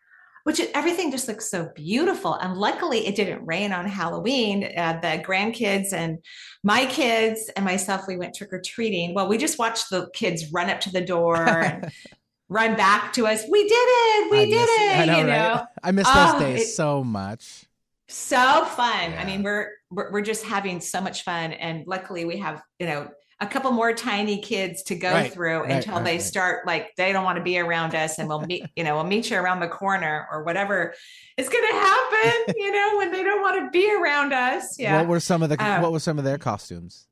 which 0.43 0.61
everything 0.73 1.11
just 1.11 1.27
looks 1.27 1.49
so 1.49 1.69
beautiful. 1.75 2.33
And 2.35 2.57
luckily, 2.57 3.05
it 3.07 3.15
didn't 3.15 3.45
rain 3.45 3.71
on 3.71 3.87
Halloween. 3.87 4.71
Uh, 4.75 4.99
the 5.01 5.23
grandkids 5.23 5.93
and 5.93 6.19
my 6.63 6.85
kids 6.85 7.49
and 7.55 7.65
myself, 7.65 8.07
we 8.07 8.17
went 8.17 8.35
trick 8.35 8.53
or 8.53 8.61
treating. 8.61 9.13
Well, 9.13 9.27
we 9.27 9.37
just 9.37 9.59
watched 9.59 9.89
the 9.89 10.09
kids 10.13 10.51
run 10.51 10.69
up 10.69 10.79
to 10.81 10.91
the 10.91 11.01
door 11.01 11.37
and 11.37 11.91
run 12.49 12.75
back 12.75 13.13
to 13.13 13.27
us. 13.27 13.43
We 13.49 13.63
did 13.63 13.73
it. 13.73 14.31
We 14.31 14.39
I 14.39 14.45
did 14.45 14.51
miss, 14.51 14.69
it. 14.69 14.97
I 14.97 15.05
know, 15.05 15.17
you 15.17 15.23
know? 15.25 15.53
Right? 15.53 15.65
I 15.83 15.91
miss 15.91 16.07
those 16.07 16.33
oh, 16.35 16.39
days 16.39 16.61
it, 16.61 16.67
so 16.67 17.03
much. 17.03 17.65
So 18.07 18.65
fun. 18.65 19.11
Yeah. 19.11 19.21
I 19.21 19.25
mean, 19.25 19.41
we're, 19.41 19.69
we're 19.89 20.11
we're 20.11 20.21
just 20.21 20.43
having 20.43 20.81
so 20.81 20.99
much 20.99 21.23
fun, 21.23 21.53
and 21.53 21.85
luckily, 21.87 22.25
we 22.25 22.37
have 22.39 22.61
you 22.79 22.87
know 22.87 23.09
a 23.41 23.47
couple 23.47 23.71
more 23.71 23.91
tiny 23.91 24.39
kids 24.39 24.83
to 24.83 24.95
go 24.95 25.11
right, 25.11 25.33
through 25.33 25.61
right, 25.61 25.71
until 25.71 25.95
right, 25.95 26.05
they 26.05 26.19
start 26.19 26.65
like 26.67 26.95
they 26.95 27.11
don't 27.11 27.23
want 27.23 27.37
to 27.37 27.43
be 27.43 27.57
around 27.57 27.95
us 27.95 28.19
and 28.19 28.29
we'll 28.29 28.41
meet 28.41 28.63
you 28.75 28.83
know 28.83 28.95
we'll 28.95 29.03
meet 29.03 29.29
you 29.31 29.37
around 29.37 29.59
the 29.59 29.67
corner 29.67 30.27
or 30.31 30.43
whatever 30.43 30.93
is 31.37 31.49
going 31.49 31.67
to 31.67 31.75
happen 31.75 32.53
you 32.57 32.71
know 32.71 32.97
when 32.97 33.11
they 33.11 33.23
don't 33.23 33.41
want 33.41 33.59
to 33.59 33.69
be 33.71 33.91
around 33.93 34.31
us 34.31 34.79
yeah 34.79 34.97
what 34.97 35.07
were 35.07 35.19
some 35.19 35.41
of 35.41 35.49
the 35.49 35.61
um, 35.63 35.81
what 35.81 35.91
were 35.91 35.99
some 35.99 36.19
of 36.19 36.23
their 36.23 36.37
costumes 36.37 37.07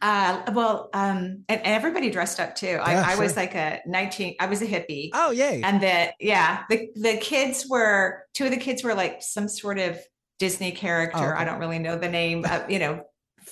uh, 0.00 0.40
well, 0.54 0.88
um, 0.94 1.44
and, 1.46 1.60
and, 1.60 1.66
everybody 1.66 2.08
dressed 2.08 2.40
up 2.40 2.54
too. 2.54 2.78
I, 2.82 2.92
yeah, 2.92 3.04
I 3.06 3.16
was 3.16 3.36
like 3.36 3.54
a 3.54 3.82
19, 3.84 4.36
I 4.40 4.46
was 4.46 4.62
a 4.62 4.66
hippie. 4.66 5.10
Oh, 5.12 5.30
yay. 5.30 5.60
And 5.62 5.82
the, 5.82 6.10
yeah, 6.18 6.62
the, 6.70 6.88
the 6.94 7.18
kids 7.18 7.66
were, 7.68 8.24
two 8.32 8.46
of 8.46 8.50
the 8.50 8.56
kids 8.56 8.82
were 8.82 8.94
like 8.94 9.20
some 9.20 9.46
sort 9.46 9.78
of 9.78 9.98
Disney 10.38 10.72
character. 10.72 11.18
Oh, 11.18 11.28
okay. 11.32 11.38
I 11.38 11.44
don't 11.44 11.58
really 11.58 11.78
know 11.78 11.98
the 11.98 12.08
name, 12.08 12.46
uh, 12.48 12.62
you 12.66 12.78
know, 12.78 13.04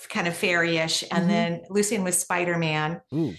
kind 0.09 0.29
of 0.29 0.37
fairy-ish, 0.37 1.03
and 1.03 1.21
mm-hmm. 1.21 1.29
then 1.29 1.63
Lucian 1.71 2.05
was 2.05 2.19
Spider-Man. 2.19 3.01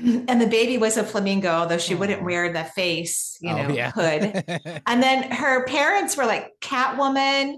And 0.00 0.40
the 0.40 0.46
baby 0.46 0.78
was 0.78 0.96
a 0.96 1.02
flamingo, 1.02 1.50
although 1.50 1.76
she 1.76 1.96
wouldn't 1.96 2.22
wear 2.22 2.52
the 2.52 2.62
face, 2.62 3.36
you 3.40 3.50
oh, 3.50 3.66
know, 3.66 3.74
yeah. 3.74 3.90
hood. 3.90 4.44
and 4.86 5.02
then 5.02 5.28
her 5.32 5.64
parents 5.64 6.16
were 6.16 6.24
like 6.24 6.52
Catwoman, 6.60 7.56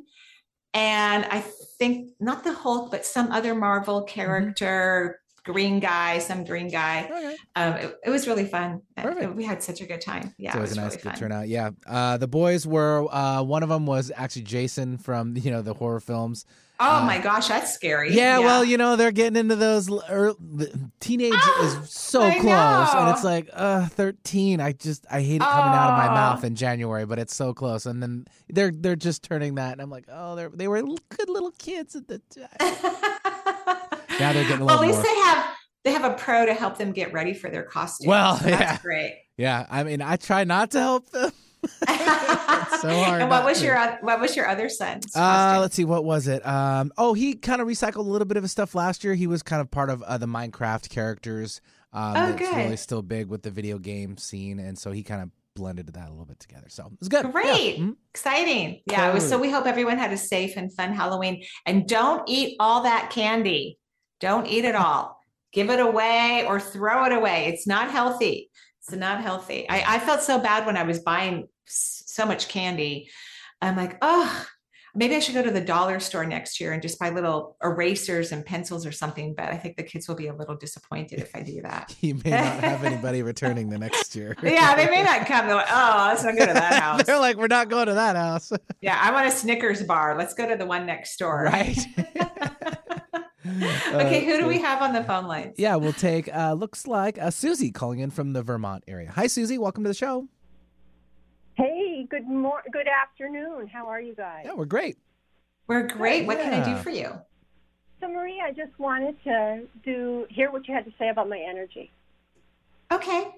and 0.72 1.24
I 1.26 1.44
think 1.78 2.12
not 2.20 2.44
the 2.44 2.52
Hulk, 2.52 2.90
but 2.90 3.04
some 3.04 3.32
other 3.32 3.54
Marvel 3.54 4.00
mm-hmm. 4.00 4.14
character, 4.14 5.20
mm-hmm. 5.20 5.52
green 5.52 5.80
guy, 5.80 6.18
some 6.18 6.44
green 6.44 6.68
guy. 6.68 7.04
Okay. 7.04 7.36
Um, 7.56 7.72
it, 7.74 7.98
it, 8.06 8.10
was 8.10 8.26
really 8.26 8.46
fun. 8.46 8.82
It, 8.96 9.34
we 9.34 9.44
had 9.44 9.62
such 9.62 9.80
a 9.80 9.86
good 9.86 10.00
time. 10.00 10.34
Yeah, 10.38 10.56
it 10.56 10.60
was, 10.60 10.72
a 10.72 10.76
nice 10.76 10.92
really 10.92 11.02
good 11.02 11.16
turnout. 11.16 11.48
Yeah, 11.48 11.70
uh, 11.86 12.16
the 12.16 12.28
boys 12.28 12.66
were. 12.66 13.06
Uh, 13.10 13.42
one 13.42 13.62
of 13.62 13.68
them 13.68 13.84
was 13.84 14.12
actually 14.14 14.42
Jason 14.42 14.96
from 14.96 15.36
you 15.36 15.50
know 15.50 15.62
the 15.62 15.74
horror 15.74 16.00
films. 16.00 16.46
Oh 16.82 16.96
uh, 16.96 17.04
my 17.04 17.18
gosh, 17.18 17.48
that's 17.48 17.74
scary. 17.74 18.14
Yeah, 18.14 18.38
yeah, 18.38 18.46
well, 18.46 18.64
you 18.64 18.78
know, 18.78 18.96
they're 18.96 19.12
getting 19.12 19.36
into 19.36 19.54
those 19.54 19.90
early, 20.08 20.72
teenage 20.98 21.34
ah, 21.34 21.82
is 21.82 21.90
so 21.90 22.22
I 22.22 22.38
close 22.38 22.44
know. 22.44 23.00
and 23.00 23.10
it's 23.10 23.22
like, 23.22 23.50
uh, 23.52 23.86
13. 23.88 24.60
I 24.60 24.72
just 24.72 25.04
I 25.10 25.20
hate 25.20 25.36
it 25.36 25.40
coming 25.40 25.72
oh. 25.72 25.76
out 25.76 25.90
of 25.90 25.98
my 25.98 26.06
mouth 26.06 26.42
in 26.42 26.54
January, 26.54 27.04
but 27.04 27.18
it's 27.18 27.36
so 27.36 27.52
close. 27.52 27.84
And 27.84 28.02
then 28.02 28.24
they're 28.48 28.72
they're 28.74 28.96
just 28.96 29.22
turning 29.22 29.56
that 29.56 29.72
and 29.72 29.82
I'm 29.82 29.90
like, 29.90 30.06
"Oh, 30.10 30.36
they 30.36 30.46
they 30.46 30.68
were 30.68 30.80
good 30.82 31.28
little 31.28 31.52
kids 31.52 31.94
at 31.96 32.08
the 32.08 32.18
time." 32.30 32.48
now 34.18 34.32
they're 34.32 34.44
getting 34.44 34.62
a 34.62 34.64
little 34.64 34.66
well, 34.66 34.82
At 34.82 34.86
least 34.86 34.96
more. 34.96 35.04
they 35.04 35.20
have 35.20 35.46
they 35.84 35.92
have 35.92 36.04
a 36.04 36.14
pro 36.14 36.46
to 36.46 36.54
help 36.54 36.78
them 36.78 36.92
get 36.92 37.12
ready 37.12 37.34
for 37.34 37.50
their 37.50 37.64
costumes. 37.64 38.08
Well, 38.08 38.38
so 38.38 38.48
yeah. 38.48 38.78
great. 38.78 39.18
Yeah, 39.36 39.66
I 39.70 39.84
mean, 39.84 40.00
I 40.00 40.16
try 40.16 40.44
not 40.44 40.70
to 40.70 40.80
help 40.80 41.10
them 41.10 41.32
so 41.66 42.88
hard. 42.88 43.22
And 43.22 43.30
what 43.30 43.44
was 43.44 43.60
to. 43.60 43.66
your 43.66 43.98
what 44.00 44.20
was 44.20 44.36
your 44.36 44.48
other 44.48 44.68
son? 44.68 45.00
Uh, 45.14 45.58
let's 45.60 45.74
see, 45.74 45.84
what 45.84 46.04
was 46.04 46.26
it? 46.26 46.46
Um, 46.46 46.92
oh, 46.96 47.14
he 47.14 47.34
kind 47.34 47.60
of 47.60 47.68
recycled 47.68 47.96
a 47.96 48.10
little 48.10 48.26
bit 48.26 48.36
of 48.36 48.42
his 48.42 48.52
stuff 48.52 48.74
last 48.74 49.04
year. 49.04 49.14
He 49.14 49.26
was 49.26 49.42
kind 49.42 49.60
of 49.60 49.70
part 49.70 49.90
of 49.90 50.02
uh, 50.02 50.18
the 50.18 50.26
Minecraft 50.26 50.88
characters. 50.88 51.60
Um, 51.92 52.14
oh, 52.16 52.32
good. 52.34 52.54
really 52.54 52.76
still 52.76 53.02
big 53.02 53.26
with 53.26 53.42
the 53.42 53.50
video 53.50 53.78
game 53.78 54.16
scene, 54.16 54.60
and 54.60 54.78
so 54.78 54.92
he 54.92 55.02
kind 55.02 55.22
of 55.22 55.30
blended 55.56 55.86
that 55.88 56.08
a 56.08 56.10
little 56.10 56.24
bit 56.24 56.40
together. 56.40 56.68
So 56.68 56.86
it 56.86 56.98
was 56.98 57.08
good. 57.08 57.30
Great. 57.32 57.46
Yeah. 57.46 57.82
Mm-hmm. 57.82 57.90
Exciting. 58.14 58.80
Yeah. 58.86 59.12
Was 59.12 59.28
so 59.28 59.38
we 59.38 59.50
hope 59.50 59.66
everyone 59.66 59.98
had 59.98 60.12
a 60.12 60.16
safe 60.16 60.56
and 60.56 60.72
fun 60.72 60.92
Halloween. 60.94 61.44
And 61.66 61.88
don't 61.88 62.22
eat 62.28 62.56
all 62.60 62.82
that 62.84 63.10
candy. 63.10 63.78
Don't 64.20 64.46
eat 64.46 64.64
it 64.64 64.74
all. 64.74 65.18
Give 65.52 65.70
it 65.70 65.80
away 65.80 66.44
or 66.46 66.60
throw 66.60 67.04
it 67.06 67.12
away. 67.12 67.46
It's 67.46 67.66
not 67.66 67.90
healthy. 67.90 68.50
It's 68.92 68.98
not 68.98 69.20
healthy. 69.20 69.68
I, 69.68 69.96
I 69.96 69.98
felt 70.00 70.20
so 70.22 70.40
bad 70.40 70.66
when 70.66 70.76
I 70.76 70.82
was 70.82 70.98
buying 70.98 71.46
so 71.66 72.26
much 72.26 72.48
candy. 72.48 73.08
I'm 73.62 73.76
like, 73.76 73.96
oh, 74.02 74.46
maybe 74.96 75.14
I 75.14 75.20
should 75.20 75.34
go 75.34 75.42
to 75.44 75.50
the 75.52 75.60
dollar 75.60 76.00
store 76.00 76.26
next 76.26 76.60
year 76.60 76.72
and 76.72 76.82
just 76.82 76.98
buy 76.98 77.10
little 77.10 77.56
erasers 77.62 78.32
and 78.32 78.44
pencils 78.44 78.84
or 78.84 78.90
something. 78.90 79.34
But 79.36 79.50
I 79.50 79.56
think 79.58 79.76
the 79.76 79.84
kids 79.84 80.08
will 80.08 80.16
be 80.16 80.26
a 80.26 80.34
little 80.34 80.56
disappointed 80.56 81.20
if 81.20 81.36
I 81.36 81.42
do 81.42 81.62
that. 81.62 81.94
you 82.00 82.16
may 82.24 82.30
not 82.30 82.64
have 82.64 82.82
anybody 82.82 83.22
returning 83.22 83.68
the 83.68 83.78
next 83.78 84.16
year. 84.16 84.36
yeah, 84.42 84.74
they 84.74 84.86
may 84.86 85.04
not 85.04 85.24
come. 85.26 85.46
They're 85.46 85.54
like, 85.54 85.70
oh, 85.70 86.06
let's 86.08 86.24
not 86.24 86.36
go 86.36 86.46
to 86.46 86.52
that 86.52 86.74
house. 86.82 87.04
They're 87.04 87.20
like, 87.20 87.36
we're 87.36 87.46
not 87.46 87.68
going 87.68 87.86
to 87.86 87.94
that 87.94 88.16
house. 88.16 88.52
yeah, 88.80 88.98
I 89.00 89.12
want 89.12 89.28
a 89.28 89.30
Snickers 89.30 89.84
bar. 89.84 90.18
Let's 90.18 90.34
go 90.34 90.48
to 90.48 90.56
the 90.56 90.66
one 90.66 90.84
next 90.84 91.16
door. 91.16 91.44
Right. 91.44 91.78
okay, 93.46 94.24
who 94.26 94.38
do 94.38 94.46
we 94.46 94.60
have 94.60 94.82
on 94.82 94.92
the 94.92 95.02
phone 95.04 95.26
lines? 95.26 95.54
Yeah, 95.56 95.76
we'll 95.76 95.92
take 95.94 96.28
uh 96.34 96.52
looks 96.52 96.86
like 96.86 97.18
uh 97.18 97.30
Susie 97.30 97.70
calling 97.70 98.00
in 98.00 98.10
from 98.10 98.32
the 98.32 98.42
Vermont 98.42 98.84
area. 98.86 99.10
Hi 99.12 99.26
Susie, 99.26 99.56
welcome 99.56 99.82
to 99.84 99.88
the 99.88 99.94
show. 99.94 100.28
Hey, 101.54 102.06
good 102.10 102.26
mor- 102.26 102.62
good 102.70 102.86
afternoon. 102.86 103.68
How 103.68 103.86
are 103.88 104.00
you 104.00 104.14
guys? 104.14 104.42
Yeah, 104.44 104.54
we're 104.54 104.66
great. 104.66 104.98
We're 105.66 105.86
great. 105.86 106.26
What 106.26 106.38
yeah. 106.38 106.50
can 106.50 106.62
I 106.62 106.64
do 106.64 106.82
for 106.82 106.90
you? 106.90 107.12
So 108.00 108.08
Marie, 108.08 108.42
I 108.44 108.50
just 108.50 108.78
wanted 108.78 109.22
to 109.24 109.66
do 109.84 110.26
hear 110.28 110.50
what 110.50 110.68
you 110.68 110.74
had 110.74 110.84
to 110.84 110.92
say 110.98 111.08
about 111.08 111.28
my 111.28 111.38
energy. 111.38 111.90
Okay. 112.92 113.28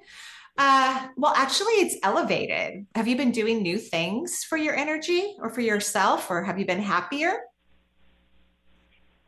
Uh, 0.59 1.09
well, 1.17 1.33
actually, 1.35 1.73
it's 1.75 1.97
elevated. 2.03 2.87
Have 2.95 3.09
you 3.09 3.17
been 3.17 3.31
doing 3.31 3.63
new 3.63 3.79
things 3.79 4.45
for 4.45 4.59
your 4.59 4.75
energy 4.75 5.35
or 5.39 5.49
for 5.49 5.63
yourself, 5.63 6.31
or 6.31 6.43
have 6.43 6.59
you 6.59 6.67
been 6.67 6.83
happier? 6.83 7.39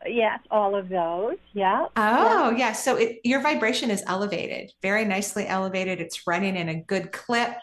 Yes, 0.06 0.40
all 0.50 0.74
of 0.76 0.88
those. 0.88 1.36
Yeah. 1.52 1.86
Oh, 1.96 2.50
yeah. 2.50 2.56
yeah. 2.56 2.72
So 2.72 2.96
it, 2.96 3.20
your 3.24 3.40
vibration 3.40 3.90
is 3.90 4.02
elevated, 4.06 4.72
very 4.82 5.04
nicely 5.04 5.46
elevated. 5.46 6.00
It's 6.00 6.26
running 6.26 6.56
in 6.56 6.68
a 6.68 6.74
good 6.74 7.12
clip. 7.12 7.56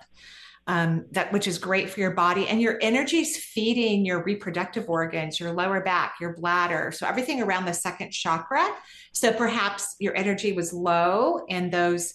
Um, 0.67 1.05
that 1.11 1.33
which 1.33 1.47
is 1.47 1.57
great 1.57 1.89
for 1.89 1.99
your 1.99 2.11
body 2.11 2.47
and 2.47 2.61
your 2.61 2.77
energy 2.81 3.17
is 3.17 3.35
feeding 3.35 4.05
your 4.05 4.23
reproductive 4.23 4.87
organs 4.87 5.39
your 5.39 5.51
lower 5.51 5.81
back 5.81 6.17
your 6.21 6.35
bladder 6.35 6.91
so 6.91 7.07
everything 7.07 7.41
around 7.41 7.65
the 7.65 7.73
second 7.73 8.11
chakra 8.11 8.69
so 9.11 9.33
perhaps 9.33 9.95
your 9.97 10.15
energy 10.15 10.53
was 10.53 10.71
low 10.71 11.43
in 11.47 11.71
those 11.71 12.13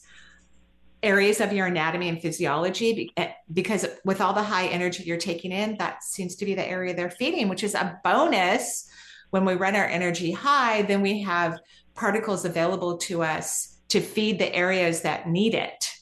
areas 1.02 1.40
of 1.40 1.52
your 1.52 1.66
anatomy 1.66 2.08
and 2.08 2.22
physiology 2.22 3.12
eh, 3.16 3.32
because 3.52 3.84
with 4.04 4.20
all 4.20 4.32
the 4.32 4.44
high 4.44 4.68
energy 4.68 5.02
you're 5.02 5.16
taking 5.16 5.50
in 5.50 5.76
that 5.78 6.04
seems 6.04 6.36
to 6.36 6.44
be 6.44 6.54
the 6.54 6.66
area 6.66 6.94
they're 6.94 7.10
feeding 7.10 7.48
which 7.48 7.64
is 7.64 7.74
a 7.74 8.00
bonus 8.04 8.88
when 9.30 9.44
we 9.44 9.54
run 9.54 9.76
our 9.76 9.86
energy 9.86 10.32
high, 10.32 10.82
then 10.82 11.02
we 11.02 11.22
have 11.22 11.58
particles 11.94 12.44
available 12.44 12.96
to 12.98 13.22
us 13.22 13.78
to 13.88 14.00
feed 14.00 14.38
the 14.38 14.54
areas 14.54 15.02
that 15.02 15.28
need 15.28 15.54
it. 15.54 15.92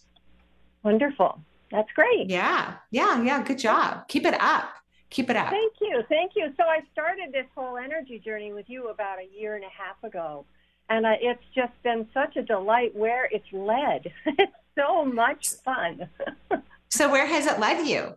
Wonderful. 0.83 1.41
That's 1.71 1.91
great. 1.95 2.29
Yeah. 2.29 2.75
Yeah. 2.91 3.23
Yeah. 3.23 3.43
Good 3.43 3.59
job. 3.59 4.07
Keep 4.09 4.27
it 4.27 4.41
up. 4.41 4.69
Keep 5.11 5.31
it 5.31 5.37
up. 5.37 5.51
Thank 5.51 5.75
you. 5.81 6.03
Thank 6.09 6.33
you. 6.35 6.53
So 6.57 6.65
I 6.65 6.81
started 6.93 7.33
this 7.33 7.47
whole 7.55 7.77
energy 7.77 8.19
journey 8.19 8.53
with 8.53 8.69
you 8.69 8.89
about 8.89 9.19
a 9.19 9.29
year 9.39 9.55
and 9.55 9.65
a 9.65 9.69
half 9.69 10.03
ago. 10.03 10.45
And 10.91 11.07
uh, 11.07 11.15
it's 11.21 11.43
just 11.55 11.73
been 11.83 12.07
such 12.13 12.37
a 12.37 12.43
delight 12.43 12.95
where 12.95 13.27
it's 13.31 13.47
led. 13.53 14.13
it's 14.27 14.53
so 14.77 15.05
much 15.05 15.49
fun. 15.65 16.09
so, 16.91 17.11
where 17.11 17.27
has 17.27 17.47
it 17.47 17.59
led 17.59 17.87
you? 17.87 18.15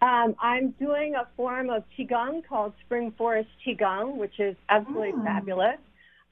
Um, 0.00 0.36
I'm 0.40 0.70
doing 0.72 1.14
a 1.16 1.26
form 1.36 1.70
of 1.70 1.82
Qigong 1.98 2.46
called 2.46 2.72
Spring 2.84 3.12
Forest 3.18 3.48
Qigong, 3.66 4.16
which 4.16 4.38
is 4.38 4.56
absolutely 4.68 5.12
oh. 5.16 5.24
fabulous. 5.24 5.78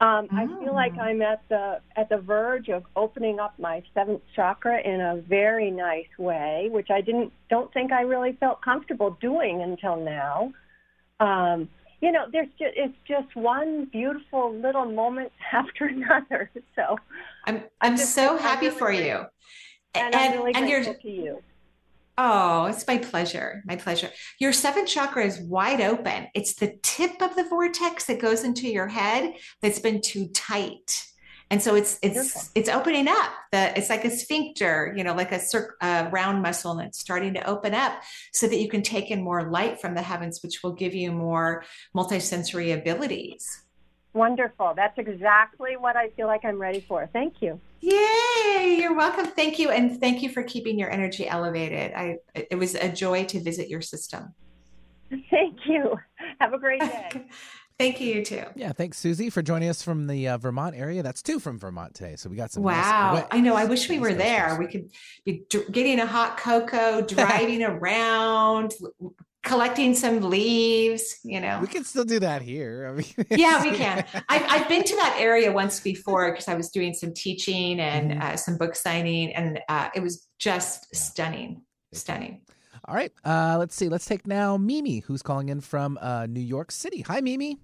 Um, 0.01 0.29
oh. 0.31 0.37
I 0.37 0.47
feel 0.63 0.75
like 0.75 0.95
mm. 0.95 1.01
I'm 1.01 1.23
at 1.23 1.43
the 1.49 1.81
at 1.97 2.09
the 2.09 2.19
verge 2.19 2.69
of 2.69 2.85
opening 2.95 3.41
up 3.41 3.59
my 3.59 3.83
seventh 3.95 4.23
chakra 4.35 4.81
in 4.81 5.01
a 5.01 5.17
very 5.29 5.71
nice 5.71 6.07
way, 6.19 6.69
which 6.71 6.91
I 6.91 7.01
didn't 7.01 7.33
don't 7.51 7.73
think 7.73 7.93
I 7.93 8.03
really 8.03 8.37
felt 8.39 8.63
comfortable 8.63 9.17
doing 9.21 9.63
until 9.63 9.97
now. 9.97 10.53
Um, 11.19 11.69
you 12.03 12.13
know, 12.13 12.27
there's 12.31 12.49
just 12.59 12.75
it's 12.77 12.97
just 13.09 13.35
one 13.35 13.87
beautiful 13.87 14.55
little 14.55 14.85
moment 14.85 15.33
after 15.53 15.87
another. 15.87 16.51
So 16.77 16.99
I'm 17.47 17.57
I'm, 17.81 17.93
I'm 17.93 17.97
so 17.97 18.37
happy 18.37 18.67
really 18.67 18.79
for 18.79 18.93
you, 18.93 19.25
and, 19.95 20.15
and, 20.15 20.17
I'm 20.17 20.33
really 20.39 20.55
and 20.55 20.67
grateful 20.67 20.95
to 20.95 21.11
you. 21.11 21.43
Oh, 22.19 22.65
it's 22.67 22.87
my 22.87 22.97
pleasure. 22.99 23.63
My 23.67 23.77
pleasure. 23.77 24.11
Your 24.41 24.53
seventh 24.53 24.89
chakra 24.89 25.27
is 25.27 25.41
wide 25.41 25.83
open. 25.83 26.29
It's 26.35 26.55
the 26.55 26.79
tip 26.83 27.21
of 27.21 27.37
the 27.37 27.45
vortex 27.45 28.07
that 28.07 28.21
goes 28.21 28.43
into 28.43 28.69
your 28.69 28.89
head 28.89 29.35
that's 29.61 29.81
been 29.81 30.01
too 30.01 30.29
tight. 30.29 31.05
and 31.51 31.63
so 31.63 31.75
it's 31.77 31.99
it's 32.03 32.15
Beautiful. 32.15 32.43
it's 32.57 32.69
opening 32.69 33.07
up 33.07 33.31
the 33.53 33.79
it's 33.79 33.89
like 33.89 34.05
a 34.05 34.11
sphincter 34.11 34.93
you 34.97 35.05
know 35.05 35.15
like 35.15 35.31
a, 35.31 35.39
cir- 35.39 35.77
a 35.81 36.09
round 36.11 36.43
muscle 36.43 36.73
and 36.73 36.89
it's 36.89 36.99
starting 36.99 37.35
to 37.35 37.47
open 37.49 37.73
up 37.73 37.93
so 38.33 38.49
that 38.49 38.57
you 38.59 38.69
can 38.69 38.83
take 38.83 39.11
in 39.13 39.23
more 39.23 39.49
light 39.51 39.81
from 39.81 39.95
the 39.95 40.03
heavens 40.03 40.41
which 40.43 40.63
will 40.65 40.73
give 40.73 40.93
you 40.95 41.13
more 41.13 41.63
multisensory 41.97 42.75
abilities 42.75 43.63
wonderful 44.17 44.73
that's 44.75 44.99
exactly 44.99 45.77
what 45.77 45.95
i 45.95 46.09
feel 46.11 46.27
like 46.27 46.45
i'm 46.45 46.59
ready 46.59 46.81
for 46.81 47.09
thank 47.13 47.43
you 47.43 47.61
yay 47.81 48.79
you're 48.81 48.97
welcome 48.97 49.27
thank 49.27 49.59
you 49.59 49.71
and 49.71 50.01
thank 50.01 50.23
you 50.23 50.31
for 50.31 50.43
keeping 50.43 50.79
your 50.79 50.91
energy 50.91 51.29
elevated 51.29 51.93
i 51.95 52.17
it 52.35 52.59
was 52.59 52.75
a 52.75 52.89
joy 52.89 53.25
to 53.25 53.41
visit 53.41 53.69
your 53.69 53.83
system 53.83 54.35
thank 55.31 55.59
you 55.67 55.95
have 56.41 56.53
a 56.55 56.59
great 56.59 56.81
day 56.81 57.09
Thank 57.79 58.01
you, 58.01 58.15
you 58.15 58.25
too. 58.25 58.45
Yeah, 58.55 58.73
thanks, 58.73 58.97
Susie, 58.97 59.29
for 59.29 59.43
joining 59.43 59.69
us 59.69 59.83
from 59.83 60.07
the 60.07 60.29
uh, 60.29 60.39
Vermont 60.39 60.75
area. 60.75 61.03
That's 61.03 61.23
two 61.23 61.39
from 61.39 61.59
Vermont 61.59 61.93
today, 61.95 62.17
so 62.17 62.31
we 62.31 62.37
got 62.37 62.51
some. 62.51 62.63
Wow, 62.63 63.15
nice, 63.15 63.25
I 63.31 63.41
know. 63.41 63.55
I 63.55 63.67
wish 63.67 63.87
we 63.91 63.99
were 63.99 64.15
there. 64.15 64.57
We 64.59 64.67
could 64.67 64.91
be 65.27 65.43
d- 65.51 65.65
getting 65.71 66.01
a 66.01 66.07
hot 66.07 66.39
cocoa, 66.39 67.03
driving 67.03 67.63
around, 67.63 68.73
collecting 69.47 69.95
some 69.95 70.21
leaves. 70.21 71.21
You 71.23 71.41
know, 71.41 71.59
we 71.61 71.69
can 71.69 71.85
still 71.85 72.05
do 72.05 72.19
that 72.19 72.43
here. 72.43 72.89
I 72.91 72.97
mean, 72.97 73.27
yeah, 73.31 73.63
we 73.63 73.77
can. 73.77 74.05
I've, 74.29 74.43
I've 74.49 74.69
been 74.69 74.83
to 74.83 74.97
that 74.97 75.17
area 75.19 75.51
once 75.53 75.81
before 75.81 76.33
because 76.33 76.49
I 76.49 76.55
was 76.55 76.69
doing 76.71 76.93
some 76.93 77.15
teaching 77.15 77.81
and 77.81 78.11
mm-hmm. 78.11 78.23
uh, 78.23 78.37
some 78.37 78.59
book 78.59 78.75
signing, 78.75 79.33
and 79.35 79.61
uh, 79.69 79.89
it 79.95 80.03
was 80.03 80.29
just 80.39 80.89
yeah. 80.93 80.99
stunning, 80.99 81.63
stunning. 81.93 82.43
All 82.85 82.95
right, 82.95 83.13
uh, 83.25 83.57
let's 83.59 83.75
see. 83.75 83.89
Let's 83.89 84.05
take 84.05 84.27
now 84.27 84.57
Mimi, 84.57 85.01
who's 85.01 85.23
calling 85.23 85.49
in 85.49 85.61
from 85.61 85.99
uh, 86.03 86.27
New 86.27 86.41
York 86.41 86.71
City. 86.71 87.01
Hi, 87.03 87.21
Mimi. 87.21 87.59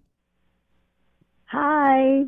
Hi. 1.47 2.25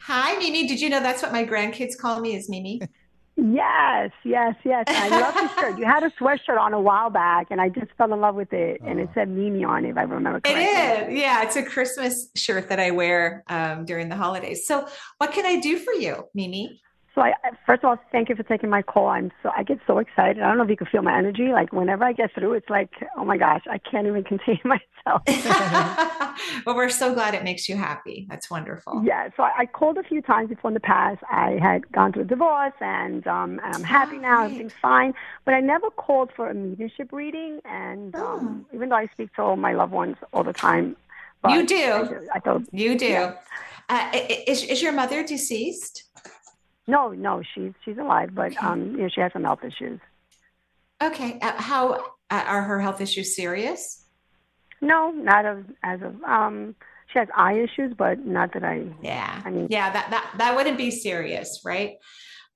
Hi, 0.00 0.38
Mimi. 0.38 0.66
Did 0.66 0.80
you 0.80 0.88
know 0.88 1.00
that's 1.00 1.22
what 1.22 1.32
my 1.32 1.44
grandkids 1.44 1.98
call 1.98 2.20
me 2.20 2.34
is 2.34 2.48
Mimi? 2.48 2.80
yes, 3.38 4.10
yes, 4.24 4.54
yes. 4.64 4.84
I 4.88 5.08
love 5.08 5.34
the 5.34 5.60
shirt. 5.60 5.78
You 5.78 5.84
had 5.84 6.02
a 6.02 6.10
sweatshirt 6.10 6.58
on 6.58 6.74
a 6.74 6.80
while 6.80 7.10
back, 7.10 7.46
and 7.50 7.60
I 7.60 7.68
just 7.68 7.92
fell 7.96 8.12
in 8.12 8.20
love 8.20 8.34
with 8.34 8.52
it. 8.52 8.80
And 8.84 9.00
it 9.00 9.08
oh. 9.10 9.14
said 9.14 9.28
Mimi 9.28 9.64
on 9.64 9.84
it, 9.84 9.90
if 9.90 9.96
I 9.96 10.02
remember 10.02 10.40
correctly. 10.40 10.64
It 10.64 11.12
is. 11.12 11.20
Yeah, 11.20 11.42
it's 11.42 11.56
a 11.56 11.62
Christmas 11.62 12.30
shirt 12.34 12.68
that 12.68 12.80
I 12.80 12.90
wear 12.90 13.44
um, 13.48 13.84
during 13.84 14.08
the 14.08 14.16
holidays. 14.16 14.66
So, 14.66 14.86
what 15.18 15.32
can 15.32 15.46
I 15.46 15.60
do 15.60 15.78
for 15.78 15.92
you, 15.92 16.24
Mimi? 16.34 16.80
So 17.18 17.22
I 17.22 17.32
first 17.66 17.82
of 17.82 17.88
all, 17.88 17.96
thank 18.12 18.28
you 18.28 18.36
for 18.36 18.44
taking 18.44 18.70
my 18.70 18.80
call. 18.80 19.08
I'm 19.08 19.32
so 19.42 19.50
I 19.56 19.64
get 19.64 19.80
so 19.88 19.98
excited. 19.98 20.40
I 20.40 20.46
don't 20.46 20.58
know 20.58 20.62
if 20.62 20.70
you 20.70 20.76
can 20.76 20.86
feel 20.86 21.02
my 21.02 21.18
energy. 21.18 21.48
Like 21.48 21.72
whenever 21.72 22.04
I 22.04 22.12
get 22.12 22.32
through, 22.32 22.52
it's 22.52 22.70
like, 22.70 22.90
oh 23.16 23.24
my 23.24 23.36
gosh, 23.36 23.62
I 23.68 23.78
can't 23.78 24.06
even 24.06 24.22
contain 24.32 24.60
myself. 24.62 25.22
well, 26.64 26.76
we're 26.76 26.88
so 26.88 27.12
glad 27.14 27.34
it 27.34 27.42
makes 27.42 27.68
you 27.68 27.76
happy. 27.76 28.28
That's 28.30 28.48
wonderful. 28.48 29.02
Yeah. 29.04 29.30
So 29.36 29.42
I, 29.42 29.52
I 29.58 29.66
called 29.66 29.98
a 29.98 30.04
few 30.04 30.22
times 30.22 30.50
before 30.50 30.70
in 30.70 30.74
the 30.74 30.80
past. 30.80 31.20
I 31.28 31.58
had 31.60 31.90
gone 31.90 32.12
through 32.12 32.22
a 32.22 32.26
divorce, 32.26 32.74
and 32.80 33.26
um, 33.26 33.60
I'm 33.64 33.82
happy 33.82 34.18
oh, 34.18 34.20
now. 34.20 34.36
Right. 34.36 34.44
Everything's 34.44 34.74
fine. 34.80 35.12
But 35.44 35.54
I 35.54 35.60
never 35.60 35.90
called 35.90 36.30
for 36.36 36.48
a 36.48 36.54
mediumship 36.54 37.10
reading, 37.10 37.58
and 37.64 38.14
um, 38.14 38.64
oh. 38.70 38.76
even 38.76 38.90
though 38.90 38.96
I 38.96 39.06
speak 39.06 39.34
to 39.34 39.42
all 39.42 39.56
my 39.56 39.72
loved 39.72 39.92
ones 39.92 40.18
all 40.32 40.44
the 40.44 40.52
time, 40.52 40.96
you 41.48 41.66
do. 41.66 42.28
I, 42.32 42.36
I 42.36 42.38
thought 42.38 42.62
you 42.70 42.96
do. 42.96 43.06
Yeah. 43.06 43.34
Uh, 43.88 44.10
is 44.46 44.62
is 44.62 44.82
your 44.82 44.92
mother 44.92 45.26
deceased? 45.26 46.04
No, 46.88 47.10
no, 47.10 47.42
she's 47.54 47.72
she's 47.84 47.98
alive, 47.98 48.34
but 48.34 48.52
okay. 48.52 48.66
um, 48.66 48.92
you 48.92 49.02
know, 49.02 49.08
she 49.08 49.20
has 49.20 49.32
some 49.32 49.44
health 49.44 49.62
issues. 49.62 50.00
Okay, 51.02 51.38
uh, 51.40 51.52
how 51.52 51.92
uh, 52.30 52.44
are 52.46 52.62
her 52.62 52.80
health 52.80 53.00
issues 53.00 53.36
serious? 53.36 54.06
No, 54.80 55.10
not 55.10 55.44
of, 55.44 55.66
as 55.82 56.00
of 56.02 56.20
um, 56.24 56.74
she 57.12 57.18
has 57.18 57.28
eye 57.36 57.58
issues, 57.58 57.94
but 57.96 58.24
not 58.24 58.54
that 58.54 58.64
I. 58.64 58.86
Yeah, 59.02 59.42
I 59.44 59.50
mean, 59.50 59.68
yeah, 59.70 59.92
that 59.92 60.10
that 60.10 60.34
that 60.38 60.56
wouldn't 60.56 60.78
be 60.78 60.90
serious, 60.90 61.60
right? 61.62 61.96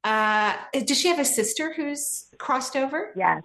Uh, 0.02 0.56
does 0.72 0.98
she 0.98 1.08
have 1.08 1.20
a 1.20 1.26
sister 1.26 1.72
who's 1.72 2.26
crossed 2.38 2.74
over? 2.74 3.12
Yes. 3.14 3.42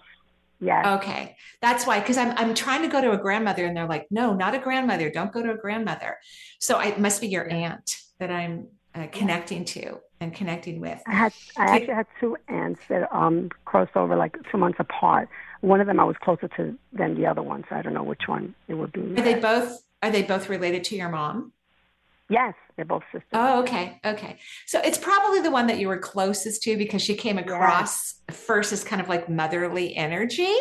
Yeah. 0.59 0.95
Okay. 0.95 1.35
That's 1.61 1.85
why, 1.85 1.99
because 1.99 2.17
I'm 2.17 2.31
I'm 2.37 2.55
trying 2.55 2.81
to 2.81 2.87
go 2.87 3.01
to 3.01 3.11
a 3.11 3.17
grandmother, 3.17 3.65
and 3.65 3.75
they're 3.75 3.87
like, 3.87 4.07
no, 4.09 4.33
not 4.33 4.55
a 4.55 4.59
grandmother. 4.59 5.11
Don't 5.11 5.31
go 5.33 5.43
to 5.43 5.51
a 5.51 5.57
grandmother. 5.57 6.17
So 6.59 6.77
I, 6.77 6.85
it 6.85 6.99
must 6.99 7.21
be 7.21 7.27
your 7.27 7.47
aunt 7.51 7.97
that 8.19 8.31
I'm 8.31 8.67
uh, 8.97 9.07
connecting 9.11 9.65
to 9.65 9.99
and 10.19 10.33
connecting 10.33 10.79
with. 10.79 11.01
I 11.07 11.13
had 11.13 11.33
I 11.57 11.65
actually 11.65 11.93
had 11.93 12.07
two 12.19 12.37
aunts 12.47 12.81
that 12.89 13.13
um 13.15 13.49
crossed 13.65 13.95
over 13.95 14.15
like 14.15 14.37
two 14.51 14.57
months 14.57 14.79
apart. 14.79 15.29
One 15.61 15.81
of 15.81 15.87
them 15.87 15.99
I 15.99 16.03
was 16.03 16.15
closer 16.21 16.47
to 16.57 16.77
than 16.93 17.15
the 17.15 17.25
other 17.25 17.41
one, 17.41 17.63
so 17.69 17.75
I 17.75 17.81
don't 17.81 17.93
know 17.93 18.03
which 18.03 18.27
one 18.27 18.55
it 18.67 18.75
would 18.75 18.91
be. 18.91 19.01
Are 19.01 19.23
they 19.23 19.39
both 19.39 19.79
are 20.01 20.11
they 20.11 20.23
both 20.23 20.49
related 20.49 20.83
to 20.85 20.95
your 20.95 21.09
mom? 21.09 21.53
Yes, 22.29 22.55
they're 22.75 22.85
both 22.85 23.03
sisters. 23.05 23.29
Oh, 23.31 23.61
okay. 23.61 24.01
Okay. 24.05 24.37
So 24.65 24.81
it's 24.81 24.97
probably 24.97 25.39
the 25.39 25.51
one 25.51 25.67
that 25.67 25.79
you 25.79 25.87
were 25.87 25.97
closest 25.97 26.61
to 26.63 26.75
because 26.75 27.01
she 27.01 27.15
came 27.15 27.37
across 27.37 28.21
yes. 28.27 28.37
first 28.37 28.73
as 28.73 28.83
kind 28.83 29.01
of 29.01 29.07
like 29.07 29.29
motherly 29.29 29.95
energy. 29.95 30.53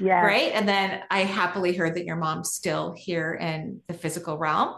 Yeah. 0.00 0.22
Right. 0.22 0.52
And 0.54 0.66
then 0.66 1.02
I 1.10 1.20
happily 1.20 1.74
heard 1.74 1.96
that 1.96 2.06
your 2.06 2.16
mom's 2.16 2.52
still 2.52 2.94
here 2.96 3.34
in 3.34 3.82
the 3.88 3.94
physical 3.94 4.38
realm. 4.38 4.76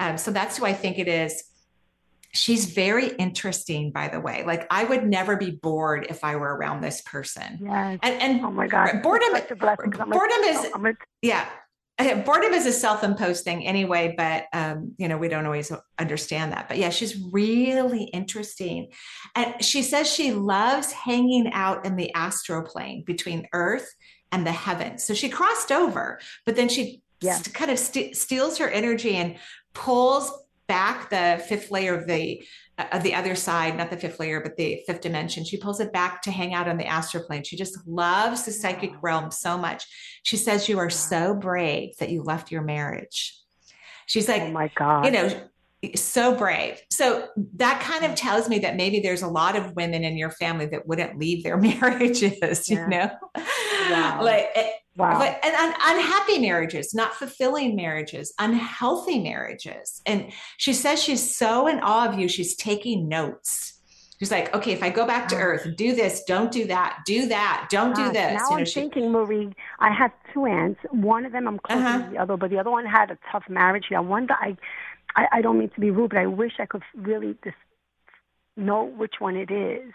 Um, 0.00 0.18
so 0.18 0.32
that's 0.32 0.56
who 0.56 0.66
I 0.66 0.72
think 0.72 0.98
it 0.98 1.08
is 1.08 1.44
she's 2.36 2.66
very 2.66 3.08
interesting 3.16 3.90
by 3.90 4.08
the 4.08 4.20
way. 4.20 4.44
Like 4.46 4.66
i 4.70 4.84
would 4.84 5.06
never 5.06 5.36
be 5.36 5.50
bored 5.50 6.06
if 6.08 6.22
i 6.22 6.36
were 6.36 6.56
around 6.56 6.80
this 6.80 7.00
person. 7.02 7.58
Yeah 7.62 7.96
and, 8.02 8.22
and 8.22 8.44
oh 8.44 8.50
my 8.50 8.66
god 8.66 9.02
boredom 9.02 9.32
boredom 10.08 10.42
is 10.42 10.66
yeah. 11.22 11.48
Boredom 12.26 12.52
is 12.52 12.66
a 12.66 12.72
self-imposed 12.72 13.42
thing 13.42 13.66
anyway 13.66 14.14
but 14.18 14.44
um, 14.52 14.92
you 14.98 15.08
know 15.08 15.16
we 15.16 15.28
don't 15.28 15.46
always 15.46 15.72
understand 15.98 16.52
that. 16.52 16.68
But 16.68 16.76
yeah 16.76 16.90
she's 16.90 17.18
really 17.32 18.04
interesting. 18.04 18.90
And 19.34 19.64
she 19.64 19.82
says 19.82 20.06
she 20.06 20.32
loves 20.32 20.92
hanging 20.92 21.50
out 21.54 21.86
in 21.86 21.96
the 21.96 22.12
astral 22.12 22.62
plane 22.62 23.02
between 23.06 23.48
earth 23.54 23.88
and 24.30 24.46
the 24.46 24.52
heavens. 24.52 25.04
So 25.04 25.14
she 25.14 25.30
crossed 25.30 25.72
over 25.72 26.20
but 26.44 26.54
then 26.54 26.68
she 26.68 27.02
yeah. 27.20 27.36
st- 27.36 27.54
kind 27.54 27.70
of 27.70 27.78
st- 27.78 28.14
steals 28.14 28.58
her 28.58 28.68
energy 28.68 29.16
and 29.16 29.36
pulls 29.72 30.32
back 30.68 31.10
the 31.10 31.42
fifth 31.48 31.70
layer 31.70 31.94
of 31.94 32.06
the 32.06 32.44
of 32.92 33.02
the 33.02 33.14
other 33.14 33.34
side, 33.34 33.76
not 33.76 33.90
the 33.90 33.96
fifth 33.96 34.20
layer, 34.20 34.40
but 34.40 34.56
the 34.56 34.82
fifth 34.86 35.00
dimension. 35.00 35.44
She 35.44 35.56
pulls 35.56 35.80
it 35.80 35.92
back 35.92 36.20
to 36.22 36.30
hang 36.30 36.52
out 36.52 36.68
on 36.68 36.76
the 36.76 36.86
astral 36.86 37.24
plane. 37.24 37.42
She 37.42 37.56
just 37.56 37.78
loves 37.86 38.44
the 38.44 38.52
psychic 38.52 38.92
realm 39.00 39.30
so 39.30 39.56
much. 39.56 39.84
She 40.24 40.36
says, 40.36 40.68
You 40.68 40.78
are 40.78 40.90
so 40.90 41.34
brave 41.34 41.96
that 41.98 42.10
you 42.10 42.22
left 42.22 42.52
your 42.52 42.62
marriage. 42.62 43.38
She's 44.06 44.28
like, 44.28 44.42
Oh 44.42 44.50
my 44.50 44.70
God. 44.74 45.06
You 45.06 45.10
know, 45.12 45.48
so 45.94 46.34
brave. 46.34 46.80
So 46.90 47.28
that 47.54 47.80
kind 47.80 48.04
of 48.10 48.16
tells 48.16 48.48
me 48.48 48.58
that 48.60 48.76
maybe 48.76 49.00
there's 49.00 49.22
a 49.22 49.28
lot 49.28 49.56
of 49.56 49.74
women 49.74 50.04
in 50.04 50.18
your 50.18 50.30
family 50.30 50.66
that 50.66 50.86
wouldn't 50.86 51.18
leave 51.18 51.44
their 51.44 51.56
marriages, 51.56 52.68
yeah. 52.68 52.82
you 52.82 52.88
know? 52.88 53.10
Wow. 53.90 54.20
Like 54.22 54.48
Wow. 54.96 55.18
But, 55.18 55.38
and 55.44 55.54
un, 55.54 55.74
unhappy 55.82 56.38
marriages, 56.38 56.94
not 56.94 57.14
fulfilling 57.14 57.76
marriages, 57.76 58.32
unhealthy 58.38 59.18
marriages. 59.18 60.00
And 60.06 60.32
she 60.56 60.72
says 60.72 61.02
she's 61.02 61.36
so 61.36 61.66
in 61.66 61.80
awe 61.80 62.08
of 62.08 62.18
you, 62.18 62.28
she's 62.28 62.56
taking 62.56 63.08
notes. 63.08 63.74
She's 64.18 64.30
like, 64.30 64.54
okay, 64.54 64.72
if 64.72 64.82
I 64.82 64.88
go 64.88 65.06
back 65.06 65.28
to 65.28 65.36
Earth, 65.36 65.76
do 65.76 65.94
this, 65.94 66.24
don't 66.24 66.50
do 66.50 66.66
that, 66.68 67.00
do 67.04 67.26
that, 67.26 67.68
don't 67.70 67.94
do 67.94 68.10
this. 68.10 68.14
Now 68.14 68.44
you 68.44 68.50
know, 68.50 68.56
I'm 68.56 68.64
she, 68.64 68.80
thinking, 68.80 69.12
Marie, 69.12 69.52
I 69.78 69.92
have 69.92 70.10
two 70.32 70.46
aunts. 70.46 70.80
One 70.90 71.26
of 71.26 71.32
them 71.32 71.46
I'm 71.46 71.58
close 71.58 71.78
uh-huh. 71.78 72.04
to 72.04 72.10
the 72.10 72.18
other, 72.18 72.38
but 72.38 72.48
the 72.48 72.58
other 72.58 72.70
one 72.70 72.86
had 72.86 73.10
a 73.10 73.18
tough 73.30 73.44
marriage. 73.50 73.84
I 73.94 74.00
wonder, 74.00 74.32
I, 74.32 74.56
I, 75.14 75.26
I 75.32 75.42
don't 75.42 75.58
mean 75.58 75.68
to 75.68 75.80
be 75.80 75.90
rude, 75.90 76.10
but 76.10 76.18
I 76.18 76.26
wish 76.26 76.52
I 76.58 76.64
could 76.64 76.82
really 76.94 77.36
just 77.44 77.56
know 78.56 78.84
which 78.84 79.16
one 79.18 79.36
it 79.36 79.50
is. 79.50 79.92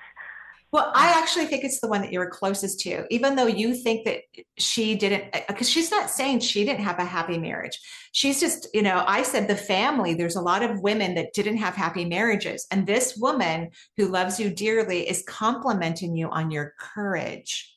Well, 0.71 0.89
I 0.95 1.19
actually 1.19 1.47
think 1.47 1.65
it's 1.65 1.81
the 1.81 1.87
one 1.87 2.01
that 2.01 2.13
you 2.13 2.19
were 2.19 2.29
closest 2.29 2.79
to, 2.81 3.05
even 3.09 3.35
though 3.35 3.45
you 3.45 3.75
think 3.75 4.05
that 4.05 4.21
she 4.57 4.95
didn't, 4.95 5.33
because 5.47 5.67
uh, 5.67 5.71
she's 5.71 5.91
not 5.91 6.09
saying 6.09 6.39
she 6.39 6.63
didn't 6.63 6.85
have 6.85 6.97
a 6.97 7.03
happy 7.03 7.37
marriage. 7.37 7.77
She's 8.13 8.39
just, 8.39 8.69
you 8.73 8.81
know, 8.81 9.03
I 9.05 9.23
said 9.23 9.49
the 9.49 9.55
family, 9.55 10.13
there's 10.13 10.37
a 10.37 10.41
lot 10.41 10.63
of 10.63 10.79
women 10.79 11.15
that 11.15 11.33
didn't 11.33 11.57
have 11.57 11.75
happy 11.75 12.05
marriages. 12.05 12.67
And 12.71 12.87
this 12.87 13.17
woman 13.17 13.71
who 13.97 14.07
loves 14.07 14.39
you 14.39 14.49
dearly 14.49 15.09
is 15.09 15.25
complimenting 15.27 16.15
you 16.15 16.29
on 16.29 16.51
your 16.51 16.73
courage. 16.79 17.75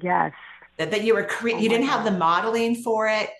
Yes. 0.00 0.32
That, 0.76 0.92
that 0.92 1.02
you 1.02 1.14
were, 1.14 1.24
cre- 1.24 1.50
oh 1.54 1.58
you 1.58 1.68
didn't 1.68 1.86
God. 1.86 1.92
have 1.92 2.04
the 2.04 2.16
modeling 2.18 2.76
for 2.76 3.08
it. 3.08 3.30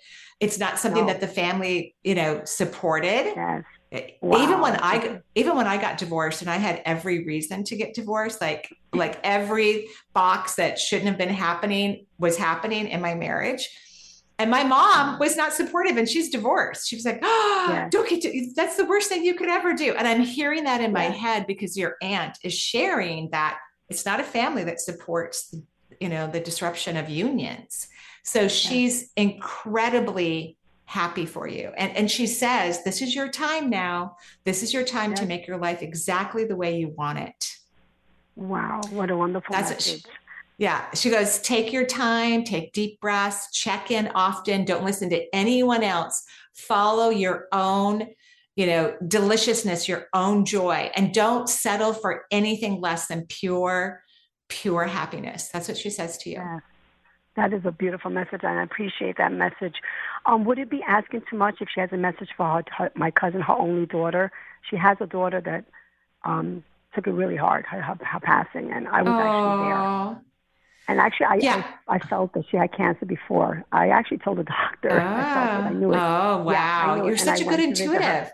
It's 0.40 0.58
not 0.58 0.76
something 0.76 1.06
no. 1.06 1.12
that 1.12 1.20
the 1.20 1.28
family, 1.28 1.94
you 2.02 2.16
know, 2.16 2.42
supported. 2.44 3.32
Yes. 3.36 3.62
Wow. 3.90 4.42
Even 4.42 4.60
when 4.60 4.78
I 4.82 5.20
even 5.34 5.56
when 5.56 5.66
I 5.66 5.78
got 5.78 5.96
divorced 5.96 6.42
and 6.42 6.50
I 6.50 6.56
had 6.56 6.82
every 6.84 7.24
reason 7.24 7.64
to 7.64 7.76
get 7.76 7.94
divorced, 7.94 8.40
like 8.40 8.68
like 8.92 9.18
every 9.24 9.88
box 10.12 10.56
that 10.56 10.78
shouldn't 10.78 11.08
have 11.08 11.16
been 11.16 11.30
happening 11.30 12.04
was 12.18 12.36
happening 12.36 12.88
in 12.88 13.00
my 13.00 13.14
marriage. 13.14 13.68
And 14.38 14.50
my 14.50 14.62
mom 14.62 15.18
was 15.18 15.36
not 15.36 15.52
supportive 15.52 15.96
and 15.96 16.08
she's 16.08 16.30
divorced. 16.30 16.86
She 16.86 16.96
was 16.96 17.04
like, 17.04 17.18
Oh, 17.22 17.66
yeah. 17.70 17.88
don't 17.90 18.08
get 18.08 18.20
to, 18.22 18.52
that's 18.54 18.76
the 18.76 18.84
worst 18.84 19.08
thing 19.08 19.24
you 19.24 19.34
could 19.34 19.48
ever 19.48 19.72
do. 19.72 19.94
And 19.94 20.06
I'm 20.06 20.20
hearing 20.20 20.64
that 20.64 20.80
in 20.80 20.92
my 20.92 21.06
yeah. 21.06 21.12
head 21.12 21.46
because 21.46 21.76
your 21.76 21.96
aunt 22.02 22.38
is 22.44 22.54
sharing 22.54 23.30
that 23.30 23.58
it's 23.88 24.04
not 24.04 24.20
a 24.20 24.24
family 24.24 24.64
that 24.64 24.80
supports, 24.80 25.54
you 25.98 26.08
know, 26.08 26.28
the 26.28 26.40
disruption 26.40 26.96
of 26.96 27.08
unions. 27.08 27.88
So 28.22 28.46
she's 28.46 29.10
incredibly 29.16 30.57
happy 30.88 31.26
for 31.26 31.46
you. 31.46 31.70
And, 31.76 31.94
and 31.94 32.10
she 32.10 32.26
says, 32.26 32.82
This 32.82 33.02
is 33.02 33.14
your 33.14 33.28
time 33.28 33.68
now. 33.68 34.16
This 34.44 34.62
is 34.62 34.72
your 34.72 34.84
time 34.84 35.14
to 35.16 35.26
make 35.26 35.46
your 35.46 35.58
life 35.58 35.82
exactly 35.82 36.46
the 36.46 36.56
way 36.56 36.78
you 36.78 36.88
want 36.88 37.18
it. 37.18 37.56
Wow, 38.36 38.80
what 38.88 39.10
a 39.10 39.16
wonderful 39.16 39.54
That's 39.54 39.70
message. 39.70 40.02
She, 40.02 40.10
yeah, 40.56 40.86
she 40.94 41.10
goes, 41.10 41.40
Take 41.40 41.74
your 41.74 41.84
time, 41.84 42.42
take 42.42 42.72
deep 42.72 43.02
breaths, 43.02 43.52
check 43.52 43.90
in 43.90 44.10
often, 44.14 44.64
don't 44.64 44.82
listen 44.82 45.10
to 45.10 45.22
anyone 45.34 45.82
else. 45.82 46.24
Follow 46.54 47.10
your 47.10 47.48
own 47.52 48.08
you 48.56 48.66
know 48.66 48.96
deliciousness 49.06 49.86
your 49.86 50.08
own 50.12 50.44
joy 50.44 50.90
and 50.96 51.14
don't 51.14 51.48
settle 51.48 51.92
for 51.92 52.24
anything 52.32 52.80
less 52.80 53.06
than 53.06 53.24
pure 53.26 54.02
pure 54.48 54.84
happiness 54.84 55.48
that's 55.52 55.68
what 55.68 55.76
she 55.76 55.88
says 55.88 56.18
to 56.18 56.30
you 56.30 56.38
yeah. 56.38 56.58
That 57.38 57.52
is 57.52 57.64
a 57.64 57.70
beautiful 57.70 58.10
message, 58.10 58.40
and 58.42 58.58
I 58.58 58.64
appreciate 58.64 59.16
that 59.18 59.30
message. 59.30 59.76
Um, 60.26 60.44
would 60.44 60.58
it 60.58 60.68
be 60.68 60.82
asking 60.82 61.22
too 61.30 61.36
much 61.36 61.58
if 61.60 61.68
she 61.72 61.78
has 61.78 61.88
a 61.92 61.96
message 61.96 62.30
for 62.36 62.44
her, 62.44 62.64
her, 62.76 62.90
my 62.96 63.12
cousin, 63.12 63.42
her 63.42 63.52
only 63.52 63.86
daughter? 63.86 64.32
She 64.68 64.74
has 64.74 64.96
a 65.00 65.06
daughter 65.06 65.40
that 65.42 65.64
um, 66.24 66.64
took 66.96 67.06
it 67.06 67.12
really 67.12 67.36
hard, 67.36 67.64
her, 67.66 67.80
her, 67.80 67.96
her 68.04 68.18
passing, 68.18 68.72
and 68.72 68.88
I 68.88 69.02
was 69.02 69.12
Aww. 69.12 69.20
actually 69.20 69.66
there. 69.68 70.22
And 70.88 71.00
actually, 71.00 71.26
I, 71.26 71.34
yeah. 71.36 71.64
I, 71.86 71.94
I 71.94 71.98
felt 72.00 72.32
that 72.32 72.42
she 72.50 72.56
had 72.56 72.72
cancer 72.72 73.06
before. 73.06 73.64
I 73.70 73.90
actually 73.90 74.18
told 74.18 74.38
the 74.38 74.44
doctor. 74.60 75.00
Oh, 75.00 75.04
I, 75.04 75.68
I 75.68 75.72
knew 75.74 75.92
it. 75.92 75.96
oh 75.96 76.42
wow! 76.42 76.96
Yeah, 76.96 77.04
You're 77.04 77.16
such 77.16 77.40
a 77.40 77.44
good 77.44 77.60
intuitive. 77.60 78.32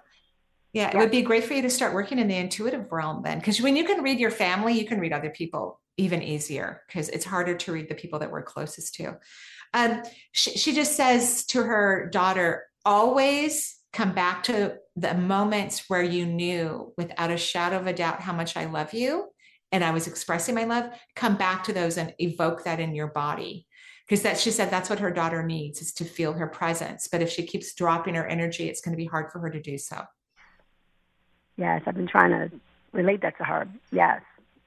Yeah, 0.75 0.91
yeah, 0.93 0.97
it 0.97 1.01
would 1.01 1.11
be 1.12 1.22
great 1.22 1.45
for 1.45 1.55
you 1.55 1.62
to 1.62 1.70
start 1.70 1.95
working 1.95 2.18
in 2.18 2.29
the 2.29 2.37
intuitive 2.37 2.91
realm 2.91 3.22
then, 3.22 3.39
because 3.39 3.62
when 3.62 3.77
you 3.77 3.85
can 3.85 4.03
read 4.03 4.18
your 4.18 4.33
family, 4.33 4.75
you 4.75 4.85
can 4.85 4.99
read 4.99 5.12
other 5.12 5.31
people 5.31 5.81
even 5.97 6.20
easier 6.20 6.83
because 6.89 7.09
it's 7.09 7.25
harder 7.25 7.55
to 7.55 7.72
read 7.72 7.89
the 7.89 7.95
people 7.95 8.18
that 8.18 8.31
we're 8.31 8.43
closest 8.43 8.97
to. 8.97 9.16
Um, 9.72 10.03
she, 10.33 10.51
she 10.51 10.75
just 10.75 10.97
says 10.97 11.47
to 11.47 11.62
her 11.62 12.09
daughter, 12.11 12.64
always 12.85 13.77
come 13.93 14.12
back 14.12 14.43
to 14.45 14.77
the 14.97 15.14
moments 15.14 15.85
where 15.89 16.03
you 16.03 16.27
knew 16.27 16.93
without 16.97 17.31
a 17.31 17.37
shadow 17.37 17.79
of 17.79 17.87
a 17.87 17.93
doubt 17.93 18.20
how 18.20 18.33
much 18.33 18.57
I 18.57 18.64
love 18.64 18.93
you 18.93 19.29
and 19.70 19.85
I 19.85 19.93
was 19.93 20.09
expressing 20.09 20.57
my 20.57 20.64
love. 20.64 20.91
Come 21.14 21.37
back 21.37 21.64
to 21.64 21.72
those 21.72 21.97
and 21.97 22.12
evoke 22.18 22.64
that 22.64 22.81
in 22.81 22.95
your 22.95 23.09
body. 23.09 23.68
Because 24.07 24.22
that 24.22 24.39
she 24.39 24.51
said 24.51 24.70
that's 24.70 24.91
what 24.91 24.99
her 24.99 25.11
daughter 25.11 25.43
needs 25.43 25.81
is 25.81 25.95
to 25.95 26.05
feel 26.05 26.35
her 26.35 26.47
presence. 26.47 27.09
But 27.11 27.22
if 27.22 27.31
she 27.31 27.47
keeps 27.47 27.75
dropping 27.75 28.16
her 28.16 28.27
energy, 28.27 28.68
it's 28.68 28.83
going 28.83 28.93
to 28.93 29.03
be 29.03 29.07
hard 29.07 29.33
for 29.33 29.39
her 29.39 29.51
to 29.51 29.62
do 29.62 29.79
so. 29.79 30.03
Yes, 31.57 31.83
I've 31.87 31.95
been 31.95 32.09
trying 32.09 32.31
to 32.31 32.51
relate 32.93 33.23
that 33.23 33.37
to 33.39 33.45
her. 33.45 33.69
Yes. 33.93 34.23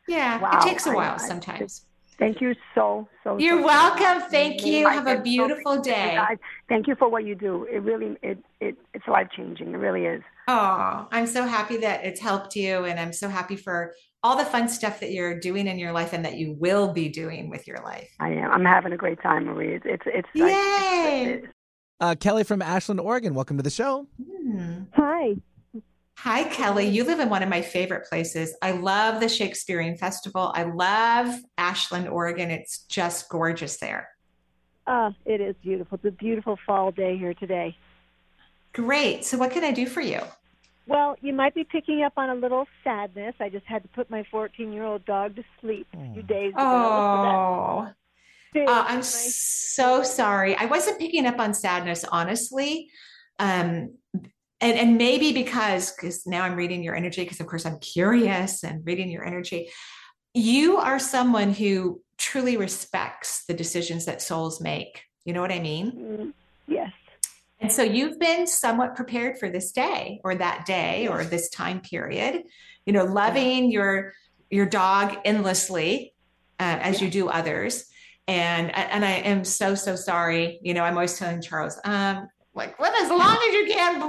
Yeah, 0.07 0.39
wow. 0.39 0.59
it 0.59 0.61
takes 0.61 0.85
a 0.85 0.91
while 0.91 1.15
I, 1.15 1.17
sometimes. 1.17 1.85
I, 1.85 2.17
thank 2.17 2.41
you 2.41 2.55
so 2.73 3.07
so. 3.23 3.37
You're 3.37 3.59
so 3.59 3.65
welcome. 3.65 4.19
Much. 4.19 4.31
Thank 4.31 4.65
you. 4.65 4.87
Have 4.87 5.07
a 5.07 5.21
beautiful 5.21 5.75
so 5.75 5.83
day. 5.83 6.17
Thank 6.69 6.87
you 6.87 6.95
for 6.95 7.09
what 7.09 7.25
you 7.25 7.35
do. 7.35 7.65
It 7.65 7.79
really 7.79 8.17
it 8.21 8.37
it 8.61 8.77
it's 8.93 9.07
life 9.07 9.27
changing. 9.35 9.73
It 9.73 9.77
really 9.77 10.05
is. 10.05 10.23
Oh, 10.47 11.07
I'm 11.11 11.27
so 11.27 11.45
happy 11.45 11.77
that 11.77 12.05
it's 12.05 12.21
helped 12.21 12.55
you, 12.55 12.85
and 12.85 12.99
I'm 12.99 13.11
so 13.11 13.27
happy 13.27 13.57
for 13.57 13.93
all 14.23 14.37
the 14.37 14.45
fun 14.45 14.69
stuff 14.69 15.01
that 15.01 15.11
you're 15.11 15.39
doing 15.39 15.67
in 15.67 15.77
your 15.77 15.91
life 15.91 16.13
and 16.13 16.23
that 16.25 16.37
you 16.37 16.53
will 16.53 16.91
be 16.93 17.09
doing 17.09 17.49
with 17.49 17.67
your 17.67 17.77
life. 17.83 18.09
I 18.19 18.29
am. 18.29 18.51
I'm 18.51 18.65
having 18.65 18.93
a 18.93 18.97
great 18.97 19.21
time, 19.21 19.45
Marie. 19.45 19.75
It's 19.75 19.85
it's, 19.85 20.03
it's 20.05 20.29
yay. 20.33 21.23
It's, 21.25 21.43
it's, 21.43 21.53
uh, 21.99 22.15
Kelly 22.15 22.43
from 22.43 22.61
Ashland, 22.61 22.99
Oregon. 22.99 23.33
Welcome 23.33 23.57
to 23.57 23.63
the 23.63 23.69
show. 23.69 24.07
Hmm. 24.23 24.83
Hi. 24.93 25.35
Hi, 26.21 26.45
Kelly. 26.45 26.87
You 26.87 27.03
live 27.03 27.19
in 27.19 27.29
one 27.29 27.43
of 27.43 27.49
my 27.49 27.61
favorite 27.61 28.09
places. 28.09 28.55
I 28.63 28.71
love 28.71 29.21
the 29.21 29.29
Shakespearean 29.29 29.97
Festival. 29.97 30.51
I 30.55 30.63
love 30.63 31.39
Ashland, 31.59 32.07
Oregon. 32.07 32.49
It's 32.49 32.79
just 32.85 33.29
gorgeous 33.29 33.77
there. 33.77 34.09
Ah, 34.87 35.13
it 35.25 35.41
is 35.41 35.55
beautiful. 35.61 35.99
It's 36.01 36.05
a 36.05 36.17
beautiful 36.17 36.57
fall 36.65 36.91
day 36.91 37.17
here 37.17 37.35
today. 37.35 37.77
Great. 38.73 39.25
So, 39.25 39.37
what 39.37 39.51
can 39.51 39.63
I 39.63 39.71
do 39.71 39.85
for 39.85 40.01
you? 40.01 40.19
Well, 40.87 41.17
you 41.21 41.33
might 41.33 41.53
be 41.53 41.63
picking 41.63 42.01
up 42.01 42.13
on 42.17 42.29
a 42.29 42.35
little 42.35 42.65
sadness. 42.83 43.35
I 43.39 43.49
just 43.49 43.65
had 43.67 43.83
to 43.83 43.89
put 43.89 44.09
my 44.09 44.25
14 44.31 44.73
year 44.73 44.85
old 44.85 45.05
dog 45.05 45.35
to 45.35 45.43
sleep 45.61 45.85
a 45.93 46.13
few 46.13 46.23
days 46.23 46.53
ago. 46.53 46.61
Oh. 46.63 47.89
So 48.53 48.63
uh, 48.63 48.85
I'm 48.87 49.03
so 49.03 50.03
sorry. 50.03 50.55
I 50.55 50.65
wasn't 50.65 50.97
picking 50.97 51.25
up 51.25 51.37
on 51.37 51.53
sadness, 51.53 52.05
honestly. 52.05 52.89
Um, 53.39 53.97
and 54.61 54.77
and 54.77 54.97
maybe 54.97 55.33
because 55.33 55.91
because 55.91 56.25
now 56.25 56.43
i'm 56.43 56.55
reading 56.55 56.83
your 56.83 56.95
energy 56.95 57.23
because 57.23 57.39
of 57.39 57.47
course 57.47 57.65
i'm 57.65 57.79
curious 57.79 58.63
and 58.63 58.85
reading 58.85 59.09
your 59.09 59.25
energy 59.25 59.69
you 60.37 60.77
are 60.77 60.99
someone 60.99 61.51
who 61.51 62.01
truly 62.17 62.57
respects 62.57 63.45
the 63.45 63.53
decisions 63.53 64.05
that 64.05 64.21
souls 64.21 64.61
make. 64.61 65.03
You 65.25 65.33
know 65.33 65.41
what 65.41 65.51
i 65.51 65.59
mean? 65.59 65.91
Mm, 65.91 66.33
yes. 66.67 66.93
And 67.59 67.71
so 67.71 67.81
you've 67.81 68.19
been 68.19 68.45
somewhat 68.45 68.95
prepared 68.95 69.39
for 69.39 69.49
this 69.49 69.71
day 69.71 70.21
or 70.23 70.35
that 70.35 70.65
day 70.67 71.07
or 71.07 71.23
this 71.23 71.49
time 71.49 71.81
period 71.81 72.43
you 72.85 72.93
know 72.93 73.03
loving 73.03 73.71
your 73.71 74.13
your 74.49 74.67
dog 74.67 75.17
endlessly 75.25 76.13
uh, 76.59 76.77
as 76.81 77.01
you 77.01 77.09
do 77.09 77.29
others. 77.29 77.85
And 78.27 78.75
and 78.75 79.03
i 79.03 79.11
am 79.11 79.43
so 79.43 79.75
so 79.75 79.95
sorry. 79.95 80.59
You 80.61 80.73
know 80.73 80.83
i'm 80.83 80.93
always 80.93 81.17
telling 81.17 81.41
charles 81.41 81.79
um 81.83 82.27
like 82.53 82.79
live 82.79 82.93
as 83.01 83.09
long 83.09 83.37
as 83.47 83.53
you 83.53 83.67
can 83.71 83.99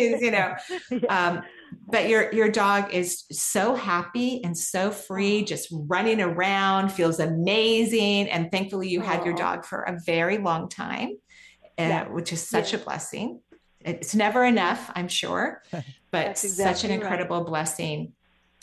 please 0.00 0.22
you 0.22 0.30
know. 0.30 0.54
Um, 1.08 1.42
but 1.86 2.08
your 2.08 2.32
your 2.32 2.50
dog 2.50 2.92
is 2.92 3.24
so 3.30 3.74
happy 3.74 4.42
and 4.42 4.56
so 4.56 4.90
free 4.90 5.44
just 5.44 5.68
running 5.70 6.20
around 6.20 6.90
feels 6.90 7.20
amazing. 7.20 8.28
And 8.28 8.50
thankfully 8.50 8.88
you 8.88 9.00
had 9.00 9.24
your 9.24 9.34
dog 9.34 9.64
for 9.64 9.82
a 9.82 9.98
very 10.04 10.38
long 10.38 10.68
time 10.68 11.16
uh, 11.78 12.04
which 12.06 12.32
is 12.32 12.46
such 12.46 12.72
yeah. 12.72 12.80
a 12.80 12.82
blessing. 12.82 13.40
It's 13.82 14.14
never 14.14 14.44
enough 14.44 14.90
i'm 14.94 15.08
sure 15.08 15.62
but 16.10 16.26
exactly 16.26 16.64
such 16.64 16.84
an 16.84 16.90
incredible 16.90 17.38
right. 17.38 17.46
blessing. 17.46 18.12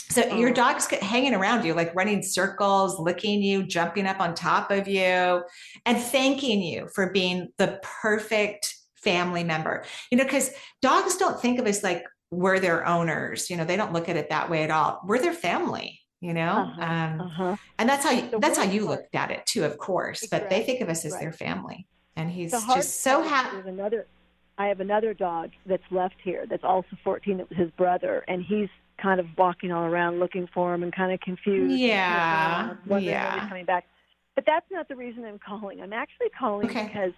So 0.10 0.26
your 0.38 0.54
dog's 0.54 0.88
hanging 0.88 1.34
around 1.34 1.66
you, 1.66 1.74
like 1.74 1.94
running 1.94 2.24
circles, 2.24 2.98
licking 2.98 3.42
you, 3.42 3.64
jumping 3.64 4.08
up 4.08 4.22
on 4.22 4.36
top 4.36 4.72
of 4.72 4.88
you, 4.88 5.44
and 5.86 5.98
thanking 5.98 6.62
you 6.62 6.88
for 6.96 7.12
being 7.12 7.50
the 7.58 7.82
perfect 7.84 8.77
family 9.08 9.44
member 9.44 9.86
you 10.12 10.18
know 10.18 10.26
because 10.26 10.52
dogs 10.82 11.16
don't 11.16 11.40
think 11.40 11.60
of 11.60 11.66
us 11.66 11.82
like 11.82 12.04
we're 12.30 12.60
their 12.60 12.86
owners 12.86 13.50
you 13.50 13.56
know 13.56 13.64
they 13.64 13.78
don't 13.78 13.94
look 13.94 14.10
at 14.10 14.18
it 14.18 14.30
that 14.30 14.50
way 14.50 14.64
at 14.64 14.70
all 14.70 15.00
we're 15.06 15.18
their 15.18 15.34
family 15.34 16.02
you 16.20 16.34
know 16.34 16.70
uh-huh, 16.78 16.82
um, 16.84 17.22
uh-huh. 17.22 17.56
and 17.80 17.88
that's 17.88 18.04
how 18.04 18.12
you, 18.12 18.30
that's 18.40 18.58
how 18.58 18.66
you 18.66 18.86
looked 18.86 19.16
at 19.16 19.32
it 19.32 19.46
too 19.46 19.64
of 19.64 19.78
course 19.78 20.28
but 20.30 20.50
they 20.50 20.62
think 20.62 20.82
of 20.82 20.90
us 20.90 21.06
as 21.06 21.14
right. 21.14 21.22
their 21.22 21.32
family 21.32 21.88
and 22.18 22.30
he's 22.30 22.52
just 22.52 23.00
so 23.00 23.24
happy 23.24 23.58
another 23.70 24.08
i 24.58 24.68
have 24.68 24.82
another 24.82 25.14
dog 25.14 25.52
that's 25.66 25.90
left 25.90 26.16
here 26.22 26.46
that's 26.50 26.66
also 26.66 26.90
14 27.06 27.38
that 27.38 27.50
was 27.50 27.58
his 27.58 27.72
brother 27.78 28.26
and 28.28 28.44
he's 28.44 28.68
kind 29.02 29.22
of 29.22 29.28
walking 29.38 29.72
all 29.72 29.86
around 29.86 30.20
looking 30.20 30.50
for 30.54 30.74
him 30.74 30.84
and 30.84 30.94
kind 30.94 31.14
of 31.14 31.20
confused 31.22 31.74
yeah 31.74 32.74
yeah 33.00 33.48
coming 33.48 33.64
back 33.64 33.86
but 34.38 34.46
that's 34.46 34.68
not 34.70 34.88
the 34.88 34.96
reason 34.96 35.26
I'm 35.26 35.40
calling. 35.40 35.82
I'm 35.82 35.94
actually 35.94 36.30
calling 36.30 36.70
okay. 36.70 36.84
because 36.84 37.12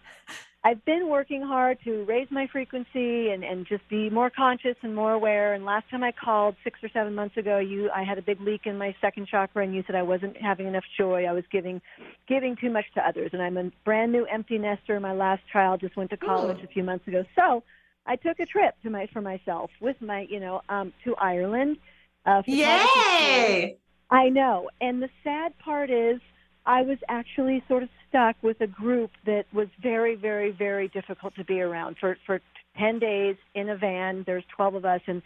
I've 0.62 0.84
been 0.84 1.08
working 1.08 1.42
hard 1.42 1.78
to 1.86 2.04
raise 2.04 2.28
my 2.32 2.46
frequency 2.52 3.30
and, 3.30 3.46
and 3.46 3.66
just 3.66 3.88
be 3.88 4.10
more 4.10 4.30
conscious 4.30 4.76
and 4.82 4.94
more 4.94 5.14
aware. 5.14 5.54
And 5.54 5.64
last 5.64 5.90
time 5.90 6.04
I 6.04 6.12
called 6.12 6.56
six 6.66 6.80
or 6.84 6.90
seven 6.90 7.16
months 7.16 7.38
ago, 7.38 7.60
you 7.60 7.90
I 7.96 8.04
had 8.04 8.18
a 8.18 8.22
big 8.22 8.42
leak 8.42 8.62
in 8.66 8.78
my 8.78 8.94
second 9.00 9.28
chakra, 9.28 9.64
and 9.64 9.74
you 9.74 9.84
said 9.88 9.96
I 9.96 10.02
wasn't 10.02 10.36
having 10.36 10.68
enough 10.68 10.84
joy. 10.98 11.24
I 11.24 11.32
was 11.32 11.46
giving 11.50 11.82
giving 12.28 12.58
too 12.58 12.70
much 12.70 12.84
to 12.96 13.02
others, 13.08 13.30
and 13.32 13.42
I'm 13.42 13.56
a 13.56 13.72
brand 13.86 14.12
new 14.12 14.26
empty 14.26 14.58
nester. 14.58 15.00
My 15.00 15.14
last 15.14 15.44
child 15.52 15.80
just 15.80 15.96
went 15.96 16.10
to 16.10 16.18
college 16.18 16.58
Ooh. 16.60 16.66
a 16.66 16.68
few 16.68 16.84
months 16.84 17.08
ago, 17.08 17.24
so 17.38 17.64
I 18.06 18.18
took 18.18 18.42
a 18.42 18.46
trip 18.46 18.76
to 18.84 18.90
my 18.90 19.08
for 19.14 19.22
myself 19.22 19.72
with 19.80 19.96
my 20.02 20.28
you 20.30 20.42
know 20.42 20.62
um, 20.68 20.92
to 21.06 21.16
Ireland. 21.16 21.78
Uh, 22.26 22.42
Yay! 22.46 23.78
I 24.12 24.28
know, 24.28 24.70
and 24.82 25.02
the 25.02 25.10
sad 25.24 25.58
part 25.60 25.90
is 25.90 26.20
I 26.66 26.82
was 26.82 26.98
actually 27.08 27.64
sort 27.68 27.84
of 27.84 27.90
stuck 28.08 28.36
with 28.42 28.62
a 28.62 28.68
group 28.68 29.12
that 29.26 29.46
was 29.54 29.68
very, 29.82 30.16
very, 30.16 30.52
very 30.52 30.88
difficult 30.88 31.36
to 31.36 31.44
be 31.44 31.62
around 31.62 31.98
for 32.00 32.18
for 32.26 32.42
ten 32.78 33.00
days 33.00 33.36
in 33.56 33.70
a 33.70 33.78
van. 33.78 34.24
There's 34.26 34.44
twelve 34.56 34.76
of 34.76 34.86
us, 34.86 35.02
and 35.08 35.22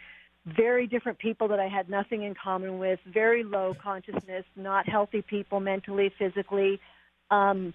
very 0.46 0.86
different 0.86 1.18
people 1.18 1.48
that 1.48 1.60
I 1.60 1.68
had 1.68 1.88
nothing 1.88 2.22
in 2.22 2.34
common 2.34 2.78
with. 2.78 3.00
Very 3.06 3.44
low 3.44 3.74
consciousness, 3.82 4.44
not 4.56 4.88
healthy 4.88 5.22
people 5.22 5.60
mentally, 5.60 6.12
physically. 6.18 6.80
Um, 7.30 7.72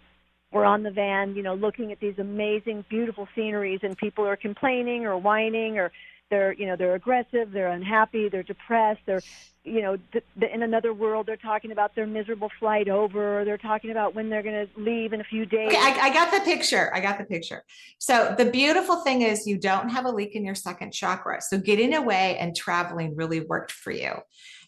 we're 0.51 0.65
on 0.65 0.81
the 0.83 0.91
van, 0.91 1.35
you 1.35 1.43
know, 1.43 1.53
looking 1.53 1.91
at 1.91 1.99
these 1.99 2.17
amazing, 2.17 2.85
beautiful 2.89 3.27
sceneries, 3.35 3.81
and 3.83 3.95
people 3.97 4.25
are 4.25 4.35
complaining 4.35 5.05
or 5.05 5.17
whining 5.17 5.77
or 5.77 5.91
they're 6.29 6.53
you 6.53 6.65
know 6.65 6.75
they're 6.75 6.95
aggressive 6.95 7.51
they're 7.51 7.69
unhappy 7.71 8.29
they're 8.29 8.43
depressed 8.43 9.01
they're 9.05 9.21
you 9.69 9.81
know 9.81 9.97
th- 10.11 10.23
th- 10.39 10.51
in 10.51 10.63
another 10.63 10.93
world 10.93 11.25
they're 11.25 11.37
talking 11.37 11.71
about 11.71 11.95
their 11.95 12.07
miserable 12.07 12.49
flight 12.59 12.89
over 12.89 13.43
they're 13.45 13.57
talking 13.57 13.91
about 13.91 14.15
when 14.15 14.29
they're 14.29 14.43
going 14.43 14.67
to 14.67 14.81
leave 14.81 15.13
in 15.13 15.21
a 15.21 15.23
few 15.23 15.45
days. 15.45 15.67
Okay, 15.67 15.77
I, 15.77 16.07
I 16.07 16.13
got 16.13 16.31
the 16.31 16.41
picture 16.41 16.91
i 16.93 16.99
got 16.99 17.17
the 17.17 17.25
picture. 17.25 17.63
So 17.99 18.35
the 18.37 18.45
beautiful 18.45 18.97
thing 19.01 19.21
is 19.21 19.45
you 19.45 19.57
don't 19.57 19.89
have 19.89 20.05
a 20.05 20.11
leak 20.11 20.35
in 20.35 20.43
your 20.43 20.55
second 20.55 20.91
chakra 20.91 21.41
so 21.41 21.57
getting 21.57 21.93
away 21.93 22.37
and 22.39 22.55
traveling 22.55 23.15
really 23.15 23.41
worked 23.41 23.71
for 23.71 23.91
you. 23.91 24.13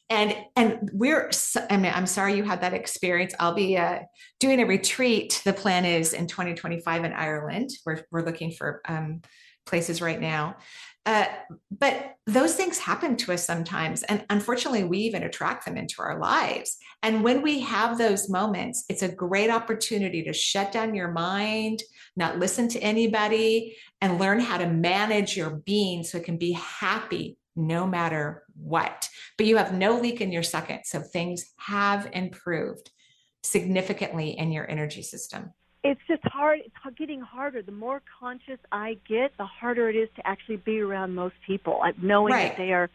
And 0.10 0.36
and 0.56 0.90
we're 0.94 1.32
I 1.70 1.78
mean, 1.78 1.92
i'm 1.96 2.06
sorry 2.06 2.36
you 2.36 2.44
had 2.44 2.62
that 2.62 2.74
experience. 2.74 3.34
I'll 3.40 3.56
be 3.56 3.78
uh, 3.78 4.00
doing 4.40 4.62
a 4.62 4.66
retreat. 4.66 5.42
The 5.46 5.54
plan 5.54 5.86
is 5.86 6.14
in 6.14 6.28
2025 6.28 7.06
in 7.06 7.14
ireland. 7.14 7.70
We're, 7.86 8.02
we're 8.12 8.26
looking 8.26 8.52
for 8.52 8.82
um, 8.88 9.22
places 9.66 10.02
right 10.02 10.20
now. 10.20 10.58
Uh, 11.06 11.26
but 11.72 12.16
those 12.28 12.54
things 12.54 12.78
happen 12.78 13.18
to 13.18 13.34
us 13.34 13.46
sometimes. 13.46 14.04
And 14.04 14.24
unfortunately, 14.30 14.84
we 14.84 15.00
even 15.00 15.24
attract 15.24 15.66
them 15.66 15.76
into 15.76 15.96
our 16.00 16.20
lives. 16.20 16.78
And 17.02 17.24
when 17.24 17.42
we 17.42 17.60
have 17.62 17.98
those 17.98 18.30
moments, 18.30 18.86
it's 18.88 19.02
a 19.02 19.12
great 19.12 19.50
opportunity 19.50 20.24
to 20.24 20.34
shut 20.34 20.72
down 20.72 20.94
your 20.94 21.12
mind, 21.12 21.82
not 22.16 22.38
listen 22.38 22.68
to 22.70 22.80
anybody, 22.80 23.76
and 24.00 24.20
learn 24.20 24.40
how 24.40 24.58
to 24.60 24.68
manage 24.68 25.36
your 25.36 25.50
being 25.66 26.04
so 26.04 26.20
it 26.20 26.24
can 26.24 26.38
be 26.38 26.52
happy 26.52 27.38
no 27.56 27.88
matter 27.88 28.44
what. 28.56 29.10
But 29.38 29.48
you 29.48 29.58
have 29.58 29.74
no 29.74 30.00
leak 30.00 30.22
in 30.22 30.32
your 30.32 30.44
second. 30.44 30.82
So 30.86 31.02
things 31.02 31.52
have 31.58 32.10
improved 32.14 32.92
significantly 33.44 34.38
in 34.38 34.52
your 34.52 34.70
energy 34.70 35.02
system 35.02 35.52
it's 35.84 36.02
just 36.08 36.24
hard 36.26 36.60
it's 36.60 36.98
getting 36.98 37.22
harder 37.22 37.62
the 37.62 37.72
more 37.72 38.02
conscious 38.20 38.60
i 38.72 38.98
get 39.08 39.32
the 39.38 39.46
harder 39.46 39.90
it 39.90 39.96
is 39.96 40.10
to 40.16 40.26
actually 40.28 40.58
be 40.58 40.80
around 40.80 41.16
most 41.16 41.36
people 41.46 41.82
knowing 42.02 42.34
right. 42.34 42.50
that 42.50 42.58
they 42.58 42.72
are 42.72 42.90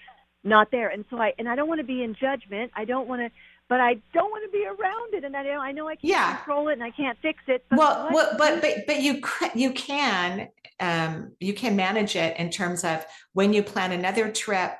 not 0.45 0.71
there 0.71 0.89
and 0.89 1.05
so 1.11 1.19
i 1.19 1.33
and 1.39 1.49
i 1.49 1.57
don't 1.57 1.69
want 1.69 1.81
to 1.81 1.87
be 1.87 2.03
in 2.03 2.15
judgment 2.15 2.71
i 2.77 2.85
don't 2.85 3.09
want 3.09 3.21
to 3.21 3.31
but 3.69 3.81
I 3.81 3.95
don't 4.13 4.31
want 4.31 4.45
to 4.45 4.57
be 4.57 4.65
around 4.65 5.15
it, 5.15 5.25
and 5.25 5.37
I 5.37 5.43
know 5.43 5.61
I 5.61 5.73
know 5.73 5.89
I 5.89 5.97
can't 5.97 6.05
yeah. 6.05 6.37
control 6.37 6.69
it 6.69 6.75
and 6.75 6.85
I 6.85 6.91
can't 6.91 7.19
fix 7.21 7.41
it. 7.49 7.65
But 7.69 7.79
well, 7.79 8.09
well, 8.13 8.35
but 8.39 8.61
but 8.61 8.87
but 8.87 9.03
you 9.03 9.21
you 9.55 9.73
can 9.73 10.49
um, 10.79 11.33
you 11.41 11.53
can 11.53 11.75
manage 11.75 12.17
it 12.17 12.37
in 12.39 12.51
terms 12.51 12.85
of 12.85 13.05
when 13.33 13.53
you 13.53 13.63
plan 13.63 13.93
another 13.93 14.31
trip 14.31 14.79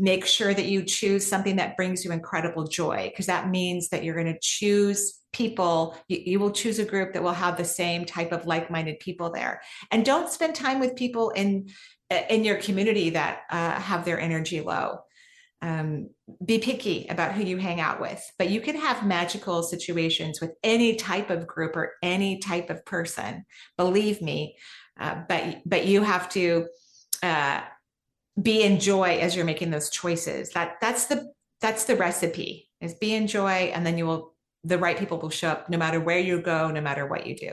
make 0.00 0.24
sure 0.24 0.52
that 0.52 0.66
you 0.66 0.82
choose 0.82 1.26
something 1.26 1.56
that 1.56 1.76
brings 1.76 2.04
you 2.04 2.10
incredible 2.10 2.66
joy 2.66 3.08
because 3.10 3.26
that 3.26 3.50
means 3.50 3.90
that 3.90 4.02
you're 4.02 4.14
going 4.14 4.32
to 4.32 4.40
choose 4.40 5.20
people. 5.32 5.96
You, 6.08 6.22
you, 6.24 6.40
will 6.40 6.50
choose 6.50 6.78
a 6.78 6.84
group 6.84 7.12
that 7.12 7.22
will 7.22 7.32
have 7.32 7.56
the 7.56 7.64
same 7.64 8.06
type 8.06 8.32
of 8.32 8.46
like-minded 8.46 8.98
people 8.98 9.30
there. 9.30 9.60
And 9.90 10.04
don't 10.04 10.30
spend 10.30 10.54
time 10.54 10.80
with 10.80 10.96
people 10.96 11.30
in 11.30 11.68
in 12.28 12.42
your 12.42 12.56
community 12.56 13.10
that 13.10 13.42
uh, 13.50 13.78
have 13.78 14.04
their 14.04 14.18
energy 14.18 14.60
low. 14.60 15.00
Um, 15.62 16.08
be 16.42 16.58
picky 16.58 17.06
about 17.08 17.34
who 17.34 17.44
you 17.44 17.58
hang 17.58 17.80
out 17.80 18.00
with 18.00 18.24
but 18.38 18.48
you 18.48 18.62
can 18.62 18.76
have 18.76 19.04
magical 19.04 19.62
situations 19.62 20.40
with 20.40 20.52
any 20.62 20.96
type 20.96 21.28
of 21.28 21.46
group 21.46 21.76
or 21.76 21.92
any 22.02 22.38
type 22.38 22.70
of 22.70 22.84
person. 22.86 23.44
Believe 23.76 24.22
me 24.22 24.56
uh, 24.98 25.22
but 25.28 25.58
but 25.66 25.86
you 25.86 26.02
have 26.02 26.28
to 26.30 26.66
uh, 27.22 27.60
be 28.40 28.62
in 28.62 28.78
joy 28.80 29.18
as 29.18 29.36
you're 29.36 29.44
making 29.44 29.70
those 29.70 29.90
choices. 29.90 30.50
That 30.50 30.76
that's 30.80 31.06
the 31.06 31.32
that's 31.60 31.84
the 31.84 31.96
recipe 31.96 32.68
is 32.80 32.94
be 32.94 33.14
in 33.14 33.26
joy 33.26 33.70
and 33.74 33.84
then 33.84 33.98
you 33.98 34.06
will 34.06 34.34
the 34.64 34.78
right 34.78 34.98
people 34.98 35.18
will 35.18 35.30
show 35.30 35.48
up 35.48 35.70
no 35.70 35.78
matter 35.78 36.00
where 36.00 36.18
you 36.18 36.40
go 36.40 36.70
no 36.70 36.80
matter 36.80 37.06
what 37.06 37.26
you 37.26 37.36
do. 37.36 37.52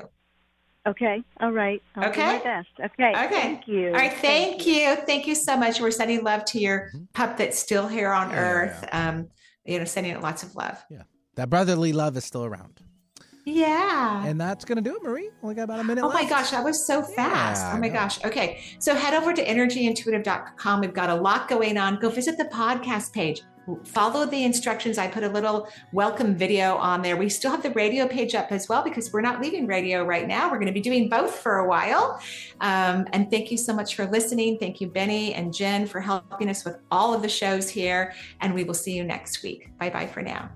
Okay. 0.86 1.22
All 1.42 1.52
right. 1.52 1.84
I'll 1.96 2.10
okay? 2.10 2.38
my 2.38 2.44
best. 2.44 2.70
Okay. 2.80 3.12
Okay. 3.12 3.30
Thank 3.30 3.68
you. 3.68 3.88
All 3.88 3.94
right. 3.94 4.12
Thank, 4.12 4.62
thank 4.62 4.68
you. 4.68 4.74
you. 4.74 4.96
thank 4.96 5.28
you 5.28 5.36
so 5.36 5.58
much. 5.58 5.82
We're 5.82 5.92
sending 5.92 6.24
love 6.24 6.46
to 6.46 6.60
your 6.60 6.92
mm-hmm. 6.96 7.04
pup 7.14 7.38
that's 7.38 7.60
still 7.60 7.88
here 7.88 8.12
on 8.12 8.30
yeah, 8.30 8.40
earth. 8.40 8.80
Yeah. 8.84 9.10
um 9.10 9.28
you 9.66 9.80
know 9.80 9.86
sending 9.86 10.14
it 10.14 10.22
lots 10.22 10.44
of 10.44 10.56
love. 10.56 10.82
Yeah. 10.90 11.04
That 11.36 11.50
brotherly 11.50 11.94
love 11.94 12.16
is 12.18 12.26
still 12.26 12.46
around 12.46 12.82
yeah. 13.48 14.26
And 14.26 14.40
that's 14.40 14.66
going 14.66 14.76
to 14.76 14.82
do 14.82 14.98
it, 14.98 15.04
Marie. 15.04 15.30
Only 15.42 15.56
got 15.56 15.64
about 15.64 15.80
a 15.80 15.84
minute 15.84 16.04
oh 16.04 16.08
left. 16.08 16.22
my 16.22 16.30
gosh, 16.30 16.52
that 16.52 16.64
was 16.64 16.86
so 16.86 17.02
fast. 17.02 17.62
Yeah, 17.64 17.74
oh 17.76 17.80
my 17.80 17.88
gosh. 17.88 18.24
Okay. 18.26 18.62
So 18.80 18.94
head 18.94 19.14
over 19.14 19.32
to 19.34 19.46
energyintuitive.com. 19.46 20.82
We've 20.82 20.94
got 20.94 21.10
a 21.10 21.16
lot 21.16 21.48
going 21.48 21.78
on. 21.78 21.98
Go 22.00 22.10
visit 22.10 22.38
the 22.38 22.46
podcast 22.46 23.14
page. 23.14 23.44
Follow 23.86 24.26
the 24.26 24.44
instructions. 24.44 24.98
I 24.98 25.08
put 25.08 25.24
a 25.24 25.30
little 25.30 25.70
welcome 25.94 26.36
video 26.36 26.76
on 26.76 27.02
there. 27.02 27.16
We 27.16 27.30
still 27.30 27.52
have 27.52 27.64
the 27.64 27.72
radio 27.72 28.06
page 28.06 28.36
up 28.36 28.52
as 28.52 28.68
well 28.68 28.84
because 28.84 29.14
we're 29.14 29.22
not 29.22 29.42
leaving 29.42 29.66
radio 29.66 30.04
right 30.04 30.28
now. 30.28 30.52
We're 30.52 30.58
going 30.58 30.68
to 30.68 30.74
be 30.74 30.82
doing 30.82 31.08
both 31.08 31.36
for 31.36 31.60
a 31.60 31.68
while. 31.68 32.22
Um, 32.60 33.08
and 33.14 33.32
thank 33.32 33.50
you 33.50 33.58
so 33.58 33.74
much 33.74 33.96
for 33.96 34.06
listening. 34.08 34.58
Thank 34.58 34.82
you, 34.82 34.88
Benny 34.90 35.34
and 35.34 35.54
Jen, 35.54 35.86
for 35.86 36.02
helping 36.02 36.50
us 36.50 36.66
with 36.66 36.80
all 36.92 37.14
of 37.14 37.22
the 37.22 37.30
shows 37.30 37.70
here. 37.70 38.14
And 38.42 38.54
we 38.54 38.66
will 38.66 38.74
see 38.74 38.94
you 38.94 39.06
next 39.06 39.42
week. 39.42 39.70
Bye 39.78 39.90
bye 39.90 40.08
for 40.08 40.22
now. 40.22 40.50